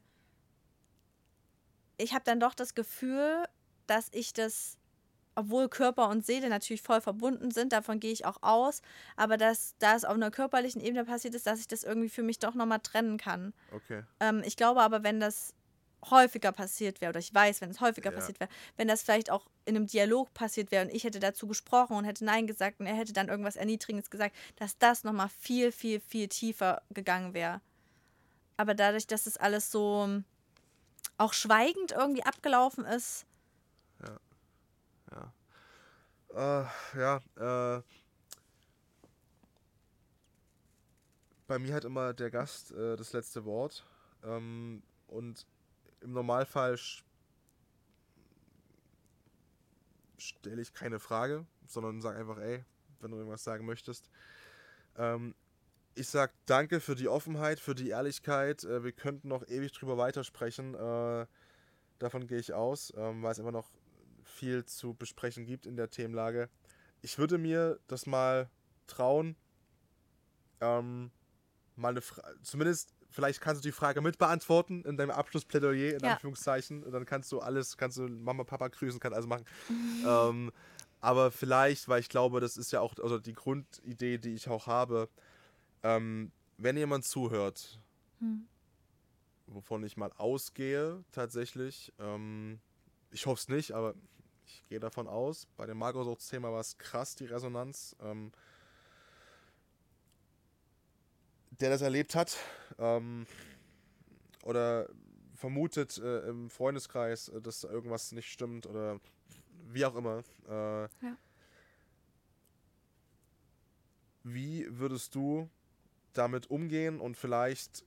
[1.98, 3.46] Ich habe dann doch das Gefühl,
[3.88, 4.78] dass ich das,
[5.36, 8.82] obwohl Körper und Seele natürlich voll verbunden sind, davon gehe ich auch aus,
[9.16, 12.24] aber dass da es auf einer körperlichen Ebene passiert ist, dass ich das irgendwie für
[12.24, 13.54] mich doch nochmal trennen kann.
[13.72, 14.04] Okay.
[14.20, 15.54] Ähm, ich glaube aber, wenn das
[16.10, 18.18] häufiger passiert wäre, oder ich weiß, wenn es häufiger Ja.
[18.18, 21.48] passiert wäre, wenn das vielleicht auch in einem Dialog passiert wäre und ich hätte dazu
[21.48, 25.30] gesprochen und hätte Nein gesagt und er hätte dann irgendwas Erniedrigendes gesagt, dass das nochmal
[25.30, 27.62] viel, viel, viel tiefer gegangen wäre.
[28.58, 30.26] Aber dadurch, dass es alles so ähm,
[31.18, 33.26] auch schweigend irgendwie abgelaufen ist,
[36.30, 36.66] Äh,
[36.98, 37.82] ja, äh.
[41.48, 43.86] Bei mir hat immer der Gast äh, das letzte Wort.
[44.24, 45.46] Ähm, und
[46.02, 46.78] im Normalfall
[50.18, 52.64] stelle ich keine Frage, sondern sage einfach, ey,
[53.00, 54.10] wenn du irgendwas sagen möchtest.
[54.98, 55.36] Ähm,
[55.96, 58.64] ich sag danke für die Offenheit, für die Ehrlichkeit.
[58.64, 60.74] Äh, wir könnten noch ewig drüber weitersprechen.
[60.74, 61.28] Äh,
[62.00, 63.70] davon gehe ich aus, ähm, weil es immer noch
[64.44, 66.50] viel zu besprechen gibt in der Themenlage.
[67.02, 68.50] Ich würde mir das mal
[68.88, 69.38] trauen,
[70.60, 71.12] ähm,
[71.78, 76.04] mal eine Frage, zumindest, vielleicht kannst du die Frage mit beantworten in deinem Abschlussplädoyer, in
[76.04, 76.14] Ja.
[76.16, 76.84] Anführungszeichen.
[76.84, 79.46] Und dann kannst du alles, kannst du Mama, Papa grüßen, kannst alles machen.
[80.06, 80.52] ähm,
[81.00, 84.68] aber vielleicht, weil ich glaube, das ist ja auch also die Grundidee, die ich auch
[84.68, 85.08] habe,
[85.84, 87.80] ähm, wenn jemand zuhört,
[88.20, 88.46] Hm.
[89.48, 92.60] wovon ich mal ausgehe, tatsächlich, ähm,
[93.12, 93.94] ich hoffe es nicht, aber
[94.46, 97.96] ich gehe davon aus, bei dem Magersuchtsthema war es krass, die Resonanz.
[98.02, 98.32] Ähm,
[101.60, 102.38] der das erlebt hat
[102.80, 103.26] ähm,
[104.44, 104.90] oder
[105.36, 109.00] vermutet äh, im Freundeskreis, äh, dass irgendwas nicht stimmt oder
[109.72, 110.24] wie auch immer.
[110.48, 110.88] Äh,
[114.24, 115.50] Wie würdest du
[116.14, 117.84] damit umgehen und vielleicht,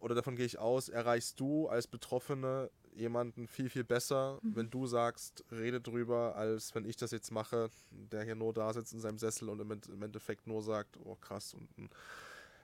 [0.00, 4.86] oder davon gehe ich aus, erreichst du als Betroffene jemanden viel, viel besser, wenn du
[4.86, 9.00] sagst, rede drüber, als wenn ich das jetzt mache, der hier nur da sitzt in
[9.00, 11.54] seinem Sessel und im, End- im Endeffekt nur sagt, oh krass.
[11.54, 11.68] Und,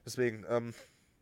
[0.04, 0.74] deswegen, ähm,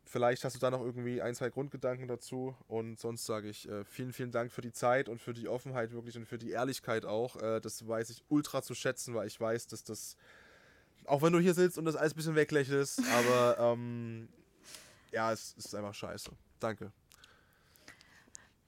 [0.05, 3.85] vielleicht hast du da noch irgendwie ein, zwei Grundgedanken dazu und sonst sage ich äh,
[3.85, 7.05] vielen, vielen Dank für die Zeit und für die Offenheit wirklich und für die Ehrlichkeit
[7.05, 7.37] auch.
[7.37, 10.17] Äh, das weiß ich ultra zu schätzen, weil ich weiß, dass das,
[11.05, 14.29] auch wenn du hier sitzt und das alles ein bisschen weglächelst, aber ähm,
[15.13, 16.31] ja, es ist einfach scheiße.
[16.59, 16.93] Danke.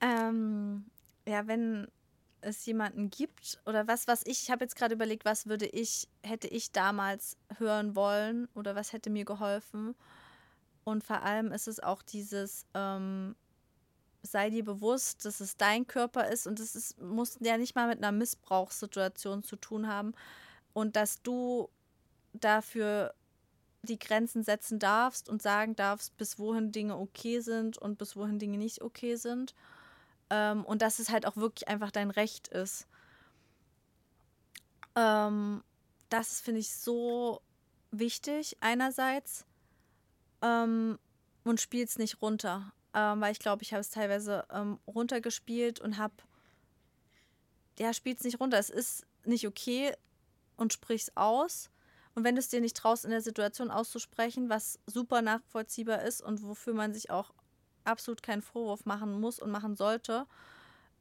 [0.03, 0.85] Ähm,
[1.27, 1.89] ja, wenn
[2.43, 6.09] es jemanden gibt oder was, was ich, ich habe jetzt gerade überlegt, was würde ich,
[6.25, 9.95] hätte ich damals hören wollen oder was hätte mir geholfen.
[10.85, 13.37] Und vor allem ist es auch dieses, ähm,
[14.23, 17.99] sei dir bewusst, dass es dein Körper ist und es muss ja nicht mal mit
[17.99, 20.13] einer Missbrauchssituation zu tun haben
[20.73, 21.69] und dass du
[22.33, 23.15] dafür
[23.83, 28.39] die Grenzen setzen darfst und sagen darfst, bis wohin Dinge okay sind und bis wohin
[28.39, 29.55] Dinge nicht okay sind.
[30.33, 32.87] Ähm, und dass es halt auch wirklich einfach dein Recht ist.
[34.97, 35.63] Ähm,
[36.09, 37.43] das finde ich so
[37.91, 39.45] wichtig einerseits
[40.41, 40.99] ähm,
[41.45, 42.73] und spielt es nicht runter.
[42.95, 46.15] Ähm, weil ich glaube, ich habe es teilweise ähm, runtergespielt und habe,
[47.79, 48.59] ja, spielt es nicht runter.
[48.59, 49.95] Es ist nicht okay
[50.57, 51.69] und sprich's aus.
[52.15, 56.23] Und wenn du es dir nicht traust, in der Situation auszusprechen, was super nachvollziehbar ist
[56.23, 57.35] und wofür man sich auch
[57.85, 60.27] absolut keinen Vorwurf machen muss und machen sollte,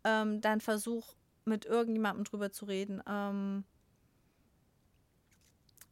[0.03, 1.13] ähm, dann versuch
[1.45, 3.01] mit irgendjemandem drüber zu reden.
[3.07, 3.63] Ähm,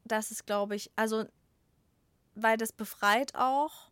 [0.06, 1.26] das ist, glaube ich, also,
[2.36, 3.92] weil das befreit auch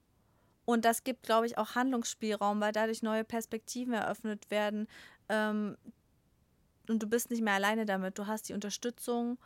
[0.65, 4.87] und das gibt, glaube ich, auch Handlungsspielraum, weil dadurch neue Perspektiven eröffnet werden,
[5.29, 5.77] ähm,
[6.89, 8.17] und du bist nicht mehr alleine damit.
[8.17, 9.37] Du hast die Unterstützung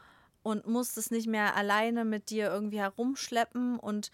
[0.43, 4.11] und musst es nicht mehr alleine mit dir irgendwie herumschleppen und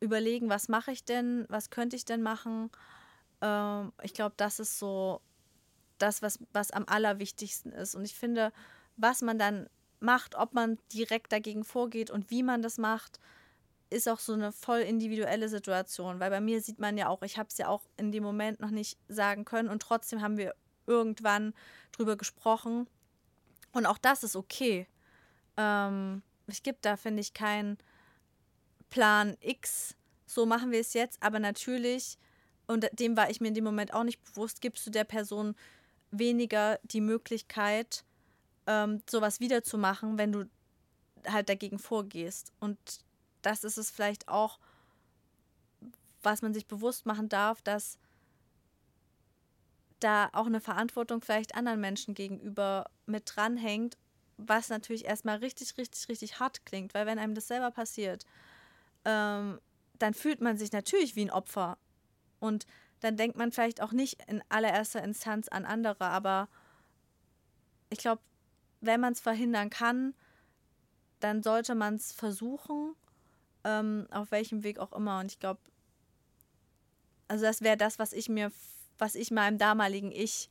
[0.00, 2.70] überlegen, was mache ich denn, was könnte ich denn machen.
[3.40, 5.20] Ähm, ich glaube, das ist so
[5.98, 7.94] das, was, was am allerwichtigsten ist.
[7.94, 8.52] Und ich finde,
[8.96, 9.68] was man dann
[10.00, 13.20] macht, ob man direkt dagegen vorgeht und wie man das macht,
[13.90, 16.20] ist auch so eine voll individuelle Situation.
[16.20, 18.60] Weil bei mir sieht man ja auch, ich habe es ja auch in dem Moment
[18.60, 20.54] noch nicht sagen können und trotzdem haben wir
[20.86, 21.54] irgendwann
[21.92, 22.88] drüber gesprochen.
[23.72, 24.86] Und auch das ist okay.
[25.56, 27.78] Ähm, es gibt da, finde ich, keinen
[28.90, 29.96] Plan X,
[30.26, 32.18] so machen wir es jetzt, aber natürlich,
[32.66, 35.54] und dem war ich mir in dem Moment auch nicht bewusst, gibst du der Person
[36.10, 38.04] weniger die Möglichkeit,
[38.66, 40.44] ähm, sowas wiederzumachen, wenn du
[41.26, 42.52] halt dagegen vorgehst.
[42.60, 42.78] Und
[43.42, 44.58] das ist es vielleicht auch,
[46.22, 47.98] was man sich bewusst machen darf, dass
[50.00, 53.96] da auch eine Verantwortung vielleicht anderen Menschen gegenüber mit dranhängt,
[54.36, 58.24] was natürlich erstmal richtig, richtig, richtig hart klingt, weil wenn einem das selber passiert,
[59.04, 59.60] ähm,
[59.98, 61.78] dann fühlt man sich natürlich wie ein Opfer.
[62.38, 62.66] Und
[63.00, 66.48] dann denkt man vielleicht auch nicht in allererster Instanz an andere, aber
[67.90, 68.22] ich glaube,
[68.80, 70.14] wenn man es verhindern kann,
[71.20, 72.94] dann sollte man es versuchen,
[73.64, 75.20] ähm, auf welchem Weg auch immer.
[75.20, 75.60] Und ich glaube,
[77.28, 78.50] also das wäre das, was ich mir,
[78.98, 80.50] was ich meinem damaligen Ich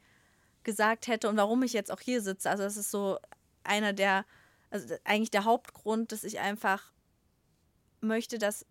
[0.64, 2.50] gesagt hätte und warum ich jetzt auch hier sitze.
[2.50, 3.18] Also das ist so
[3.64, 4.26] einer der,
[4.70, 6.92] also eigentlich der Hauptgrund, dass ich einfach
[8.02, 8.66] möchte, dass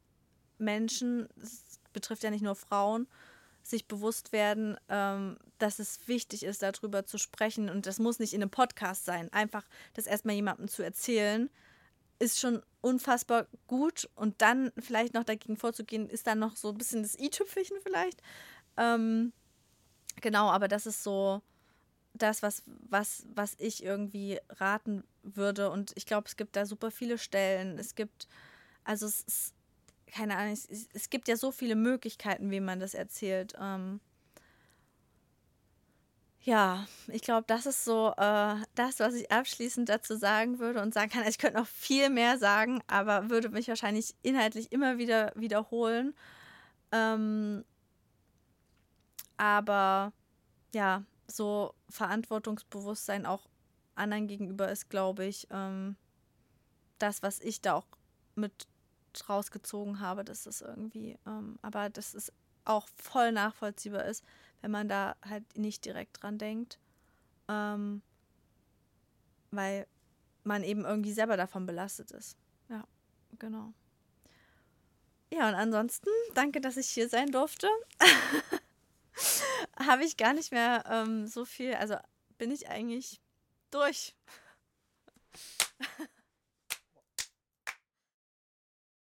[0.59, 3.07] Menschen, das betrifft ja nicht nur Frauen,
[3.63, 7.69] sich bewusst werden, ähm, dass es wichtig ist, darüber zu sprechen.
[7.69, 9.33] Und das muss nicht in einem Podcast sein.
[9.33, 11.51] Einfach das erstmal jemandem zu erzählen,
[12.19, 14.09] ist schon unfassbar gut.
[14.15, 18.23] Und dann vielleicht noch dagegen vorzugehen, ist dann noch so ein bisschen das i-Tüpfelchen vielleicht.
[18.77, 19.33] Ähm,
[20.21, 21.43] genau, aber das ist so
[22.15, 25.71] das, was, was, was ich irgendwie raten würde.
[25.71, 27.79] Und ich glaube, es gibt da super viele Stellen.
[27.79, 28.29] Es gibt,
[28.89, 29.55] also es ist
[30.11, 33.53] keine Ahnung, es, es, gibt ja so viele Möglichkeiten, wie man das erzählt.
[33.61, 34.01] Ähm,
[36.41, 40.95] ja, ich glaube, das ist so äh, das, was ich abschließend dazu sagen würde und
[40.95, 41.27] sagen kann.
[41.29, 46.15] Ich könnte noch viel mehr sagen, aber würde mich wahrscheinlich inhaltlich immer wieder wiederholen.
[46.91, 47.67] Ähm,
[49.37, 50.15] aber
[50.75, 53.47] ja, so Verantwortungsbewusstsein auch
[53.95, 55.97] anderen gegenüber ist, glaube ich, ähm,
[56.99, 57.87] das, was ich da auch
[58.35, 58.67] mit
[59.29, 62.33] rausgezogen habe, dass das irgendwie, ähm, aber dass es
[62.65, 64.25] auch voll nachvollziehbar ist,
[64.61, 66.79] wenn man da halt nicht direkt dran denkt.
[67.49, 68.03] Ähm,
[69.51, 69.87] weil
[70.45, 72.37] man eben irgendwie selber davon belastet ist.
[72.69, 72.85] Ja,
[73.39, 73.73] genau.
[75.33, 77.69] Ja, und ansonsten, danke, dass ich hier sein durfte.
[79.79, 81.97] Habe ich gar nicht mehr ähm, so viel, also
[82.39, 83.21] bin ich eigentlich
[83.71, 84.15] durch.